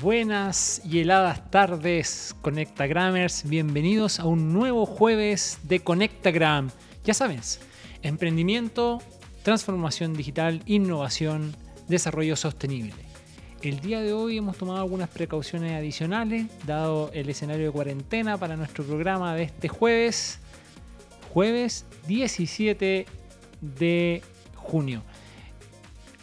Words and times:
Buenas 0.00 0.82
y 0.84 1.00
heladas 1.00 1.50
tardes, 1.50 2.34
Conectagrammers. 2.42 3.48
Bienvenidos 3.48 4.18
a 4.18 4.26
un 4.26 4.52
nuevo 4.52 4.86
jueves 4.86 5.58
de 5.62 5.80
Conectagram. 5.80 6.70
Ya 7.04 7.14
sabes, 7.14 7.60
emprendimiento, 8.02 9.00
transformación 9.44 10.14
digital, 10.14 10.62
innovación, 10.66 11.54
desarrollo 11.86 12.34
sostenible. 12.34 12.94
El 13.62 13.80
día 13.80 14.00
de 14.00 14.12
hoy 14.12 14.38
hemos 14.38 14.58
tomado 14.58 14.80
algunas 14.80 15.08
precauciones 15.08 15.72
adicionales, 15.72 16.46
dado 16.66 17.10
el 17.12 17.28
escenario 17.28 17.66
de 17.66 17.72
cuarentena 17.72 18.36
para 18.36 18.56
nuestro 18.56 18.84
programa 18.84 19.34
de 19.34 19.44
este 19.44 19.68
jueves, 19.68 20.40
jueves 21.32 21.86
17 22.08 23.06
de 23.60 24.22
junio. 24.56 25.02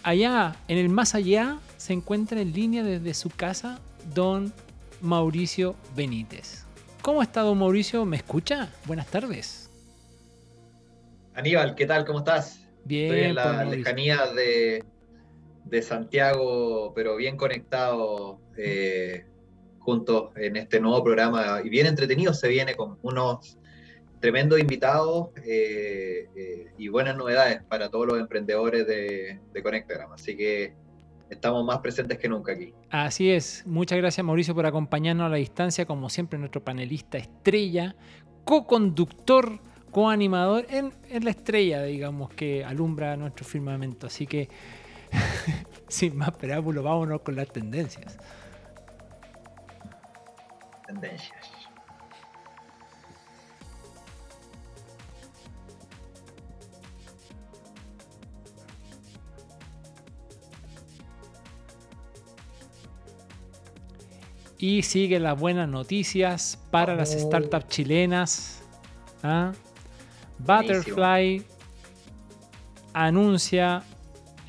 Allá, 0.03 0.57
en 0.67 0.77
el 0.77 0.89
más 0.89 1.15
allá, 1.15 1.59
se 1.81 1.93
encuentra 1.93 2.39
en 2.39 2.53
línea 2.53 2.83
desde 2.83 3.11
su 3.15 3.31
casa 3.31 3.79
don 4.13 4.53
Mauricio 5.01 5.75
Benítez. 5.95 6.63
¿Cómo 7.01 7.23
está 7.23 7.41
don 7.41 7.57
Mauricio? 7.57 8.05
¿Me 8.05 8.17
escucha? 8.17 8.71
Buenas 8.85 9.07
tardes. 9.07 9.67
Aníbal, 11.33 11.73
¿qué 11.73 11.87
tal? 11.87 12.05
¿Cómo 12.05 12.19
estás? 12.19 12.67
Bien. 12.85 13.05
Estoy 13.05 13.29
en 13.29 13.35
la 13.35 13.63
lejanía 13.63 14.27
de, 14.27 14.83
de 15.65 15.81
Santiago, 15.81 16.93
pero 16.93 17.15
bien 17.15 17.35
conectado 17.35 18.39
eh, 18.55 19.25
juntos 19.79 20.29
en 20.35 20.57
este 20.57 20.79
nuevo 20.79 21.03
programa 21.03 21.61
y 21.63 21.69
bien 21.69 21.87
entretenido 21.87 22.35
se 22.35 22.47
viene 22.47 22.75
con 22.75 22.99
unos 23.01 23.57
tremendos 24.19 24.59
invitados 24.59 25.29
eh, 25.43 26.29
eh, 26.35 26.67
y 26.77 26.89
buenas 26.89 27.17
novedades 27.17 27.63
para 27.63 27.89
todos 27.89 28.05
los 28.05 28.19
emprendedores 28.19 28.85
de, 28.85 29.39
de 29.51 29.63
Conectagram. 29.63 30.11
Así 30.11 30.37
que 30.37 30.75
estamos 31.31 31.63
más 31.65 31.79
presentes 31.79 32.19
que 32.19 32.29
nunca 32.29 32.51
aquí. 32.51 32.73
Así 32.89 33.31
es. 33.31 33.63
Muchas 33.65 33.97
gracias 33.97 34.23
Mauricio 34.23 34.53
por 34.53 34.65
acompañarnos 34.65 35.25
a 35.25 35.29
la 35.29 35.37
distancia, 35.37 35.85
como 35.85 36.09
siempre 36.09 36.37
nuestro 36.37 36.63
panelista 36.63 37.17
estrella, 37.17 37.95
co-conductor, 38.43 39.59
co-animador 39.91 40.65
en, 40.69 40.93
en 41.09 41.23
la 41.23 41.31
estrella, 41.31 41.83
digamos, 41.83 42.29
que 42.31 42.63
alumbra 42.65 43.15
nuestro 43.15 43.45
firmamento. 43.45 44.07
Así 44.07 44.27
que, 44.27 44.49
sin 45.87 46.17
más 46.17 46.31
preámbulo, 46.31 46.83
vámonos 46.83 47.21
con 47.21 47.35
las 47.35 47.47
tendencias. 47.47 48.17
Tendencias. 50.85 51.50
Y 64.61 64.83
siguen 64.83 65.23
las 65.23 65.39
buenas 65.39 65.67
noticias 65.67 66.57
para 66.69 66.95
las 66.95 67.09
startups 67.11 67.67
chilenas. 67.67 68.61
¿ah? 69.23 69.51
Butterfly 70.37 71.43
anuncia 72.93 73.83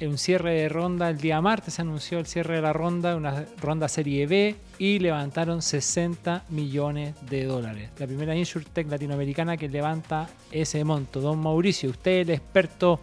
un 0.06 0.18
cierre 0.18 0.52
de 0.52 0.68
ronda. 0.68 1.08
El 1.08 1.18
día 1.18 1.40
martes 1.40 1.74
se 1.74 1.82
anunció 1.82 2.18
el 2.18 2.26
cierre 2.26 2.56
de 2.56 2.60
la 2.62 2.74
ronda, 2.74 3.16
una 3.16 3.46
ronda 3.58 3.88
serie 3.88 4.26
B, 4.26 4.54
y 4.78 4.98
levantaron 4.98 5.62
60 5.62 6.44
millones 6.50 7.14
de 7.28 7.44
dólares. 7.44 7.90
La 7.98 8.06
primera 8.06 8.36
InsurTech 8.36 8.90
latinoamericana 8.90 9.56
que 9.56 9.68
levanta 9.68 10.28
ese 10.50 10.84
monto. 10.84 11.20
Don 11.20 11.38
Mauricio, 11.38 11.90
usted 11.90 12.20
es 12.20 12.28
el 12.28 12.34
experto 12.34 13.00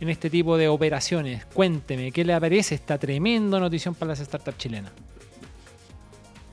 en 0.00 0.08
este 0.08 0.28
tipo 0.30 0.56
de 0.56 0.68
operaciones. 0.68 1.46
Cuénteme, 1.46 2.12
¿qué 2.12 2.24
le 2.24 2.38
parece 2.38 2.74
esta 2.74 2.98
tremenda 2.98 3.58
notición 3.58 3.94
para 3.94 4.10
las 4.10 4.18
startups 4.18 4.58
chilenas? 4.58 4.92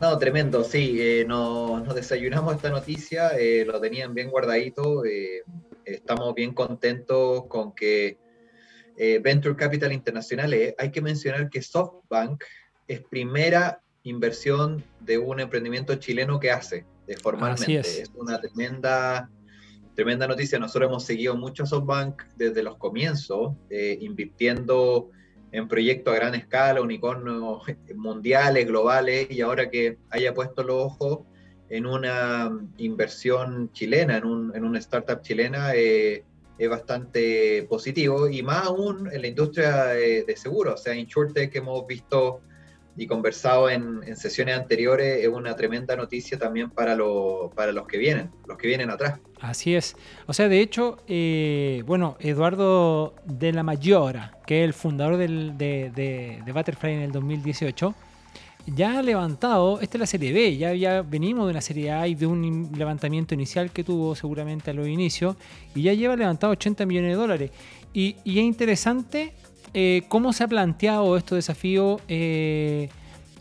No, 0.02 0.18
tremendo, 0.18 0.64
sí. 0.64 0.98
eh, 1.00 1.26
nos, 1.28 1.84
nos 1.84 1.96
desayunamos 1.96 2.56
esta 2.56 2.70
noticia, 2.70 3.30
eh, 3.30 3.64
lo 3.66 3.80
tenían 3.80 4.14
bien 4.14 4.30
guardadito. 4.30 5.06
eh, 5.06 5.44
estamos 5.86 6.34
bien 6.36 6.54
contentos 6.54 7.46
con 7.48 7.74
que 7.74 8.18
eh, 8.98 9.20
Venture 9.20 9.56
Capital 9.56 9.92
Internacional, 9.92 10.54
hay 10.78 10.92
que 10.92 11.02
mencionar 11.02 11.50
que 11.50 11.62
SoftBank 11.62 12.44
es 12.88 13.02
primera 13.02 13.82
inversión 14.04 14.84
de 15.00 15.18
un 15.18 15.40
emprendimiento 15.40 15.96
chileno 15.96 16.40
que 16.40 16.52
hace 16.52 16.86
formalmente. 17.22 17.80
Así 17.80 18.02
es. 18.02 18.12
una 18.16 18.40
tremenda, 18.40 19.30
tremenda 19.96 20.28
noticia. 20.28 20.60
Nosotros 20.60 20.90
hemos 20.90 21.04
seguido 21.06 21.36
mucho 21.36 21.64
a 21.64 21.66
SoftBank 21.66 22.22
desde 22.36 22.64
los 22.64 22.78
comienzos, 22.78 23.54
eh, 23.70 23.98
invirtiendo 24.02 25.10
en 25.56 25.70
proyectos 25.70 26.14
a 26.14 26.18
gran 26.18 26.36
escala, 26.36 26.82
unicornios 26.82 27.64
mundiales, 27.96 28.68
globales, 28.68 29.28
y 29.30 29.40
ahora 29.40 29.70
que 29.70 29.98
haya 30.10 30.34
puesto 30.34 30.64
los 30.64 30.84
ojos 30.84 31.20
en 31.70 31.86
una 31.86 32.52
inversión 32.78 33.72
chilena, 33.72 34.18
en, 34.18 34.26
un, 34.26 34.56
en 34.56 34.66
una 34.66 34.80
startup 34.80 35.22
chilena, 35.22 35.74
eh, 35.74 36.26
es 36.58 36.70
bastante 36.70 37.66
positivo, 37.70 38.28
y 38.28 38.44
más 38.44 38.66
aún 38.66 39.10
en 39.12 39.22
la 39.22 39.28
industria 39.28 39.86
de, 39.86 40.24
de 40.24 40.36
seguros, 40.36 40.74
o 40.74 40.84
sea, 40.84 40.94
InsurTech 40.94 41.52
que 41.52 41.60
hemos 41.60 41.88
visto 41.88 42.42
y 42.98 43.08
conversado 43.08 43.70
en, 43.70 44.16
sesiones 44.16 44.58
anteriores, 44.58 45.22
es 45.24 45.28
una 45.28 45.56
tremenda 45.56 45.96
noticia 45.96 46.38
también 46.40 46.70
para, 46.70 46.96
lo- 46.96 47.52
para 47.56 47.72
los 47.72 47.86
que 47.88 47.98
vienen, 47.98 48.30
los 48.48 48.58
que 48.58 48.68
vienen 48.68 48.90
atrás. 48.90 49.20
Así 49.42 49.76
es. 49.76 49.96
O 50.28 50.34
sea, 50.34 50.48
de 50.48 50.62
hecho, 50.62 50.98
eh, 51.08 51.84
bueno, 51.86 52.16
Eduardo 52.20 53.16
de 53.26 53.52
la 53.52 53.64
Mayora, 53.64 54.38
que 54.48 54.62
es 54.64 54.66
el 54.66 54.74
fundador 54.74 55.18
de, 55.18 55.28
de- 55.28 56.42
de 56.46 56.52
Butterfly 56.54 56.94
en 56.94 57.02
el 57.02 57.12
2018, 57.12 57.94
ya 58.68 58.98
ha 58.98 59.02
levantado, 59.04 59.80
esta 59.80 59.98
es 59.98 60.00
la 60.00 60.08
serie 60.08 60.34
B, 60.34 60.58
ya, 60.58 61.02
venimos 61.04 61.46
de 61.46 61.52
una 61.52 61.62
serie 61.62 61.92
A 61.92 62.08
y 62.08 62.16
de 62.16 62.26
un 62.26 62.72
levantamiento 62.76 63.36
inicial 63.36 63.72
que 63.72 63.84
tuvo 63.84 64.16
seguramente 64.16 64.72
a 64.72 64.74
los 64.74 64.88
inicios, 64.88 65.36
y 65.76 65.84
ya 65.84 65.94
lleva 65.94 66.16
levantado 66.16 66.54
80 66.54 66.86
millones 66.88 67.12
de 67.12 67.16
dólares. 67.16 67.52
Y 67.94 68.16
es 68.26 68.38
interesante 68.38 69.34
eh, 69.78 70.04
cómo 70.08 70.32
se 70.32 70.42
ha 70.46 70.48
planteado 70.48 71.18
estos 71.18 71.36
desafíos 71.36 72.02
eh, 72.08 72.88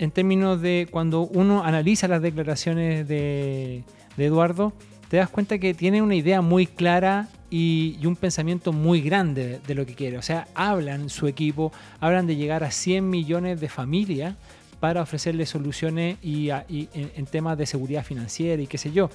en 0.00 0.10
términos 0.10 0.60
de 0.60 0.88
cuando 0.90 1.20
uno 1.20 1.62
analiza 1.62 2.08
las 2.08 2.20
declaraciones 2.22 3.06
de, 3.06 3.84
Eduardo, 4.18 4.72
te 5.08 5.18
das 5.18 5.30
cuenta 5.30 5.58
que 5.58 5.74
tiene 5.74 6.02
una 6.02 6.16
idea 6.16 6.40
muy 6.40 6.66
clara 6.66 7.28
y, 7.50 8.04
un 8.04 8.16
pensamiento 8.16 8.72
muy 8.72 9.00
grande 9.00 9.60
de, 9.64 9.75
lo 9.76 9.86
que 9.86 9.94
quiere. 9.94 10.19
O 10.19 10.22
sea, 10.22 10.48
hablan 10.56 11.08
su 11.08 11.28
equipo, 11.28 11.70
hablan 12.00 12.26
de 12.26 12.34
llegar 12.34 12.64
a 12.64 12.72
100 12.72 13.08
millones 13.08 13.60
de 13.60 13.69
familias 13.69 14.34
para 14.80 15.02
ofrecerles 15.02 15.50
soluciones 15.50 16.16
y, 16.20 16.50
en, 16.50 17.26
temas 17.30 17.56
de 17.56 17.66
seguridad 17.66 18.04
financiera 18.04 18.60
y 18.60 18.66
qué 18.66 18.76
sé 18.76 18.90
yo. 18.90 19.08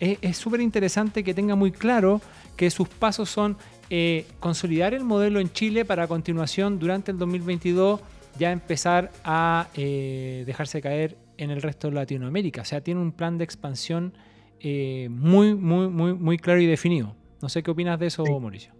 Es 0.00 0.36
súper 0.36 0.60
interesante 0.60 1.24
que 1.24 1.32
tenga 1.32 1.56
muy 1.56 1.72
claro 1.72 2.20
que 2.56 2.70
sus 2.70 2.90
pasos 2.90 3.30
son 3.30 3.56
eh, 3.90 4.26
consolidar 4.40 4.94
el 4.94 5.04
modelo 5.04 5.40
en 5.40 5.50
Chile 5.52 5.84
para 5.84 6.04
a 6.04 6.06
continuación 6.08 6.78
durante 6.78 7.10
el 7.10 7.18
2022 7.18 8.00
ya 8.38 8.52
empezar 8.52 9.10
a 9.24 9.68
eh, 9.74 10.44
dejarse 10.46 10.80
caer 10.80 11.16
en 11.38 11.50
el 11.50 11.62
resto 11.62 11.88
de 11.88 11.94
Latinoamérica. 11.94 12.62
O 12.62 12.64
sea, 12.64 12.80
tiene 12.80 13.00
un 13.00 13.12
plan 13.12 13.38
de 13.38 13.44
expansión 13.44 14.12
eh, 14.60 15.08
muy, 15.10 15.54
muy, 15.54 15.88
muy, 15.88 16.14
muy 16.14 16.36
claro 16.38 16.60
y 16.60 16.66
definido. 16.66 17.14
No 17.40 17.48
sé 17.48 17.62
qué 17.62 17.70
opinas 17.70 17.98
de 17.98 18.06
eso, 18.08 18.24
Sí. 18.24 18.32
Mauricio. 18.32 18.72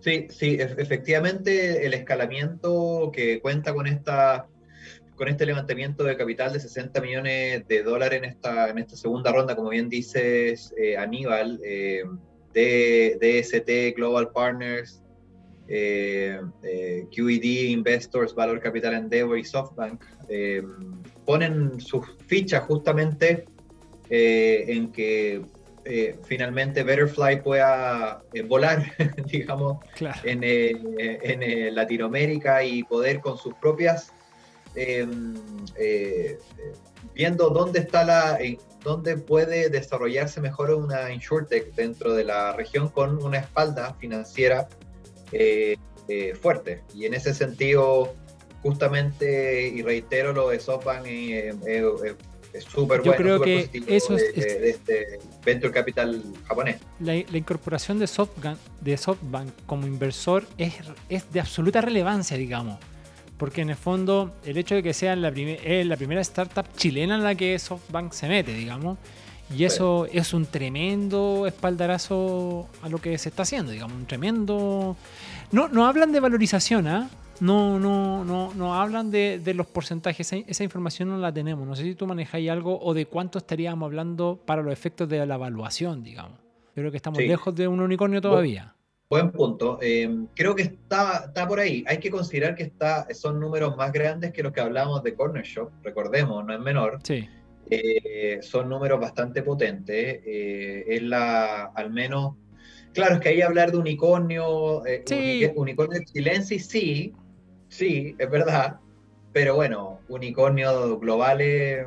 Sí, 0.00 0.26
sí, 0.30 0.56
ef- 0.56 0.76
efectivamente 0.78 1.84
el 1.84 1.92
escalamiento 1.94 3.10
que 3.12 3.40
cuenta 3.40 3.74
con 3.74 3.86
esta 3.86 4.46
con 5.14 5.28
este 5.28 5.44
levantamiento 5.44 6.02
de 6.04 6.16
capital 6.16 6.50
de 6.54 6.60
60 6.60 6.98
millones 7.02 7.68
de 7.68 7.82
dólares 7.82 8.22
en 8.22 8.24
esta, 8.24 8.70
en 8.70 8.78
esta 8.78 8.96
segunda 8.96 9.30
ronda, 9.30 9.54
como 9.54 9.68
bien 9.68 9.90
dices, 9.90 10.72
eh, 10.82 10.96
Aníbal, 10.96 11.60
eh, 11.62 12.04
de 12.52 13.18
DST 13.20 13.96
Global 13.96 14.30
Partners, 14.32 15.02
eh, 15.72 16.40
eh, 16.64 17.06
QED 17.14 17.70
Investors, 17.70 18.34
Valor 18.34 18.60
Capital 18.60 18.92
Endeavor 18.92 19.38
y 19.38 19.44
SoftBank, 19.44 20.02
eh, 20.28 20.62
ponen 21.24 21.80
sus 21.80 22.04
fichas 22.26 22.64
justamente 22.64 23.44
en 24.12 24.90
que 24.90 25.42
finalmente 26.24 26.82
Betterfly 26.82 27.42
pueda 27.42 28.20
volar, 28.48 28.82
digamos, 29.30 29.78
Claro. 29.94 30.18
en, 30.24 30.40
en, 30.42 31.74
Latinoamérica 31.76 32.64
y 32.64 32.82
poder 32.82 33.20
con 33.20 33.38
sus 33.38 33.54
propias, 33.54 34.12
viendo 37.14 37.50
dónde 37.50 37.78
está 37.78 38.02
la, 38.02 38.38
en 38.40 38.58
dónde 38.82 39.16
puede 39.16 39.68
desarrollarse 39.70 40.40
mejor 40.40 40.70
una 40.74 41.12
insurtech 41.12 41.74
dentro 41.74 42.14
de 42.14 42.24
la 42.24 42.52
región 42.54 42.88
con 42.88 43.22
una 43.22 43.38
espalda 43.38 43.94
financiera 44.00 44.68
eh, 45.32 45.76
eh, 46.08 46.34
fuerte. 46.34 46.82
Y 46.94 47.04
en 47.06 47.14
ese 47.14 47.34
sentido, 47.34 48.14
justamente, 48.62 49.68
y 49.68 49.82
reitero 49.82 50.32
lo 50.32 50.48
de 50.48 50.60
SoftBank, 50.60 51.06
eh, 51.06 51.54
es 52.52 52.64
súper 52.64 52.98
Yo 53.02 53.12
bueno, 53.12 53.16
creo 53.16 53.36
súper 53.38 53.70
que 53.70 53.96
eso 53.96 54.14
de, 54.16 54.26
es- 54.26 54.34
de 54.34 54.70
este 54.70 55.18
venture 55.44 55.72
capital 55.72 56.22
japonés. 56.46 56.80
La, 56.98 57.12
la 57.14 57.38
incorporación 57.38 57.98
de 58.00 58.06
SoftBank, 58.08 58.58
de 58.80 58.96
SoftBank 58.96 59.50
como 59.66 59.86
inversor 59.86 60.44
es, 60.58 60.74
es 61.08 61.32
de 61.32 61.40
absoluta 61.40 61.80
relevancia, 61.80 62.36
digamos. 62.36 62.78
Porque 63.40 63.62
en 63.62 63.70
el 63.70 63.76
fondo, 63.76 64.34
el 64.44 64.58
hecho 64.58 64.74
de 64.74 64.82
que 64.82 64.92
sea 64.92 65.16
la, 65.16 65.32
primera 65.32 66.20
startup 66.20 66.66
chilena 66.76 67.14
en 67.14 67.24
la 67.24 67.34
que 67.34 67.58
SoftBank 67.58 68.12
se 68.12 68.28
mete, 68.28 68.52
digamos, 68.52 68.98
y 69.56 69.64
eso 69.64 70.06
es 70.12 70.34
un 70.34 70.44
tremendo 70.44 71.46
espaldarazo 71.46 72.68
a 72.82 72.90
lo 72.90 72.98
que 72.98 73.16
se 73.16 73.30
está 73.30 73.44
haciendo, 73.44 73.72
digamos, 73.72 73.96
un 73.96 74.04
tremendo... 74.04 74.94
No, 75.52 75.68
no 75.68 75.86
hablan 75.86 76.12
de 76.12 76.20
valorización, 76.20 76.86
¿ah? 76.86 77.08
No, 77.40 77.78
no, 77.78 78.26
no, 78.26 78.52
no 78.52 78.74
hablan 78.74 79.10
de, 79.10 79.40
los 79.54 79.66
porcentajes. 79.66 80.34
Esa, 80.46 80.62
información 80.62 81.08
no 81.08 81.16
la 81.16 81.32
tenemos. 81.32 81.66
No 81.66 81.74
sé 81.74 81.84
si 81.84 81.94
tú 81.94 82.06
manejáis 82.06 82.50
algo 82.50 82.78
o 82.78 82.92
de 82.92 83.06
cuánto 83.06 83.38
estaríamos 83.38 83.86
hablando 83.86 84.38
para 84.44 84.60
los 84.60 84.70
efectos 84.70 85.08
de 85.08 85.24
la 85.24 85.36
evaluación, 85.36 86.04
digamos. 86.04 86.38
Yo 86.76 86.82
creo 86.82 86.90
que 86.90 86.98
estamos 86.98 87.18
lejos 87.18 87.54
de 87.54 87.66
un 87.66 87.80
unicornio 87.80 88.20
todavía. 88.20 88.74
Buen 89.10 89.32
punto. 89.32 89.80
Eh, 89.82 90.08
creo 90.36 90.54
que 90.54 90.62
está, 90.62 91.24
está 91.26 91.48
por 91.48 91.58
ahí. 91.58 91.84
Hay 91.88 91.98
que 91.98 92.12
considerar 92.12 92.54
que 92.54 92.62
está, 92.62 93.12
son 93.12 93.40
números 93.40 93.76
más 93.76 93.90
grandes 93.90 94.32
que 94.32 94.40
los 94.40 94.52
que 94.52 94.60
hablamos 94.60 95.02
de 95.02 95.14
Corner 95.14 95.42
Shop. 95.42 95.68
Recordemos, 95.82 96.44
no 96.46 96.54
es 96.54 96.60
menor. 96.60 97.00
Sí. 97.02 97.28
Eh, 97.68 98.38
son 98.40 98.68
números 98.68 99.00
bastante 99.00 99.42
potentes. 99.42 100.20
Eh, 100.24 100.84
es 100.86 101.02
la, 101.02 101.64
al 101.74 101.90
menos, 101.90 102.36
claro, 102.94 103.16
es 103.16 103.20
que 103.20 103.30
ahí 103.30 103.42
hablar 103.42 103.72
de 103.72 103.78
unicornio, 103.78 104.82
sí. 105.04 105.50
unicornio 105.56 106.00
chilense, 106.04 106.60
sí, 106.60 107.12
sí, 107.66 108.14
es 108.16 108.30
verdad. 108.30 108.78
Pero 109.32 109.54
bueno, 109.54 110.00
unicornios 110.08 110.98
globales 111.00 111.86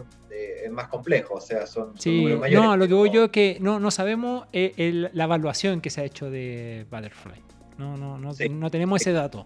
es 0.63 0.71
más 0.71 0.87
complejo, 0.87 1.35
o 1.35 1.41
sea, 1.41 1.67
son, 1.67 1.93
sí, 1.99 2.25
No, 2.51 2.77
lo 2.77 2.87
que 2.87 2.93
voy 2.93 3.11
yo 3.11 3.25
es 3.25 3.31
que 3.31 3.57
no, 3.59 3.79
no 3.79 3.91
sabemos 3.91 4.47
eh, 4.53 5.09
la 5.13 5.23
evaluación 5.25 5.81
que 5.81 5.89
se 5.89 6.01
ha 6.01 6.03
hecho 6.03 6.29
de 6.29 6.85
Butterfly. 6.89 7.41
No, 7.77 7.97
no, 7.97 8.17
no, 8.17 8.31
no 8.49 8.71
tenemos 8.71 9.01
ese 9.01 9.11
dato. 9.11 9.45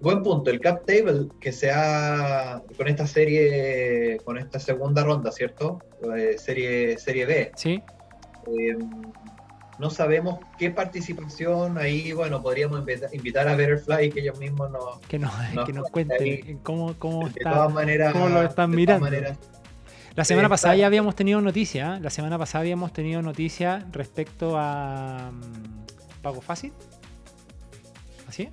buen 0.00 0.22
punto, 0.22 0.50
el 0.50 0.60
cap 0.60 0.84
table 0.86 1.28
que 1.40 1.52
se 1.52 1.70
ha 1.70 2.62
con 2.76 2.88
esta 2.88 3.06
serie, 3.06 4.18
con 4.24 4.38
esta 4.38 4.58
segunda 4.58 5.04
ronda, 5.04 5.30
¿cierto? 5.32 5.78
Eh, 6.16 6.36
serie, 6.38 6.96
serie 6.98 7.26
B. 7.26 7.52
Sí. 7.56 7.82
Eh, 8.46 8.76
no 9.80 9.88
sabemos 9.88 10.38
qué 10.58 10.70
participación 10.70 11.78
ahí, 11.78 12.12
bueno, 12.12 12.42
podríamos 12.42 12.84
invitar 13.12 13.48
a 13.48 13.54
Butterfly 13.54 14.10
que 14.10 14.20
ellos 14.20 14.38
mismos 14.38 14.70
nos, 14.70 15.00
que 15.08 15.18
nos, 15.18 15.32
que 15.64 15.72
nos 15.72 15.90
cuenten 15.90 16.58
cómo, 16.58 16.94
cómo, 16.98 17.26
está, 17.26 17.68
cómo 18.12 18.28
lo 18.28 18.42
están 18.42 18.70
mirando. 18.70 19.08
La 20.14 20.24
semana 20.24 20.50
pasada 20.50 20.76
ya 20.76 20.86
habíamos 20.86 21.16
tenido 21.16 21.40
noticia. 21.40 21.96
¿eh? 21.96 22.00
La 22.00 22.10
semana 22.10 22.36
pasada 22.36 22.60
habíamos 22.60 22.92
tenido 22.92 23.22
noticia 23.22 23.86
respecto 23.90 24.58
a 24.58 25.30
mm, 25.32 26.20
Pago 26.20 26.42
Fácil. 26.42 26.72
¿Así? 28.28 28.50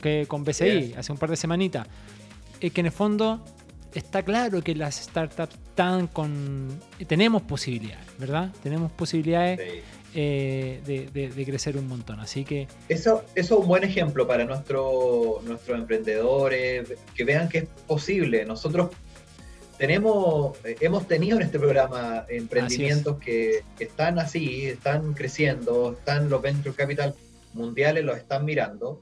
Que 0.00 0.26
con 0.28 0.44
BCI, 0.44 0.94
hace 0.96 1.10
un 1.10 1.18
par 1.18 1.30
de 1.30 1.36
semanitas. 1.36 1.88
Eh, 2.60 2.70
que 2.70 2.80
en 2.82 2.86
el 2.86 2.92
fondo 2.92 3.44
está 3.94 4.22
claro 4.22 4.62
que 4.62 4.76
las 4.76 4.96
startups 4.96 5.54
están 5.54 6.06
con. 6.06 6.80
Tenemos 7.06 7.42
posibilidades, 7.42 8.06
¿verdad? 8.18 8.50
Tenemos 8.62 8.92
posibilidades 8.92 9.82
eh, 10.14 10.80
de, 10.84 11.44
crecer 11.44 11.76
un 11.76 11.88
montón. 11.88 12.20
Así 12.20 12.44
que. 12.44 12.68
Eso, 12.88 13.24
eso 13.34 13.54
es 13.54 13.60
un 13.60 13.68
buen 13.68 13.84
ejemplo 13.84 14.26
para 14.26 14.44
nuestro, 14.44 15.40
nuestros 15.44 15.78
emprendedores, 15.78 16.94
que 17.14 17.24
vean 17.24 17.48
que 17.48 17.58
es 17.58 17.64
posible. 17.86 18.44
Nosotros 18.44 18.90
tenemos, 19.78 20.56
hemos 20.64 21.06
tenido 21.06 21.36
en 21.36 21.42
este 21.42 21.58
programa 21.58 22.24
emprendimientos 22.28 23.18
que, 23.18 23.62
están 23.78 24.18
así, 24.18 24.66
están 24.66 25.12
creciendo, 25.12 25.92
están 25.92 26.30
los 26.30 26.40
venture 26.40 26.74
capital 26.74 27.14
mundiales, 27.52 28.04
los 28.04 28.16
están 28.16 28.44
mirando. 28.44 29.00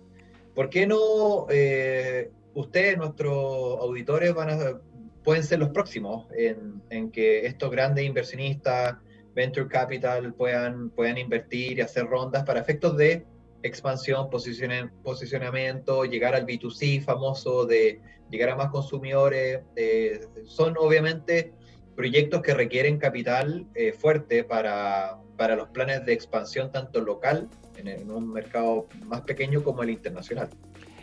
¿Por 0.54 0.70
qué 0.70 0.86
no 0.86 1.46
eh, 1.50 2.30
ustedes, 2.54 2.96
nuestros 2.96 3.32
auditores, 3.80 4.34
van 4.34 4.50
a, 4.50 4.80
pueden 5.22 5.42
ser 5.42 5.58
los 5.58 5.70
próximos 5.70 6.26
en, 6.36 7.10
que 7.10 7.46
estos 7.46 7.70
grandes 7.70 8.04
inversionistas, 8.04 8.96
venture 9.34 9.68
capital, 9.68 10.32
puedan, 10.34 10.90
puedan 10.90 11.18
invertir 11.18 11.78
y 11.78 11.80
hacer 11.80 12.06
rondas 12.06 12.44
para 12.44 12.60
efectos 12.60 12.96
de 12.96 13.26
expansión, 13.62 14.28
posicionamiento, 14.30 16.04
llegar 16.04 16.34
al 16.34 16.46
B2C 16.46 17.02
famoso 17.02 17.64
de 17.64 18.00
llegar 18.30 18.50
a 18.50 18.56
más 18.56 18.70
consumidores. 18.70 19.60
Eh, 19.76 20.20
son 20.44 20.76
obviamente 20.78 21.54
proyectos 21.96 22.42
que 22.42 22.54
requieren 22.54 22.98
capital 22.98 23.66
eh, 23.74 23.92
fuerte 23.92 24.44
para, 24.44 25.18
para, 25.36 25.56
los 25.56 25.68
planes 25.68 26.04
de 26.04 26.12
expansión 26.12 26.70
tanto 26.70 27.00
local, 27.00 27.48
en, 27.76 28.10
un 28.10 28.32
mercado 28.32 28.86
más 29.06 29.22
pequeño 29.22 29.62
como 29.62 29.82
el 29.82 29.90
internacional. 29.90 30.50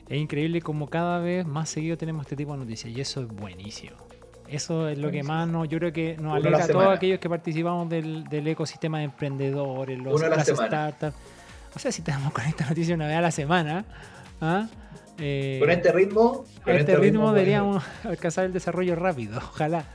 Es 0.08 0.18
increíble 0.18 0.62
como 0.62 0.88
cada 0.88 1.20
vez 1.20 1.46
más 1.46 1.70
seguido 1.70 1.98
tenemos 1.98 2.26
este 2.26 2.36
tipo 2.36 2.52
de 2.52 2.60
noticias 2.60 2.96
y 2.96 3.02
eso 3.02 3.22
es 3.22 3.28
buenísimo. 3.28 3.96
Eso 4.52 4.90
es 4.90 4.98
lo 4.98 5.10
que 5.10 5.24
más 5.24 5.48
nos, 5.48 5.70
yo 5.70 5.78
creo 5.80 5.94
que 5.94 6.18
nos 6.18 6.36
alegra 6.36 6.66
a 6.66 6.68
todos 6.68 6.88
aquellos 6.88 7.20
que 7.20 7.30
participamos 7.30 7.90
del, 7.90 8.26
del 8.26 8.48
ecosistema 8.48 9.00
de 9.00 9.06
emprendedores, 9.06 9.98
los, 9.98 10.20
las 10.22 10.46
startups. 10.46 11.16
O 11.74 11.80
sea, 11.80 11.90
si 11.92 12.02
tenemos 12.02 12.34
con 12.34 12.46
esta 12.46 12.66
noticia 12.68 12.94
una 12.94 13.08
vez 13.08 13.16
a 13.16 13.22
la 13.22 13.32
semana, 13.32 13.86
¿ah? 14.42 14.68
Eh, 15.18 15.58
con 15.62 15.70
este 15.70 15.92
ritmo. 15.94 16.46
Con 16.66 16.76
este, 16.76 16.98
ritmo, 16.98 17.32
deberíamos 17.32 17.82
alcanzar 18.04 18.44
el 18.44 18.52
desarrollo 18.52 18.96
rápido, 18.96 19.38
ojalá. 19.54 19.86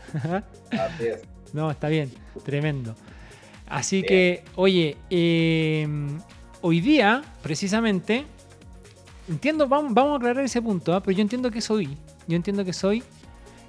No, 1.52 1.70
está 1.70 1.88
bien, 1.88 2.10
tremendo. 2.44 2.94
Así 3.68 4.02
que, 4.02 4.42
oye, 4.54 4.96
em, 5.10 6.18
hoy 6.62 6.80
día, 6.80 7.22
precisamente, 7.42 8.25
entiendo, 9.28 9.68
vamos, 9.68 9.92
vamos 9.92 10.14
a 10.14 10.16
aclarar 10.16 10.44
ese 10.44 10.62
punto, 10.62 10.94
¿ah? 10.94 11.02
pero 11.02 11.14
yo 11.16 11.22
entiendo 11.22 11.50
que 11.50 11.60
soy, 11.60 11.96
yo 12.26 12.36
entiendo 12.36 12.64
que 12.64 12.72
soy, 12.72 13.02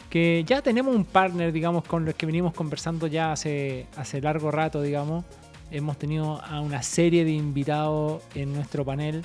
que 0.10 0.44
ya 0.46 0.62
tenemos 0.62 0.96
un 0.96 1.06
partner, 1.06 1.52
digamos, 1.52 1.84
con 1.84 2.06
los 2.06 2.16
que 2.16 2.26
venimos 2.26 2.54
conversando 2.54 3.08
ya 3.08 3.32
hace, 3.32 3.88
hace 3.96 4.22
largo 4.22 4.52
rato, 4.52 4.82
digamos. 4.82 5.26
Hemos 5.70 5.98
tenido 5.98 6.42
a 6.42 6.62
una 6.62 6.82
serie 6.82 7.26
de 7.26 7.32
invitados 7.32 8.22
en 8.36 8.54
nuestro 8.54 8.86
panel 8.86 9.24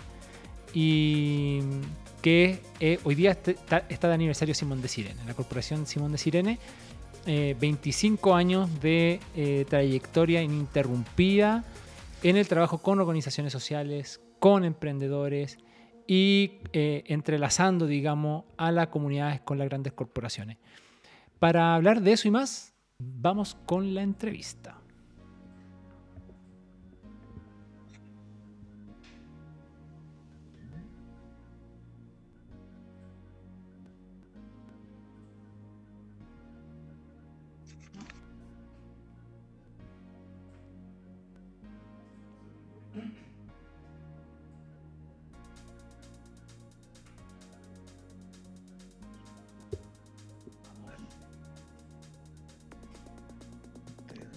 y 0.75 1.61
que 2.23 2.61
eh, 2.81 2.99
hoy 3.05 3.15
día 3.15 3.33
está, 3.33 4.09
de 4.09 4.15
aniversario 4.15 4.55
Simón 4.55 4.81
de 4.81 4.89
Sirene, 4.89 5.25
la 5.27 5.35
corporación 5.35 5.87
Simón 5.87 6.13
de 6.13 6.19
Sirene, 6.19 6.59
25 7.27 8.31
eh, 8.31 8.35
años 8.35 8.81
de 8.81 9.21
eh, 9.37 9.65
trayectoria 9.69 10.43
ininterrumpida 10.43 11.65
en 12.23 12.37
el 12.37 12.49
trabajo 12.49 12.79
con 12.79 13.01
organizaciones 13.01 13.53
sociales, 13.53 14.21
con 14.39 14.65
emprendedores 14.65 15.59
y 16.07 16.61
entrelazando, 16.73 17.87
digamos, 17.87 18.45
a 18.57 18.73
las 18.73 18.89
comunidades 18.89 19.41
con 19.41 19.59
las 19.59 19.69
grandes 19.69 19.93
corporaciones. 19.93 20.59
Para 21.39 21.75
hablar 21.75 22.03
de 22.03 22.13
eso 22.13 22.29
y 22.29 22.31
más, 22.31 22.75
vamos 22.99 23.57
con 23.67 23.95
la 23.95 24.03
entrevista. 24.03 24.79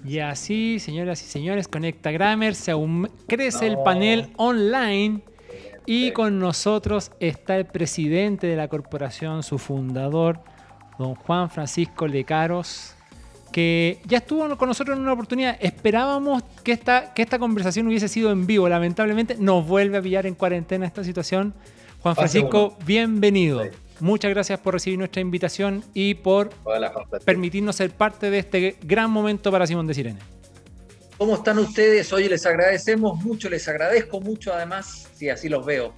Y 0.06 0.20
así, 0.20 0.80
señoras 0.80 1.22
y 1.24 1.26
señores, 1.26 1.68
Conecta 1.68 2.12
Grammer, 2.12 2.54
se 2.54 2.74
crece 3.28 3.66
el 3.66 3.78
panel 3.80 4.30
online 4.38 5.22
y 5.88 6.12
con 6.12 6.40
nosotros 6.40 7.12
está 7.20 7.58
el 7.58 7.66
presidente 7.66 8.46
de 8.46 8.56
la 8.56 8.68
corporación, 8.68 9.42
su 9.42 9.58
fundador, 9.58 10.40
don 11.00 11.16
Juan 11.16 11.50
Francisco 11.50 12.08
Lecaros, 12.08 12.94
que 13.52 14.00
ya 14.06 14.20
estuvo 14.20 14.56
con 14.58 14.70
nosotros 14.70 14.96
en 14.96 15.02
una 15.02 15.14
oportunidad. 15.14 15.58
Esperábamos 15.60 16.44
que 16.64 16.74
esta, 16.74 17.14
que 17.14 17.24
esta 17.24 17.40
conversación 17.40 17.88
hubiese 17.88 18.08
sido 18.08 18.32
en 18.32 18.46
vivo. 18.46 18.70
Lamentablemente 18.70 19.36
nos 19.40 19.66
vuelve 19.66 19.98
a 19.98 20.02
pillar 20.04 20.28
en 20.28 20.36
cuarentena 20.36 20.86
esta 20.86 21.04
situación. 21.04 21.54
Juan 22.02 22.16
Francisco, 22.16 22.78
bienvenido. 22.86 23.64
Muchas 24.00 24.32
gracias 24.32 24.60
por 24.60 24.74
recibir 24.74 25.00
nuestra 25.00 25.22
invitación 25.22 25.84
y 25.94 26.16
por 26.16 26.50
permitirnos 27.24 27.78
ser 27.78 27.92
parte 27.92 28.30
de 28.30 28.40
este 28.40 28.78
gran 28.82 29.10
momento 29.10 29.52
para 29.52 29.66
Simón 29.66 29.88
de 29.88 29.94
Sirene. 29.94 30.20
¿Cómo 31.18 31.36
están 31.36 31.60
ustedes? 31.60 32.12
Oye, 32.12 32.28
les 32.28 32.46
agradecemos 32.46 33.24
mucho, 33.24 33.50
les 33.50 33.68
agradezco 33.70 34.20
mucho 34.20 34.54
además, 34.54 35.08
si 35.14 35.30
así 35.30 35.48
los 35.48 35.66
veo. 35.66 35.94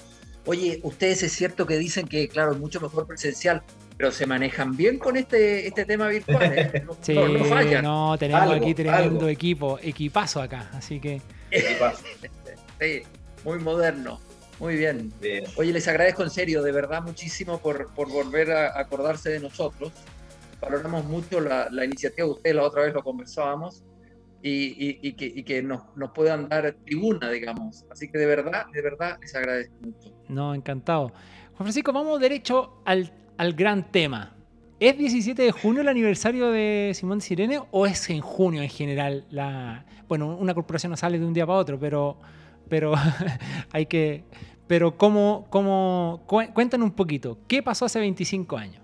Oye, 0.45 0.79
ustedes 0.83 1.23
es 1.23 1.31
cierto 1.33 1.65
que 1.65 1.77
dicen 1.77 2.07
que, 2.07 2.27
claro, 2.27 2.51
es 2.51 2.59
mucho 2.59 2.79
mejor 2.79 3.07
presencial, 3.07 3.63
pero 3.97 4.11
se 4.11 4.27
manejan 4.27 4.77
bien 4.77 4.99
con 4.99 5.17
este, 5.17 5.67
este 5.67 5.85
tema 5.85 6.07
virtual. 6.07 6.53
¿eh? 6.55 6.83
No, 6.85 6.95
sí, 7.01 7.15
no, 7.15 7.81
no 7.81 8.17
tenemos 8.17 8.51
aquí 8.55 8.75
tremendo 8.75 9.27
equipo, 9.27 9.79
equipazo 9.81 10.39
acá, 10.41 10.69
así 10.73 10.99
que. 10.99 11.19
sí, 12.79 13.01
muy 13.43 13.59
moderno. 13.59 14.19
Muy 14.59 14.75
bien. 14.75 15.13
Oye, 15.55 15.71
les 15.71 15.87
agradezco 15.87 16.23
en 16.23 16.29
serio, 16.29 16.63
de 16.63 16.71
verdad, 16.71 17.03
muchísimo 17.03 17.59
por, 17.59 17.93
por 17.93 18.09
volver 18.09 18.51
a 18.51 18.79
acordarse 18.79 19.29
de 19.29 19.39
nosotros. 19.39 19.91
Valoramos 20.59 21.05
mucho 21.05 21.39
la, 21.39 21.69
la 21.71 21.85
iniciativa 21.85 22.25
de 22.25 22.33
ustedes, 22.33 22.55
la 22.55 22.63
otra 22.63 22.83
vez 22.83 22.93
lo 22.93 23.03
conversábamos, 23.03 23.83
y, 24.41 25.07
y, 25.07 25.13
que, 25.13 25.25
y 25.25 25.43
que 25.43 25.61
nos, 25.61 25.83
nos, 25.95 26.11
puedan 26.11 26.47
dar 26.49 26.75
tribuna, 26.85 27.29
digamos. 27.29 27.85
Así 27.91 28.09
que 28.09 28.17
de 28.17 28.25
verdad, 28.25 28.65
de 28.73 28.81
verdad, 28.81 29.17
les 29.21 29.35
agradezco 29.35 29.75
mucho. 29.81 30.13
No, 30.29 30.53
encantado. 30.53 31.09
Juan 31.09 31.65
Francisco, 31.65 31.91
vamos 31.91 32.19
derecho 32.19 32.81
al, 32.85 33.11
al 33.37 33.53
gran 33.53 33.91
tema. 33.91 34.35
¿Es 34.79 34.97
17 34.97 35.41
de 35.41 35.51
junio 35.51 35.81
el 35.81 35.87
aniversario 35.87 36.51
de 36.51 36.91
Simón 36.93 37.19
Sirene 37.19 37.59
o 37.71 37.87
es 37.87 38.09
en 38.09 38.21
junio 38.21 38.61
en 38.61 38.69
general? 38.69 39.25
La... 39.31 39.85
Bueno, 40.07 40.37
una 40.37 40.53
corporación 40.53 40.91
no 40.91 40.97
sale 40.97 41.17
de 41.17 41.25
un 41.25 41.33
día 41.33 41.47
para 41.47 41.57
otro, 41.57 41.79
pero, 41.79 42.17
pero 42.67 42.93
hay 43.71 43.85
que... 43.85 44.23
Pero 44.67 44.97
¿cómo, 44.97 45.47
cómo... 45.49 46.25
Cuéntanos 46.27 46.85
un 46.85 46.95
poquito, 46.95 47.39
¿qué 47.47 47.63
pasó 47.63 47.85
hace 47.85 47.99
25 47.99 48.57
años? 48.57 48.83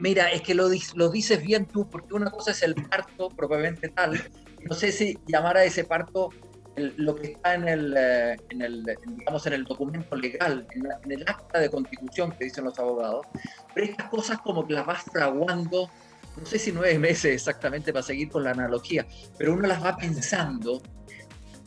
Mira, 0.00 0.30
es 0.32 0.42
que 0.42 0.54
lo, 0.54 0.68
lo 0.96 1.08
dices 1.08 1.42
bien 1.42 1.66
tú, 1.66 1.88
porque 1.88 2.14
una 2.14 2.30
cosa 2.30 2.50
es 2.50 2.62
el 2.62 2.74
parto 2.74 3.28
propiamente 3.28 3.88
tal. 3.90 4.20
No 4.68 4.74
sé 4.74 4.90
si 4.90 5.16
llamar 5.26 5.56
a 5.56 5.64
ese 5.64 5.84
parto 5.84 6.30
lo 6.76 7.14
que 7.14 7.32
está 7.32 7.54
en 7.54 7.68
el, 7.68 7.94
eh, 7.96 8.36
en 8.50 8.62
el, 8.62 8.84
digamos, 9.16 9.46
en 9.46 9.52
el 9.52 9.64
documento 9.64 10.16
legal, 10.16 10.66
en, 10.72 11.12
el 11.12 11.22
acta 11.22 11.60
de 11.60 11.70
constitución 11.70 12.32
que 12.32 12.44
dicen 12.44 12.64
los 12.64 12.78
abogados, 12.78 13.26
pero 13.74 13.86
estas 13.86 14.08
cosas 14.08 14.38
como 14.38 14.66
que 14.66 14.74
las 14.74 14.86
vas 14.86 15.02
fraguando, 15.04 15.88
no 16.36 16.46
sé 16.46 16.58
si 16.58 16.72
nueve 16.72 16.98
meses 16.98 17.32
exactamente 17.32 17.92
para 17.92 18.02
seguir 18.02 18.28
con 18.28 18.42
la 18.42 18.50
analogía, 18.50 19.06
pero 19.38 19.54
uno 19.54 19.68
las 19.68 19.84
va 19.84 19.96
pensando, 19.96 20.82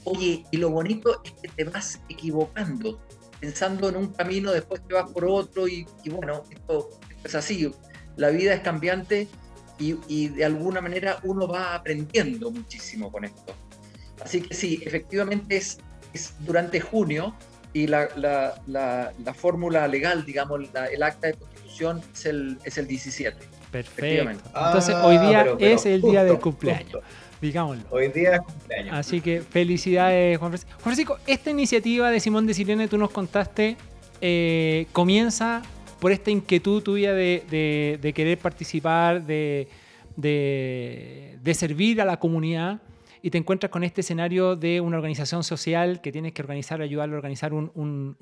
oye, 0.08 0.46
y 0.52 0.58
lo 0.58 0.70
bonito 0.70 1.22
es 1.24 1.32
que 1.34 1.48
te 1.50 1.64
vas 1.64 2.00
equivocando, 2.10 3.00
pensando 3.40 3.90
en 3.90 3.98
un 3.98 4.08
camino, 4.08 4.52
después 4.52 4.82
te 4.88 4.94
vas 4.94 5.12
por 5.12 5.26
otro, 5.26 5.68
y, 5.68 5.86
bueno, 6.10 6.44
esto, 6.50 6.90
es 7.24 7.36
así, 7.36 7.72
la 8.16 8.30
vida 8.30 8.54
es 8.54 8.62
cambiante 8.62 9.28
y, 9.80 9.98
y 10.08 10.30
de 10.30 10.46
alguna 10.46 10.82
manera 10.82 11.20
uno 11.24 11.48
va 11.48 11.76
aprendiendo 11.76 12.50
muchísimo 12.52 13.12
con 13.12 13.26
esto. 13.26 13.54
Así 14.24 14.42
que 14.42 14.54
sí, 14.54 14.82
efectivamente 14.86 15.58
es, 15.58 15.78
durante 16.40 16.80
junio 16.80 17.36
y 17.74 17.88
la, 17.88 18.10
fórmula 19.36 19.88
legal, 19.88 20.26
digamos, 20.26 20.62
el 20.92 21.04
acta 21.04 21.28
de 21.28 21.34
constitución 21.34 22.02
es 22.14 22.26
el, 22.26 22.58
es 22.64 22.78
el 22.78 22.88
17. 22.88 23.38
Perfecto. 23.72 24.32
Entonces 24.32 24.96
ah, 24.96 25.06
hoy 25.06 25.18
día 25.18 25.46
es 25.60 25.86
el 25.86 26.02
día 26.02 26.24
del 26.24 26.40
cumpleaños. 26.40 27.04
Digámoslo. 27.42 27.84
Hoy 27.92 28.08
día 28.10 28.36
es 28.36 28.42
cumpleaños. 28.42 28.94
Así 28.94 29.22
que 29.22 29.42
felicidades, 29.42 30.38
Juan 30.38 30.52
Francisco. 30.52 30.72
Juan 30.74 30.84
Francisco, 30.84 31.18
esta 31.28 31.50
iniciativa 31.52 32.10
de 32.10 32.20
Simón 32.20 32.48
de 32.48 32.54
Sirene, 32.54 32.88
tú 32.88 32.98
nos 32.98 33.12
contaste, 33.12 33.78
eh, 34.22 34.88
comienza 34.92 35.62
por 36.00 36.12
esta 36.12 36.32
inquietud 36.32 36.84
tuya 36.84 37.14
de, 37.14 38.12
querer 38.16 38.38
participar, 38.38 39.26
de, 39.26 39.68
de, 40.16 41.54
servir 41.54 42.02
a 42.02 42.06
la 42.06 42.18
comunidad 42.18 42.82
y 43.22 43.32
te 43.32 43.38
encuentras 43.38 43.72
con 43.72 43.84
este 43.84 44.02
escenario 44.02 44.56
de 44.56 44.80
una 44.80 44.98
organización 44.98 45.44
social 45.44 46.02
que 46.02 46.12
tienes 46.12 46.34
que 46.34 46.42
organizar, 46.42 46.82
ayudarle 46.82 47.16
a 47.16 47.18
organizar 47.18 47.54
un, 47.54 48.16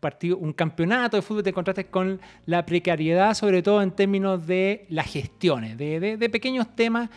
partido, 0.00 0.38
un 0.38 0.52
campeonato 0.52 1.16
de 1.16 1.22
fútbol, 1.22 1.42
te 1.42 1.50
encontraste 1.50 1.86
con 1.86 2.20
la 2.46 2.64
precariedad, 2.64 3.34
sobre 3.34 3.62
todo 3.62 3.82
en 3.82 3.90
términos 3.90 4.46
de 4.46 4.86
las 4.88 5.06
gestiones, 5.12 5.76
de, 5.76 6.28
pequeños 6.32 6.74
temas. 6.74 7.10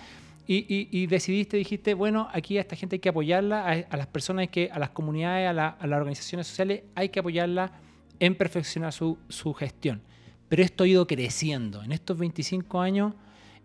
Y, 0.53 1.07
decidiste, 1.07 1.55
dijiste, 1.55 1.93
bueno, 1.93 2.27
aquí 2.33 2.57
a 2.57 2.61
esta 2.61 2.75
gente 2.75 2.97
hay 2.97 2.99
que 2.99 3.07
apoyarla, 3.07 3.85
a, 3.89 3.95
las 3.95 4.07
personas, 4.07 4.49
que, 4.49 4.69
a 4.69 4.79
las 4.79 4.89
comunidades, 4.89 5.47
a, 5.47 5.53
las 5.53 5.97
organizaciones 5.97 6.45
sociales, 6.45 6.83
hay 6.93 7.07
que 7.07 7.21
apoyarla 7.21 7.71
en 8.19 8.35
perfeccionar 8.35 8.91
su, 8.91 9.17
gestión. 9.57 10.01
Pero 10.49 10.61
esto 10.61 10.83
ha 10.83 10.87
ido 10.87 11.07
creciendo. 11.07 11.81
En 11.83 11.93
estos 11.93 12.17
25 12.17 12.81
años 12.81 13.13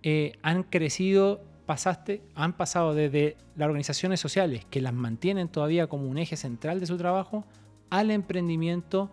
eh, 0.04 0.34
han 0.42 0.62
crecido 0.62 1.42
pasaste, 1.66 2.22
han 2.36 2.52
pasado 2.52 2.94
desde 2.94 3.36
las 3.56 3.66
organizaciones 3.66 4.20
sociales, 4.20 4.64
que 4.70 4.80
las 4.80 4.94
mantienen 4.94 5.48
todavía 5.48 5.88
como 5.88 6.08
un 6.08 6.18
eje 6.18 6.36
central 6.36 6.78
de 6.78 6.86
su 6.86 6.96
trabajo, 6.96 7.44
al 7.90 8.12
emprendimiento 8.12 9.10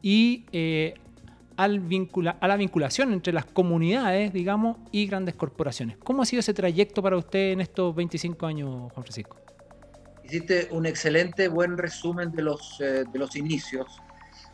y 0.00 0.44
eh, 0.52 0.94
al 1.56 1.80
vincula, 1.80 2.38
a 2.40 2.48
la 2.48 2.56
vinculación 2.56 3.12
entre 3.12 3.32
las 3.32 3.46
comunidades, 3.46 4.32
digamos, 4.32 4.78
y 4.92 5.06
grandes 5.06 5.34
corporaciones. 5.34 5.96
¿Cómo 5.98 6.22
ha 6.22 6.26
sido 6.26 6.40
ese 6.40 6.54
trayecto 6.54 7.02
para 7.02 7.16
usted 7.16 7.52
en 7.52 7.60
estos 7.60 7.94
25 7.94 8.46
años, 8.46 8.92
Juan 8.92 9.04
Francisco? 9.04 9.36
Hiciste 10.24 10.68
un 10.72 10.86
excelente, 10.86 11.48
buen 11.48 11.78
resumen 11.78 12.32
de 12.32 12.42
los, 12.42 12.80
eh, 12.80 13.04
de 13.10 13.18
los 13.18 13.36
inicios. 13.36 13.86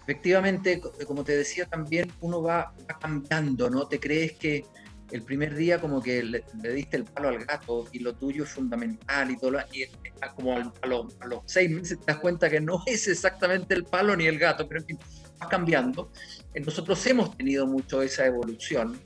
Efectivamente, 0.03 0.81
como 1.07 1.25
te 1.25 1.37
decía 1.37 1.67
también, 1.67 2.13
uno 2.21 2.43
va, 2.43 2.75
va 2.91 2.99
cambiando, 2.99 3.71
¿no? 3.71 3.87
Te 3.87 3.99
crees 3.99 4.33
que 4.33 4.65
el 5.13 5.23
primer 5.23 5.55
día 5.55 5.81
como 5.81 6.03
que 6.03 6.23
le, 6.23 6.45
diste 6.75 6.97
el 6.97 7.05
palo 7.05 7.29
al 7.29 7.45
gato 7.45 7.87
y 7.93 7.99
lo 7.99 8.15
tuyo 8.15 8.45
es 8.45 8.51
fundamental 8.51 9.31
y 9.31 9.37
todo, 9.37 9.59
y 9.73 9.85
como 10.35 10.57
a, 10.57 10.87
los, 10.87 11.43
seis 11.45 11.71
meses 11.71 11.99
te 12.01 12.07
das 12.07 12.17
cuenta 12.17 12.49
que 12.49 12.61
no 12.61 12.83
es 12.87 13.07
exactamente 13.09 13.75
el 13.75 13.85
palo 13.85 14.17
ni 14.17 14.27
el 14.27 14.39
gato, 14.39 14.67
pero 14.67 14.81
en 14.81 14.87
fin, 14.87 14.99
va 15.41 15.49
cambiando. 15.49 16.11
Nosotros 16.55 17.05
hemos 17.07 17.37
tenido 17.37 17.67
mucho 17.67 18.03
esa 18.03 18.27
evolución. 18.27 18.99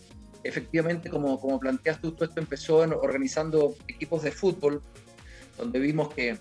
Efectivamente, 0.43 1.11
como, 1.11 1.41
como 1.41 1.59
planteas 1.59 2.00
tú, 2.00 2.09
esto 2.21 2.41
empezó 2.41 2.79
organizando 2.79 3.75
equipos 3.88 4.23
de 4.23 4.33
fútbol, 4.33 4.83
donde 5.57 5.79
vimos 5.79 6.12
que 6.12 6.33
a 6.33 6.38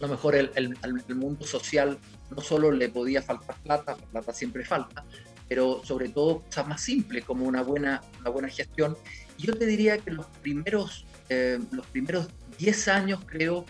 lo 0.00 0.08
mejor 0.08 0.34
el, 0.34 0.50
el 0.54 1.14
mundo 1.14 1.46
social 1.46 1.98
no 2.30 2.42
solo 2.42 2.70
le 2.70 2.88
podía 2.88 3.22
faltar 3.22 3.56
plata, 3.62 3.96
plata 3.96 4.32
siempre 4.32 4.64
falta, 4.64 5.04
pero 5.48 5.82
sobre 5.84 6.08
todo 6.08 6.40
cosas 6.40 6.66
más 6.66 6.80
simples 6.80 7.24
como 7.24 7.44
una 7.44 7.62
buena, 7.62 8.02
una 8.20 8.30
buena 8.30 8.48
gestión. 8.48 8.96
Y 9.38 9.46
yo 9.46 9.56
te 9.56 9.66
diría 9.66 9.98
que 9.98 10.10
los 10.10 10.26
primeros, 10.42 11.06
eh, 11.28 11.58
los 11.70 11.86
primeros 11.86 12.28
10 12.58 12.88
años, 12.88 13.20
creo, 13.26 13.64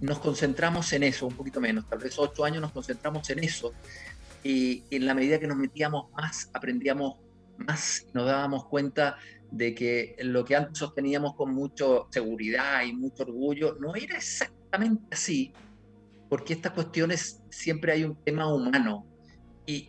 nos 0.00 0.18
concentramos 0.18 0.92
en 0.92 1.04
eso, 1.04 1.26
un 1.26 1.34
poquito 1.34 1.60
menos, 1.60 1.88
tal 1.88 1.98
vez 1.98 2.18
8 2.18 2.44
años 2.44 2.60
nos 2.60 2.72
concentramos 2.72 3.28
en 3.30 3.44
eso. 3.44 3.72
Y, 4.44 4.84
en 4.90 5.06
la 5.06 5.14
medida 5.14 5.40
que 5.40 5.46
nos 5.46 5.56
metíamos 5.56 6.12
más, 6.12 6.50
aprendíamos 6.52 7.18
más, 7.56 8.06
nos 8.12 8.26
dábamos 8.26 8.66
cuenta 8.66 9.16
de 9.50 9.74
que 9.74 10.16
lo 10.20 10.44
que 10.44 10.54
antes 10.54 10.78
sosteníamos 10.78 11.34
con 11.34 11.54
mucha 11.54 11.84
seguridad 12.10 12.82
y 12.84 12.92
mucho 12.92 13.22
orgullo 13.22 13.76
no 13.80 13.94
era 13.96 14.16
exactamente 14.16 15.04
así, 15.10 15.52
porque 16.28 16.52
estas 16.52 16.72
cuestiones 16.72 17.42
siempre 17.50 17.92
hay 17.92 18.04
un 18.04 18.16
tema 18.24 18.52
humano 18.52 19.06
y, 19.66 19.88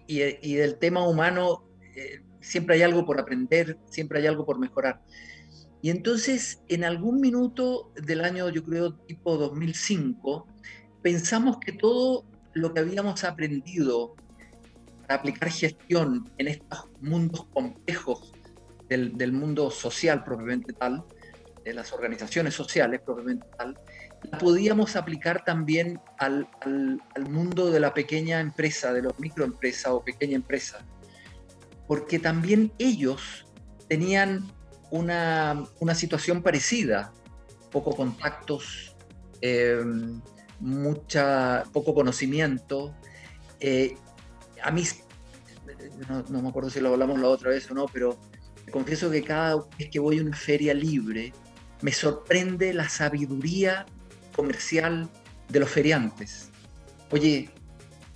del 0.56 0.78
tema 0.78 1.08
humano 1.08 1.66
eh, 1.96 2.22
siempre 2.40 2.76
hay 2.76 2.84
algo 2.84 3.06
por 3.06 3.20
aprender, 3.20 3.78
siempre 3.90 4.20
hay 4.20 4.28
algo 4.28 4.46
por 4.46 4.60
mejorar. 4.60 5.02
Y 5.82 5.90
entonces, 5.90 6.62
en 6.68 6.84
algún 6.84 7.20
minuto 7.20 7.92
del 7.96 8.24
año, 8.24 8.50
yo 8.50 8.64
creo, 8.64 8.96
tipo 8.96 9.38
2005, 9.38 10.48
pensamos 11.02 11.58
que 11.60 11.74
todo 11.74 12.26
lo 12.54 12.74
que 12.74 12.80
habíamos 12.80 13.24
aprendido 13.24 14.16
aplicar 15.08 15.50
gestión 15.50 16.32
en 16.38 16.48
estos 16.48 16.90
mundos 17.02 17.46
complejos 17.54 18.34
del, 18.90 19.18
del 19.18 19.32
mundo 19.32 19.70
social 19.72 20.24
propiamente 20.24 20.74
tal, 20.74 21.04
de 21.64 21.74
las 21.74 21.92
organizaciones 21.94 22.54
sociales 22.54 23.02
propiamente 23.04 23.48
tal, 23.58 23.78
la 24.32 24.38
podíamos 24.38 24.96
aplicar 24.96 25.44
también 25.44 26.00
al, 26.20 26.48
mundo 27.28 27.72
de 27.72 27.80
la 27.80 27.94
pequeña 27.94 28.40
empresa, 28.40 28.94
de 28.94 29.02
los 29.02 29.20
microempresas 29.20 29.92
o 29.92 30.04
pequeña 30.04 30.36
empresa, 30.36 30.86
porque 31.88 32.20
también 32.20 32.72
ellos 32.78 33.46
tenían 33.88 34.48
una, 34.92 35.66
situación 35.94 36.42
parecida, 36.42 37.12
poco 37.72 37.96
contactos, 37.96 38.96
em, 39.42 40.22
mucha, 40.60 41.64
poco 41.74 41.94
conocimiento. 41.94 42.96
Eh, 43.60 43.98
a 44.64 44.72
mí, 44.72 44.84
no, 46.10 46.24
no, 46.30 46.42
me 46.42 46.50
acuerdo 46.50 46.70
si 46.70 46.80
lo 46.80 46.90
hablamos 46.90 47.20
la 47.20 47.28
otra 47.28 47.50
vez 47.50 47.70
o 47.72 47.74
no, 47.74 47.86
pero 47.88 48.18
confieso 48.72 49.10
que 49.10 49.24
cada 49.24 49.56
vez 49.78 49.90
que 49.92 50.00
voy 50.00 50.20
a 50.20 50.22
una 50.22 50.36
feria 50.36 50.74
libre, 50.74 51.34
me 51.82 51.92
sorprende 51.92 52.74
la 52.74 52.90
sabiduría 52.90 53.86
comercial 54.36 55.10
de 55.50 55.60
los 55.60 55.70
feriantes. 55.70 56.50
Oye, 57.12 57.50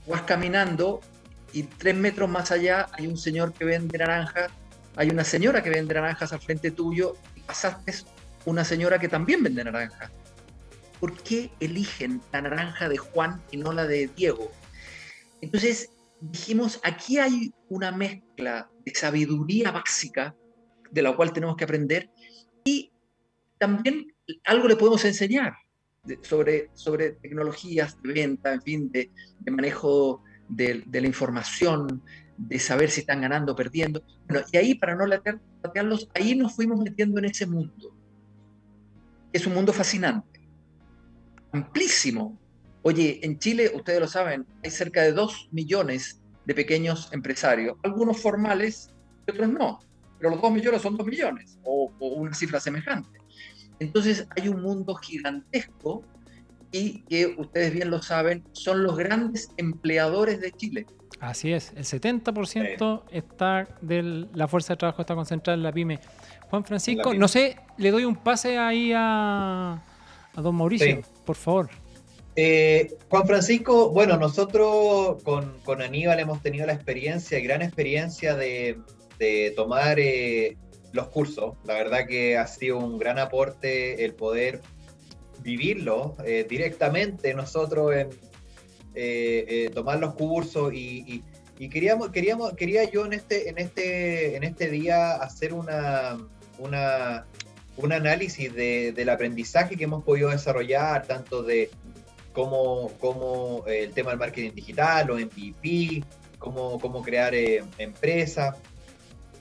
vas 0.07 0.23
caminando 0.23 1.01
y 1.53 1.63
tres 1.63 1.95
metros 1.95 2.29
más 2.29 2.51
allá 2.51 2.87
hay 2.93 3.07
un 3.07 3.17
señor 3.17 3.53
que 3.53 3.65
vende 3.65 3.97
naranjas, 3.97 4.51
hay 4.95 5.09
una 5.09 5.23
señora 5.23 5.63
que 5.63 5.69
vende 5.69 5.93
naranjas 5.93 6.33
al 6.33 6.39
frente 6.39 6.71
tuyo 6.71 7.15
y 7.35 7.41
pasaste 7.41 7.93
una 8.45 8.63
señora 8.63 8.99
que 8.99 9.07
también 9.07 9.43
vende 9.43 9.63
naranjas. 9.63 10.11
¿Por 10.99 11.15
qué 11.23 11.51
eligen 11.59 12.21
la 12.33 12.41
naranja 12.41 12.89
de 12.89 12.97
Juan 12.97 13.41
y 13.51 13.57
no 13.57 13.71
la 13.71 13.85
de 13.85 14.09
Diego? 14.15 14.51
Entonces 15.41 15.89
dijimos, 16.21 16.79
aquí 16.83 17.17
hay 17.17 17.53
una 17.69 17.91
mezcla 17.91 18.69
de 18.85 18.93
sabiduría 18.95 19.71
básica 19.71 20.35
de 20.91 21.01
la 21.01 21.15
cual 21.15 21.33
tenemos 21.33 21.55
que 21.55 21.63
aprender 21.63 22.09
y 22.63 22.91
también 23.57 24.13
algo 24.45 24.67
le 24.67 24.75
podemos 24.75 25.03
enseñar 25.05 25.53
sobre, 26.21 26.69
sobre 26.73 27.11
tecnologías 27.11 28.01
de 28.01 28.13
venta, 28.13 28.53
en 28.53 28.61
fin, 28.61 28.91
de, 28.91 29.11
manejo 29.51 30.23
de, 30.47 30.83
la 30.91 31.07
información, 31.07 32.01
de 32.37 32.59
saber 32.59 32.89
si 32.89 33.01
están 33.01 33.21
ganando 33.21 33.53
o 33.53 33.55
perdiendo. 33.55 34.03
Y 34.51 34.57
ahí, 34.57 34.75
para 34.75 34.95
no 34.95 35.05
latearlos, 35.05 36.09
ahí 36.15 36.35
nos 36.35 36.55
fuimos 36.55 36.79
metiendo 36.79 37.19
en 37.19 37.25
ese 37.25 37.45
mundo. 37.45 37.95
Es 39.31 39.45
un 39.45 39.53
mundo 39.53 39.73
fascinante, 39.73 40.41
amplísimo. 41.51 42.39
Oye, 42.89 43.19
en 43.21 43.37
Chile, 43.37 43.69
ustedes 43.75 43.99
lo 43.99 44.07
saben, 44.07 44.47
hay 44.63 44.71
cerca 44.71 45.03
de 45.03 45.11
2 45.11 45.49
millones 45.51 46.23
de 46.45 46.55
pequeños 46.55 47.07
empresarios, 47.13 47.77
algunos 47.83 48.19
formales 48.19 48.89
y 49.27 49.31
otros 49.31 49.47
no, 49.47 49.79
pero 50.17 50.31
los 50.31 50.41
2 50.41 50.51
millones 50.51 50.81
son 50.81 50.97
2 50.97 51.05
millones 51.05 51.59
o, 51.63 51.91
o 51.99 52.07
una 52.15 52.33
cifra 52.33 52.59
semejante. 52.59 53.19
Entonces 53.79 54.27
hay 54.35 54.49
un 54.49 54.63
mundo 54.63 54.95
gigantesco 54.95 56.03
y 56.71 57.03
que 57.03 57.27
ustedes 57.27 57.73
bien 57.73 57.91
lo 57.91 58.01
saben, 58.01 58.43
son 58.53 58.81
los 58.81 58.97
grandes 58.97 59.51
empleadores 59.57 60.41
de 60.41 60.51
Chile. 60.51 60.87
Así 61.19 61.53
es, 61.53 61.71
el 61.75 61.83
70% 61.83 63.03
está 63.11 63.67
de 63.81 64.25
la 64.33 64.47
fuerza 64.47 64.73
de 64.73 64.77
trabajo 64.77 65.03
está 65.03 65.13
concentrada 65.13 65.55
en 65.55 65.61
la 65.61 65.71
pyme. 65.71 65.99
Juan 66.49 66.65
Francisco, 66.65 67.13
no 67.13 67.27
sé, 67.27 67.55
le 67.77 67.91
doy 67.91 68.05
un 68.05 68.15
pase 68.15 68.57
ahí 68.57 68.93
a, 68.95 69.79
don 70.37 70.55
Mauricio, 70.55 71.01
por 71.23 71.35
favor. 71.35 71.69
Eh, 72.41 72.95
Juan 73.09 73.27
Francisco, 73.27 73.89
bueno, 73.89 74.15
nosotros 74.15 75.21
con, 75.23 75.81
Aníbal 75.81 76.21
hemos 76.21 76.41
tenido 76.41 76.65
la 76.65 76.71
experiencia, 76.71 77.37
gran 77.41 77.61
experiencia 77.61 78.33
de, 78.33 78.79
tomar 79.57 79.99
eh, 79.99 80.55
los 80.93 81.09
cursos. 81.09 81.57
La 81.65 81.73
verdad 81.73 82.07
que 82.07 82.37
ha 82.37 82.47
sido 82.47 82.77
un 82.77 82.97
gran 82.97 83.19
aporte 83.19 84.05
el 84.05 84.13
poder 84.13 84.61
vivirlo 85.41 86.15
eh, 86.25 86.45
directamente 86.49 87.33
nosotros 87.33 87.93
en 87.93 89.71
tomar 89.73 89.99
los 89.99 90.13
cursos 90.13 90.71
y, 90.73 91.21
queríamos, 91.57 92.11
queríamos, 92.11 92.53
quería 92.53 92.89
yo 92.89 93.05
en 93.05 93.11
este, 93.11 93.49
en 93.49 93.57
este, 93.57 94.37
en 94.37 94.45
este 94.45 94.69
día 94.69 95.15
hacer 95.15 95.53
una, 95.53 96.17
una 96.57 97.25
un 97.81 97.93
análisis 97.93 98.53
del 98.53 99.09
aprendizaje 99.09 99.75
que 99.77 99.85
hemos 99.85 100.03
podido 100.03 100.29
desarrollar, 100.29 101.05
tanto 101.05 101.43
de 101.43 101.69
cómo, 102.33 102.91
cómo 102.99 103.63
el 103.67 103.91
tema 103.93 104.11
del 104.11 104.19
marketing 104.19 104.51
digital, 104.53 105.07
los 105.07 105.21
MVP, 105.21 106.03
cómo, 106.37 106.79
cómo 106.79 107.01
crear 107.01 107.33
empresas. 107.77 108.55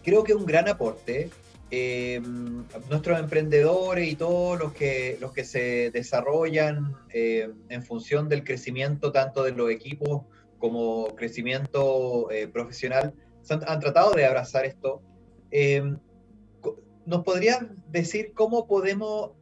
Creo 0.03 0.25
que 0.25 0.35
un 0.35 0.47
gran 0.47 0.69
aporte 0.69 1.31
eh, 1.71 2.23
nuestros 2.89 3.19
emprendedores 3.19 4.09
y 4.09 4.17
todos 4.17 4.59
los 4.59 4.73
que, 4.73 5.19
los 5.21 5.33
que 5.33 5.45
se 5.45 5.91
desarrollan 5.91 6.97
eh, 7.11 7.51
en 7.69 7.83
función 7.83 8.31
del 8.31 8.43
crecimiento 8.43 9.13
tanto 9.13 9.45
de 9.45 9.53
los 9.53 9.71
equipos 9.71 10.23
como 10.59 11.15
crecimiento 11.15 12.31
eh, 12.31 12.49
profesional 12.49 13.13
han, 13.51 13.81
tratado 13.81 14.13
de 14.13 14.25
abrazar 14.25 14.65
esto. 14.65 15.03
¿Nos 17.05 17.25
podrían 17.25 17.77
decir 17.89 18.33
cómo 18.35 18.67
podemos 18.67 19.33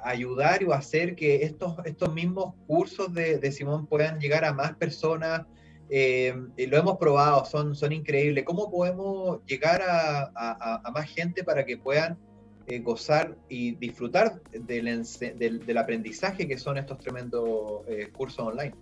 ayudar 0.00 0.64
o 0.64 0.72
hacer 0.72 1.16
que 1.16 1.42
estos, 1.42 1.74
estos 1.84 2.12
mismos 2.12 2.54
cursos 2.66 3.12
de, 3.12 3.38
de 3.38 3.52
Simón 3.52 3.86
puedan 3.86 4.20
llegar 4.20 4.44
a 4.44 4.52
más 4.52 4.74
personas? 4.76 5.42
Eh, 5.88 6.34
lo 6.68 6.76
hemos 6.76 6.98
probado, 6.98 7.44
son, 7.44 7.74
son 7.74 7.92
increíbles. 7.92 8.44
¿Cómo 8.44 8.70
podemos 8.70 9.44
llegar 9.46 9.82
a, 9.86 10.82
más 10.92 11.08
gente 11.10 11.44
para 11.44 11.64
que 11.64 11.76
puedan 11.76 12.18
eh, 12.66 12.80
gozar 12.80 13.36
y 13.48 13.76
disfrutar 13.76 14.42
del, 14.50 15.04
del, 15.38 15.78
aprendizaje 15.78 16.48
que 16.48 16.58
son 16.58 16.78
estos 16.78 16.98
tremendos 16.98 17.86
eh, 17.86 18.10
cursos 18.12 18.46
online? 18.46 18.74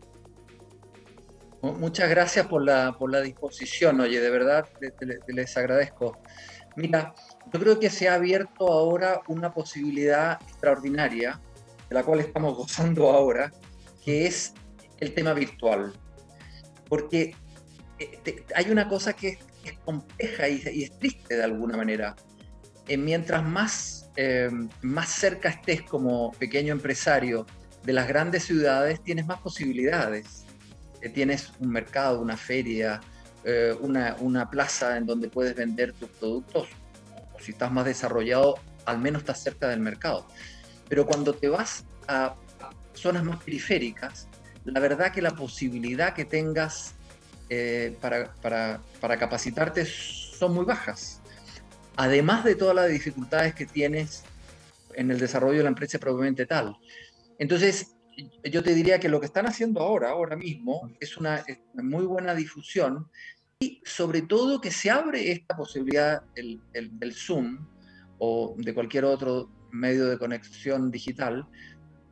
Muchas 1.61 2.11
gracias 2.11 2.47
por 2.47 2.63
la, 2.63 2.95
por 2.99 3.11
la 3.11 3.23
disposición, 3.23 3.99
oye, 4.01 4.21
de 4.21 4.31
verdad 4.31 4.69
les 5.29 5.57
agradezco. 5.57 6.19
Mira, 6.77 7.15
yo 7.55 7.61
creo 7.61 7.81
que 7.81 7.89
se 7.89 8.09
ha 8.09 8.15
abierto 8.15 8.71
ahora 8.71 9.23
una 9.29 9.55
posibilidad 9.55 10.39
extraordinaria, 10.43 11.41
de 11.89 11.95
la 11.95 12.03
cual 12.03 12.21
estamos 12.21 12.55
gozando 12.59 13.11
ahora, 13.11 13.51
que 14.05 14.27
es 14.27 14.53
el 15.01 15.15
tema 15.15 15.33
virtual 15.33 15.95
porque 16.89 17.35
eh, 17.99 18.45
hay 18.55 18.71
una 18.71 18.89
cosa 18.89 19.13
que 19.13 19.39
es, 19.65 19.79
compleja 19.85 20.49
y, 20.49 20.63
es 20.83 20.99
triste 20.99 21.37
de 21.37 21.43
alguna 21.43 21.77
manera. 21.77 22.15
Eh, 22.87 22.97
mientras 22.97 23.43
más, 23.43 24.11
eh, 24.17 24.51
más 24.83 25.09
cerca 25.09 25.49
estés 25.49 25.83
como 25.83 26.33
pequeño 26.33 26.73
empresario 26.73 27.47
de 27.83 27.93
las 27.93 28.07
grandes 28.09 28.45
ciudades, 28.45 29.03
tienes 29.03 29.27
más 29.27 29.41
posibilidades. 29.41 30.45
tienes 31.13 31.53
un 31.61 31.71
mercado, 31.71 32.21
una 32.21 32.37
feria, 32.37 33.01
una, 33.81 34.17
una 34.21 34.49
plaza 34.49 34.97
en 34.97 35.05
donde 35.05 35.29
puedes 35.29 35.55
vender 35.55 35.93
tus 35.93 36.09
productos. 36.09 36.69
Si 37.45 37.53
estás 37.53 37.71
más 37.71 37.85
desarrollado, 37.85 38.55
al 38.87 38.99
menos 38.99 39.23
estás 39.23 39.43
cerca 39.43 39.69
del 39.69 39.81
mercado. 39.81 40.27
Pero 40.89 41.05
cuando 41.05 41.35
te 41.35 41.49
vas 41.49 41.85
a 42.09 42.37
zonas 42.95 43.23
más 43.23 43.43
periféricas, 43.43 44.29
la 44.65 44.81
verdad 44.81 45.13
que 45.13 45.21
la 45.21 45.33
posibilidad 45.33 46.15
que 46.15 46.25
tengas 46.25 46.95
eh, 47.51 47.97
para, 48.01 48.81
capacitarte 49.19 49.85
son 49.85 50.55
muy 50.55 50.65
bajas. 50.65 51.21
Además 51.97 52.45
de 52.45 52.55
todas 52.55 52.75
las 52.75 52.89
dificultades 52.89 53.55
que 53.55 53.67
tienes 53.67 54.25
en 54.95 55.11
el 55.11 55.19
desarrollo 55.19 55.59
de 55.59 55.65
la 55.65 55.69
empresa 55.69 55.99
propiamente 55.99 56.47
tal. 56.47 56.77
Entonces, 57.39 57.95
yo 58.43 58.63
te 58.63 58.75
diría 58.75 58.99
que 58.99 59.09
lo 59.09 59.21
que 59.21 59.27
están 59.27 59.47
haciendo 59.47 59.81
ahora, 59.81 60.11
ahora 60.11 60.37
mismo, 60.37 60.91
es 60.99 61.17
una, 61.19 61.45
muy 61.75 62.07
buena 62.07 62.35
difusión 62.35 63.11
y 63.65 63.81
sobre 63.85 64.23
todo 64.23 64.61
que 64.61 64.71
se 64.71 64.91
abre 64.91 65.33
esta 65.33 65.57
posibilidad 65.57 66.23
del, 66.35 67.15
Zoom 67.15 67.67
o 68.19 68.55
de 68.59 68.75
cualquier 68.75 69.07
otro 69.07 69.49
medio 69.73 70.07
de 70.07 70.19
conexión 70.19 70.91
digital, 70.91 71.47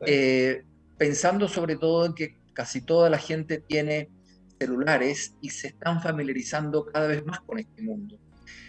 eh, 0.07 0.63
pensando 0.97 1.47
sobre 1.47 1.75
todo 1.75 2.07
en 2.07 2.13
que 2.13 2.37
casi 2.53 2.81
toda 2.81 3.09
la 3.09 3.19
gente 3.19 3.59
tiene 3.59 4.09
celulares 4.59 5.35
y 5.41 5.49
se 5.49 5.67
están 5.67 6.01
familiarizando 6.01 6.85
cada 6.85 7.07
vez 7.07 7.23
más 7.23 7.41
con 7.41 7.59
este 7.59 7.81
mundo. 7.83 8.17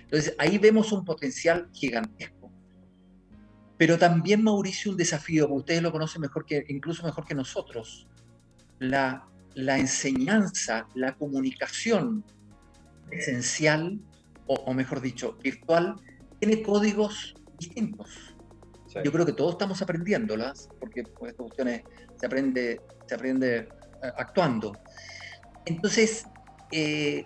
Entonces 0.02 0.34
ahí 0.38 0.58
vemos 0.58 0.92
un 0.92 1.04
potencial 1.04 1.68
gigantesco. 1.72 2.52
Pero 3.78 3.98
también, 3.98 4.42
Mauricio, 4.42 4.92
un 4.92 4.96
desafío, 4.96 5.48
porque 5.48 5.60
ustedes 5.60 5.82
lo 5.82 5.90
conocen 5.90 6.20
mejor 6.20 6.44
que, 6.44 6.64
incluso 6.68 7.02
mejor 7.02 7.24
que 7.26 7.34
nosotros. 7.34 8.06
La, 8.78 9.26
la 9.54 9.78
enseñanza, 9.78 10.86
la 10.94 11.16
comunicación 11.16 12.24
esencial, 13.10 14.00
o, 14.46 14.74
mejor 14.74 15.00
dicho, 15.00 15.38
virtual, 15.42 15.96
tiene 16.38 16.62
códigos 16.62 17.34
distintos. 17.58 18.34
Yo 19.02 19.10
creo 19.10 19.26
que 19.26 19.32
todos 19.32 19.52
estamos 19.52 19.82
aprendiéndolas, 19.82 20.68
porque 20.78 21.02
pues, 21.02 21.32
estas 21.32 21.46
cuestiones 21.46 21.82
se 22.16 22.26
aprende, 22.26 22.80
se 23.06 23.14
aprende 23.14 23.56
eh, 23.56 24.12
actuando. 24.16 24.72
Entonces, 25.66 26.26
eh, 26.70 27.24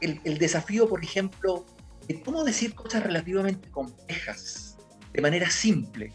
el, 0.00 0.38
desafío, 0.38 0.88
por 0.88 1.02
ejemplo, 1.02 1.64
de 2.06 2.20
cómo 2.22 2.44
decir 2.44 2.74
cosas 2.74 3.02
relativamente 3.02 3.70
complejas, 3.70 4.76
de 5.12 5.22
manera 5.22 5.50
simple, 5.50 6.12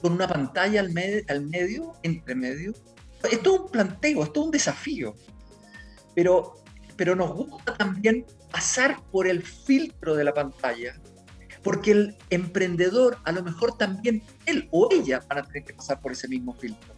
con 0.00 0.12
una 0.12 0.26
pantalla 0.26 0.80
al, 0.80 0.92
al 1.28 1.46
medio, 1.46 1.92
entre 2.02 2.34
medio, 2.34 2.72
es 3.30 3.42
todo 3.42 3.64
un 3.64 3.70
planteo, 3.70 4.24
es 4.24 4.32
todo 4.32 4.44
un 4.44 4.50
desafío. 4.50 5.14
Pero, 6.14 6.61
pero 6.96 7.14
nos 7.14 7.34
gusta 7.34 7.74
también 7.76 8.26
pasar 8.50 9.00
por 9.10 9.26
el 9.26 9.42
filtro 9.42 10.14
de 10.14 10.24
la 10.24 10.34
pantalla, 10.34 10.94
porque 11.62 11.92
el 11.92 12.16
emprendedor 12.30 13.18
a 13.24 13.32
lo 13.32 13.42
mejor 13.42 13.76
también 13.76 14.22
él 14.46 14.68
o 14.70 14.88
ella 14.90 15.22
van 15.28 15.38
a 15.38 15.42
tener 15.42 15.64
que 15.64 15.74
pasar 15.74 16.00
por 16.00 16.12
ese 16.12 16.28
mismo 16.28 16.54
filtro. 16.54 16.94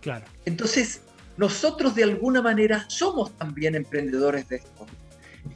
Claro. 0.00 0.24
Entonces, 0.44 1.02
nosotros 1.36 1.94
de 1.94 2.04
alguna 2.04 2.42
manera 2.42 2.84
somos 2.88 3.36
también 3.36 3.74
emprendedores 3.74 4.48
de 4.48 4.56
esto. 4.56 4.86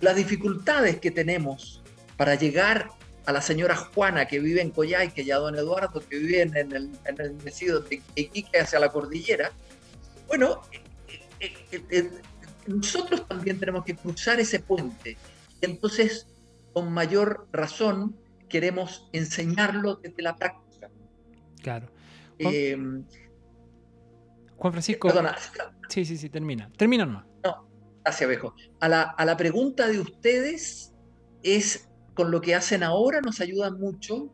Las 0.01 0.17
dificultades 0.17 0.99
que 0.99 1.11
tenemos 1.11 1.83
para 2.17 2.35
llegar 2.35 2.91
a 3.27 3.33
la 3.33 3.43
señora 3.43 3.77
Juana 3.77 4.27
que 4.27 4.41
vive 4.41 4.61
en 4.61 4.71
Coyhaique 4.71 5.23
y 5.23 5.31
a 5.31 5.37
don 5.37 5.55
Eduardo 5.55 6.01
que 6.01 6.19
vive 6.19 6.43
en 6.43 6.57
el, 6.57 6.91
en 7.05 7.21
el 7.21 7.39
de 7.39 8.03
Iquique 8.15 8.59
hacia 8.59 8.81
la 8.81 8.89
cordillera, 8.89 9.53
bueno, 10.27 10.63
eh, 11.41 11.53
eh, 11.71 11.83
eh, 11.91 12.11
nosotros 12.69 13.27
también 13.27 13.59
tenemos 13.59 13.85
que 13.85 13.97
cruzar 13.97 14.41
ese 14.41 14.61
puente. 14.61 15.17
Y 15.61 15.65
entonces, 15.65 16.27
con 16.73 16.93
mayor 16.93 17.49
razón, 17.53 18.17
queremos 18.49 19.09
enseñarlo 19.13 19.97
desde 19.97 20.23
la 20.23 20.37
práctica. 20.37 20.91
Claro. 21.63 21.89
Juan 24.57 24.73
Francisco. 24.73 25.09
Perdona. 25.09 25.37
Sí, 25.89 26.05
sí, 26.05 26.17
sí, 26.17 26.29
termina. 26.29 26.71
Termina 26.77 27.07
nomás. 27.07 27.25
No, 27.45 27.69
gracias, 28.05 28.29
Bejo. 28.29 28.55
A 28.81 28.89
la, 28.89 29.03
a 29.03 29.25
la 29.25 29.37
pregunta 29.37 29.89
de 29.89 30.01
ustedes 30.01 30.93
es, 31.43 31.89
con 32.15 32.31
lo 32.31 32.41
que 32.41 32.55
hacen 32.55 32.83
ahora 32.83 33.21
nos 33.21 33.41
ayudan 33.41 33.79
mucho, 33.79 34.33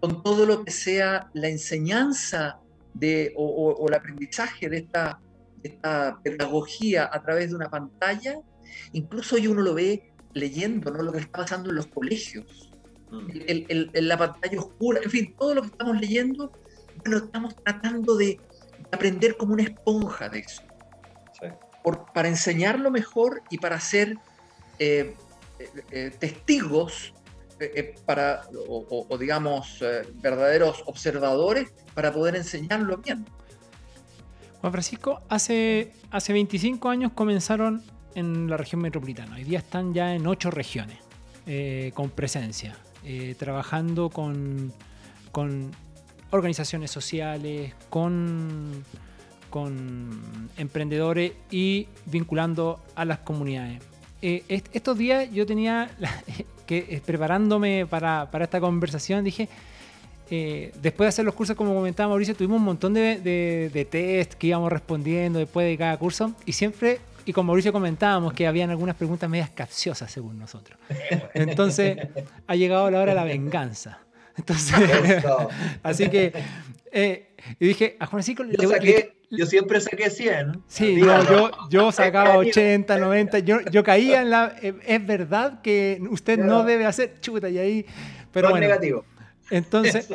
con 0.00 0.22
todo 0.22 0.46
lo 0.46 0.64
que 0.64 0.70
sea 0.70 1.30
la 1.34 1.48
enseñanza 1.48 2.60
de, 2.94 3.32
o, 3.36 3.86
el 3.88 3.94
aprendizaje 3.94 4.68
de 4.68 4.78
esta, 4.78 5.20
esta 5.62 6.20
pedagogía 6.22 7.08
a 7.12 7.22
través 7.22 7.50
de 7.50 7.56
una 7.56 7.70
pantalla, 7.70 8.38
incluso 8.92 9.36
hoy 9.36 9.46
uno 9.46 9.62
lo 9.62 9.74
ve 9.74 10.12
leyendo 10.32 10.90
¿no? 10.90 11.02
lo 11.02 11.12
que 11.12 11.18
está 11.18 11.38
pasando 11.38 11.70
en 11.70 11.76
los 11.76 11.86
colegios, 11.86 12.70
mm. 13.10 13.30
en 13.48 14.08
la 14.08 14.18
pantalla 14.18 14.58
oscura, 14.58 15.00
en 15.02 15.10
fin, 15.10 15.34
todo 15.38 15.54
lo 15.54 15.62
que 15.62 15.68
estamos 15.68 16.00
leyendo, 16.00 16.52
bueno, 16.98 17.18
estamos 17.18 17.56
tratando 17.56 18.16
de 18.16 18.40
aprender 18.90 19.36
como 19.36 19.54
una 19.54 19.64
esponja 19.64 20.28
de 20.28 20.40
eso. 20.40 20.62
Por, 21.82 22.12
para 22.12 22.28
enseñarlo 22.28 22.90
mejor 22.90 23.42
y 23.50 23.58
para 23.58 23.78
ser 23.78 24.16
eh, 24.78 25.14
eh, 25.58 25.70
eh, 25.90 26.10
testigos 26.18 27.12
para, 28.04 28.42
o, 28.68 29.16
digamos, 29.18 29.82
verdaderos 30.16 30.82
observadores 30.84 31.72
para 31.94 32.12
poder 32.12 32.36
enseñarlo 32.36 32.98
bien. 32.98 33.24
Juan 34.60 34.72
Francisco, 34.72 35.20
hace, 35.28 35.92
hace 36.10 36.32
25 36.32 36.88
años 36.88 37.12
comenzaron 37.14 37.82
en 38.14 38.48
la 38.48 38.56
región 38.56 38.80
metropolitana. 38.80 39.36
Hoy 39.36 39.44
día 39.44 39.58
están 39.58 39.94
ya 39.94 40.14
en 40.14 40.26
ocho 40.26 40.50
regiones 40.50 40.98
con 41.94 42.10
presencia, 42.10 42.74
trabajando 43.38 44.10
con, 44.10 44.72
con 45.30 45.70
organizaciones 46.30 46.90
sociales, 46.90 47.74
con, 47.90 48.84
con 49.50 50.50
emprendedores 50.56 51.32
y 51.50 51.88
vinculando 52.06 52.80
a 52.94 53.04
las 53.04 53.18
comunidades. 53.18 53.82
Eh, 54.22 54.44
estos 54.72 54.98
días 54.98 55.30
yo 55.32 55.46
tenía 55.46 55.90
que, 56.66 56.78
eh, 56.78 57.02
preparándome 57.04 57.86
para, 57.86 58.28
esta 58.40 58.60
conversación, 58.60 59.24
dije, 59.24 59.48
eh, 60.30 60.72
después 60.82 61.06
de 61.06 61.08
hacer 61.08 61.24
los 61.24 61.34
cursos, 61.34 61.56
como 61.56 61.74
comentaba 61.74 62.08
Mauricio, 62.08 62.34
tuvimos 62.34 62.58
un 62.58 62.64
montón 62.64 62.94
de, 62.94 63.20
de, 63.72 63.84
test 63.84 64.34
que 64.34 64.48
íbamos 64.48 64.72
respondiendo 64.72 65.38
después 65.38 65.66
de 65.66 65.76
cada 65.78 65.96
curso 65.98 66.34
y 66.44 66.52
siempre, 66.52 66.98
y 67.24 67.32
con 67.32 67.46
Mauricio 67.46 67.72
comentábamos 67.72 68.32
que 68.32 68.46
habían 68.46 68.70
algunas 68.70 68.96
preguntas 68.96 69.30
medias 69.30 69.50
capciosas 69.50 70.10
según 70.10 70.38
nosotros. 70.38 70.78
Entonces 71.34 71.98
ha 72.46 72.56
llegado 72.56 72.90
la 72.90 73.00
hora 73.00 73.12
de 73.12 73.16
la 73.16 73.24
venganza. 73.24 74.00
Entonces, 74.36 74.74
así 75.82 76.08
que, 76.10 76.32
eh, 76.92 77.28
y 77.58 77.68
dije, 77.68 77.96
a 78.00 78.06
Juancito 78.06 78.44
yo, 78.44 78.68
saqué, 78.68 79.16
yo 79.30 79.46
siempre 79.46 79.80
saqué 79.80 80.10
100. 80.10 80.62
Sí, 80.66 80.98
yo, 81.00 81.50
yo 81.70 81.92
sacaba 81.92 82.36
80, 82.36 82.98
90, 82.98 83.38
yo, 83.40 83.60
yo 83.70 83.82
caía 83.82 84.22
en 84.22 84.30
la, 84.30 84.56
eh, 84.60 84.74
es 84.86 85.06
verdad 85.06 85.62
que 85.62 86.02
usted 86.10 86.38
no 86.38 86.64
debe 86.64 86.84
hacer 86.84 87.20
chuta 87.20 87.48
y 87.48 87.58
ahí, 87.58 87.86
pero 88.32 88.50
bueno. 88.50 88.66
negativo. 88.66 89.04
Entonces, 89.50 90.08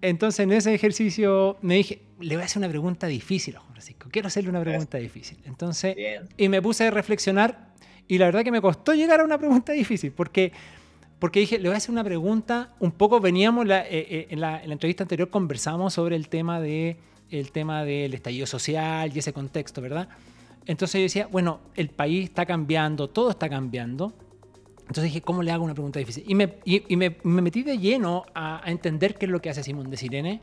entonces 0.00 0.40
en 0.40 0.52
ese 0.52 0.74
ejercicio 0.74 1.56
me 1.62 1.76
dije, 1.76 2.02
le 2.20 2.36
voy 2.36 2.42
a 2.42 2.46
hacer 2.46 2.60
una 2.60 2.68
pregunta 2.68 3.06
difícil 3.06 3.56
a 3.56 3.60
Juan 3.60 3.72
Francisco, 3.72 4.08
quiero 4.10 4.28
hacerle 4.28 4.50
una 4.50 4.60
pregunta 4.60 4.98
difícil. 4.98 5.38
Entonces, 5.44 5.96
y 6.36 6.48
me 6.48 6.60
puse 6.62 6.86
a 6.86 6.90
reflexionar 6.90 7.68
y 8.06 8.18
la 8.18 8.26
verdad 8.26 8.44
que 8.44 8.52
me 8.52 8.60
costó 8.60 8.94
llegar 8.94 9.20
a 9.20 9.24
una 9.24 9.38
pregunta 9.38 9.72
difícil 9.72 10.12
porque 10.12 10.52
porque 11.18 11.40
dije, 11.40 11.58
le 11.58 11.68
voy 11.68 11.74
a 11.74 11.78
hacer 11.78 11.90
una 11.90 12.04
pregunta. 12.04 12.74
Un 12.78 12.92
poco 12.92 13.20
veníamos, 13.20 13.66
eh, 13.66 13.84
eh, 13.90 14.26
en, 14.30 14.40
la, 14.40 14.62
entrevista 14.62 15.04
anterior 15.04 15.30
conversamos 15.30 15.94
sobre 15.94 16.16
el 16.16 16.28
tema, 16.28 16.60
de, 16.60 16.96
el 17.30 17.50
tema 17.50 17.84
del 17.84 18.14
estallido 18.14 18.46
social 18.46 19.10
y 19.14 19.18
ese 19.18 19.32
contexto, 19.32 19.80
¿verdad? 19.80 20.08
Entonces 20.66 21.00
yo 21.00 21.02
decía, 21.02 21.26
bueno, 21.26 21.60
el 21.74 21.88
país 21.88 22.24
está 22.24 22.46
cambiando, 22.46 23.08
todo 23.08 23.30
está 23.30 23.48
cambiando. 23.48 24.12
Entonces 24.88 25.04
dije, 25.04 25.20
¿cómo 25.20 25.42
le 25.42 25.52
hago 25.52 25.64
una 25.64 25.74
pregunta 25.74 25.98
difícil? 25.98 26.24
Y 26.26 26.34
me, 26.34 26.54
y, 26.64 26.96
me, 26.96 27.14
metí 27.22 27.62
de 27.62 27.78
lleno 27.78 28.24
a, 28.34 28.62
entender 28.64 29.16
qué 29.16 29.26
es 29.26 29.30
lo 29.30 29.40
que 29.40 29.50
hace 29.50 29.62
Simón 29.62 29.90
de 29.90 29.98
Sirene. 29.98 30.40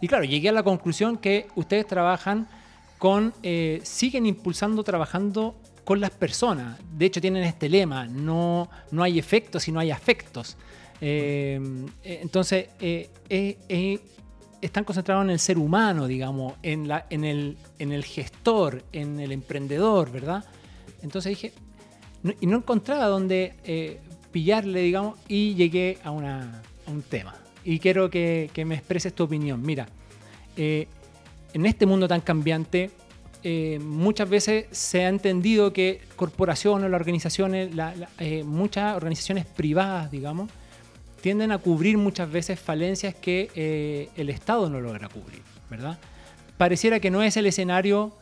Y 0.00 0.06
claro, 0.06 0.24
llegué 0.24 0.48
a 0.48 0.52
la 0.52 0.62
conclusión 0.62 1.18
que 1.18 1.48
ustedes 1.56 1.86
trabajan 1.86 2.46
con, 2.98 3.34
eh, 3.42 3.80
siguen 3.82 4.26
impulsando, 4.26 4.84
trabajando 4.84 5.56
con 5.84 6.00
las 6.00 6.12
personas. 6.12 6.78
De 6.96 7.06
hecho, 7.06 7.20
tienen 7.20 7.42
este 7.42 7.68
lema, 7.68 8.06
no, 8.06 8.70
no 8.92 9.02
hay 9.02 9.18
efectos, 9.18 9.64
sino 9.64 9.80
hay 9.80 9.90
afectos. 9.90 10.56
Eh, 11.00 11.60
eh, 12.04 12.18
entonces, 12.22 12.68
eh, 12.80 14.00
están 14.60 14.84
concentrados 14.84 15.24
en 15.24 15.30
el 15.30 15.38
ser 15.38 15.58
humano, 15.58 16.06
digamos, 16.06 16.54
en, 16.62 16.86
la, 16.86 17.06
en, 17.10 17.24
el, 17.24 17.56
en 17.80 17.92
el 17.92 18.04
gestor, 18.04 18.84
en 18.92 19.18
el 19.18 19.32
emprendedor, 19.32 20.12
¿verdad? 20.12 20.44
Entonces 21.02 21.30
dije, 21.30 21.52
y 22.40 22.46
no 22.46 22.58
encontraba 22.58 23.06
dónde 23.06 24.00
pillarle, 24.32 24.82
digamos, 24.82 25.18
y 25.28 25.54
llegué 25.54 25.98
a, 26.04 26.10
un 26.10 27.02
tema. 27.08 27.34
Y 27.64 27.78
quiero 27.78 28.10
que, 28.10 28.50
que, 28.52 28.64
me 28.64 28.74
expreses 28.74 29.14
tu 29.14 29.24
opinión. 29.24 29.62
Mira, 29.62 29.88
en 30.56 31.66
este 31.66 31.86
mundo 31.86 32.08
tan 32.08 32.20
cambiante, 32.20 32.90
eh, 33.44 33.78
muchas 33.80 34.28
veces 34.28 34.66
se 34.72 35.04
ha 35.04 35.08
entendido 35.08 35.72
que 35.72 36.00
corporaciones, 36.16 36.90
las 36.90 37.00
organizaciones, 37.00 37.70
eh, 38.18 38.42
muchas 38.44 38.96
organizaciones 38.96 39.46
privadas, 39.46 40.10
digamos, 40.10 40.50
tienden 41.20 41.52
a 41.52 41.58
cubrir 41.58 41.98
muchas 41.98 42.30
veces 42.30 42.58
falencias 42.58 43.14
que 43.14 43.50
eh, 43.54 44.08
el 44.16 44.30
Estado 44.30 44.68
no 44.68 44.80
logra 44.80 45.08
cubrir, 45.08 45.42
¿verdad? 45.70 45.98
Pareciera 46.56 46.98
que 46.98 47.10
no 47.10 47.22
es 47.22 47.36
el 47.36 47.46
escenario, 47.46 48.12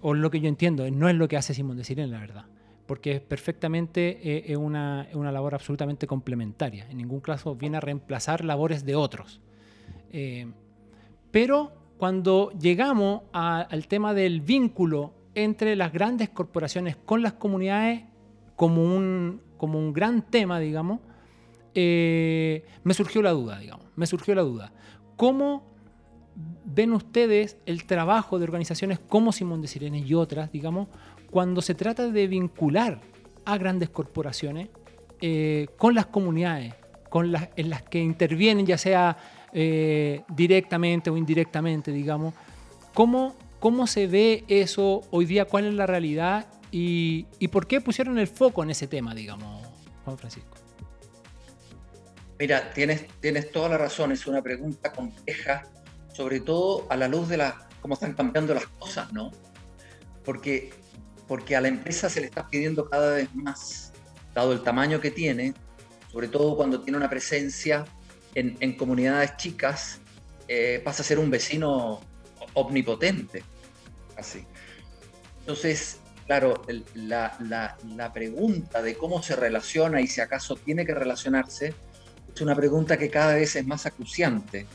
o 0.00 0.14
lo 0.14 0.30
que 0.30 0.38
yo 0.38 0.48
entiendo, 0.48 0.88
no 0.92 1.08
es 1.08 1.16
lo 1.16 1.26
que 1.26 1.36
hace 1.36 1.54
Simón 1.54 1.76
de 1.76 1.82
Sirén, 1.82 2.12
la 2.12 2.20
verdad, 2.20 2.44
porque 2.86 3.12
es 3.12 3.20
perfectamente 3.20 4.50
es 4.52 4.56
una, 4.56 5.08
una, 5.14 5.32
labor 5.32 5.54
absolutamente 5.54 6.06
complementaria. 6.06 6.86
En 6.90 6.98
ningún 6.98 7.20
caso 7.20 7.54
viene 7.54 7.78
a 7.78 7.80
reemplazar 7.80 8.44
labores 8.44 8.84
de 8.84 8.94
otros. 8.94 9.40
pero 11.30 11.72
cuando 11.96 12.50
llegamos 12.52 13.22
al 13.32 13.86
tema 13.88 14.14
del 14.14 14.40
vínculo 14.40 15.14
entre 15.34 15.76
las 15.76 15.92
grandes 15.92 16.28
corporaciones 16.28 16.96
con 16.96 17.22
las 17.22 17.34
comunidades 17.34 18.02
como 18.56 18.82
un, 18.82 19.40
como 19.56 19.78
un 19.78 19.92
gran 19.92 20.22
tema, 20.22 20.60
digamos, 20.60 21.00
eh, 21.74 22.64
me 22.84 22.94
surgió 22.94 23.22
la 23.22 23.30
duda, 23.30 23.58
digamos, 23.58 23.86
me 23.96 24.06
surgió 24.06 24.34
la 24.34 24.42
duda. 24.42 24.72
¿Cómo 25.16 25.64
ven 26.64 26.92
ustedes 26.92 27.56
el 27.66 27.84
trabajo 27.84 28.38
de 28.38 28.44
organizaciones 28.44 28.98
como 28.98 29.32
Simón 29.32 29.62
de 29.62 29.68
Sirene 29.68 30.00
y 30.00 30.14
otras, 30.14 30.50
digamos, 30.52 30.88
cuando 31.34 31.62
se 31.62 31.74
trata 31.74 32.10
de 32.10 32.28
vincular 32.28 33.00
a 33.44 33.58
grandes 33.58 33.90
corporaciones 33.90 34.68
eh, 35.20 35.66
con 35.78 35.92
las 35.92 36.06
comunidades, 36.06 36.74
con 37.10 37.32
las, 37.32 37.48
en 37.56 37.70
las 37.70 37.82
que 37.82 37.98
intervienen 37.98 38.64
ya 38.66 38.78
sea 38.78 39.16
eh, 39.52 40.22
directamente 40.28 41.10
o 41.10 41.16
indirectamente, 41.16 41.90
digamos. 41.90 42.34
¿Cómo, 42.94 43.34
¿Cómo 43.58 43.88
se 43.88 44.06
ve 44.06 44.44
eso 44.46 45.00
hoy 45.10 45.24
día? 45.24 45.44
¿Cuál 45.44 45.64
es 45.64 45.74
la 45.74 45.86
realidad? 45.86 46.46
Y, 46.70 47.26
y, 47.40 47.48
por 47.48 47.66
qué 47.66 47.80
pusieron 47.80 48.16
el 48.20 48.28
foco 48.28 48.62
en 48.62 48.70
ese 48.70 48.86
tema, 48.86 49.12
digamos, 49.12 49.66
Juan 50.04 50.16
Francisco? 50.16 50.56
Mira, 52.38 52.70
tienes, 52.72 53.08
tienes 53.18 53.50
toda 53.50 53.70
la 53.70 53.78
razón, 53.78 54.12
es 54.12 54.24
una 54.28 54.40
pregunta 54.40 54.92
compleja, 54.92 55.64
sobre 56.12 56.38
todo 56.38 56.86
a 56.90 56.96
la 56.96 57.08
luz 57.08 57.28
de 57.28 57.38
la, 57.38 57.66
cómo 57.80 57.94
están 57.94 58.12
cambiando 58.12 58.54
las 58.54 58.68
cosas, 58.68 59.12
¿no? 59.12 59.32
Porque, 60.24 60.83
porque 61.26 61.56
a 61.56 61.60
la 61.60 61.68
empresa 61.68 62.08
se 62.08 62.20
le 62.20 62.26
está 62.26 62.48
pidiendo 62.48 62.88
cada 62.88 63.14
vez 63.14 63.34
más, 63.34 63.92
dado 64.34 64.52
el 64.52 64.62
tamaño 64.62 65.00
que 65.00 65.10
tiene, 65.10 65.54
sobre 66.12 66.28
todo 66.28 66.56
cuando 66.56 66.80
tiene 66.80 66.98
una 66.98 67.10
presencia 67.10 67.84
en, 68.34 68.76
comunidades 68.76 69.36
chicas 69.36 70.00
eh, 70.48 70.80
pasa 70.84 71.02
a 71.02 71.06
ser 71.06 71.18
un 71.18 71.30
vecino 71.30 72.00
omnipotente. 72.54 73.42
Así. 74.16 74.44
Entonces, 75.40 75.98
claro, 76.26 76.62
la, 76.94 78.10
pregunta 78.12 78.82
de 78.82 78.96
cómo 78.96 79.22
se 79.22 79.36
relaciona 79.36 80.00
y 80.00 80.06
si 80.06 80.20
acaso 80.20 80.56
tiene 80.56 80.84
que 80.84 80.94
relacionarse 80.94 81.74
es 82.34 82.40
una 82.40 82.56
pregunta 82.56 82.96
que 82.96 83.10
cada 83.10 83.34
vez 83.34 83.54
es 83.56 83.66
más 83.66 83.86
acuciante. 83.86 84.66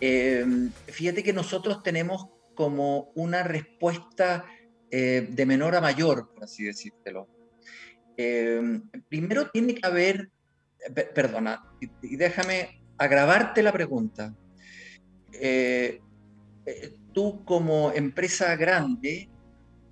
Eh, 0.00 0.44
fíjate 0.86 1.22
que 1.22 1.32
nosotros 1.32 1.82
tenemos 1.82 2.28
como 2.54 3.10
una 3.14 3.42
respuesta 3.42 4.44
eh, 4.90 5.26
de 5.30 5.46
menor 5.46 5.74
a 5.74 5.80
mayor, 5.80 6.32
por 6.32 6.44
así 6.44 6.64
decírtelo. 6.64 7.28
primero 9.08 9.50
tiene 9.50 9.74
que 9.74 9.86
haber 9.86 10.30
perdona, 11.14 11.62
y, 11.80 12.16
déjame 12.16 12.80
agravarte 12.98 13.62
la 13.62 13.72
pregunta. 13.72 14.34
Eh, 15.32 16.00
eh, 16.66 16.94
tú 17.12 17.44
como 17.44 17.92
empresa 17.92 18.54
grande 18.56 19.28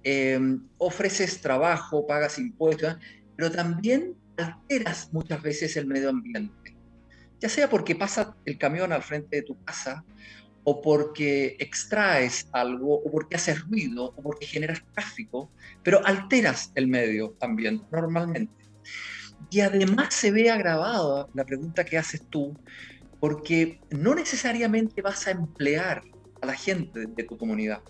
em, 0.02 0.62
ofreces 0.78 1.40
trabajo, 1.40 2.06
pagas 2.06 2.38
impuestos, 2.38 2.96
pero 3.36 3.50
también 3.50 4.14
alteras 4.36 5.12
muchas 5.12 5.42
veces 5.42 5.76
el 5.76 5.86
medio 5.86 6.10
ambiente. 6.10 6.76
Ya 7.40 7.48
sea 7.48 7.68
porque 7.68 7.94
pasa 7.96 8.36
el 8.44 8.58
camión 8.58 8.92
al 8.92 9.02
frente 9.02 9.36
de 9.36 9.42
tu 9.42 9.62
casa, 9.64 10.04
o 10.64 10.80
porque 10.80 11.56
extraes 11.58 12.48
algo, 12.52 12.94
o 12.94 13.10
porque 13.10 13.36
haces 13.36 13.60
ruido, 13.62 14.12
o 14.16 14.22
porque 14.22 14.46
generas 14.46 14.82
tráfico, 14.92 15.52
pero 15.82 16.04
alteras 16.06 16.70
el 16.74 16.86
medio 16.86 17.36
ambiente 17.40 17.84
normalmente. 17.90 18.64
Y 19.50 19.60
además 19.60 20.14
se 20.14 20.30
ve 20.30 20.50
agravada 20.50 21.26
la 21.34 21.44
pregunta 21.44 21.84
que 21.84 21.98
haces 21.98 22.28
tú, 22.28 22.56
porque 23.18 23.80
no 23.90 24.14
necesariamente 24.14 25.02
vas 25.02 25.26
a 25.26 25.32
emplear 25.32 26.02
a 26.40 26.46
la 26.46 26.54
gente 26.54 27.06
de 27.06 27.24
tu 27.24 27.36
comunidad. 27.36 27.82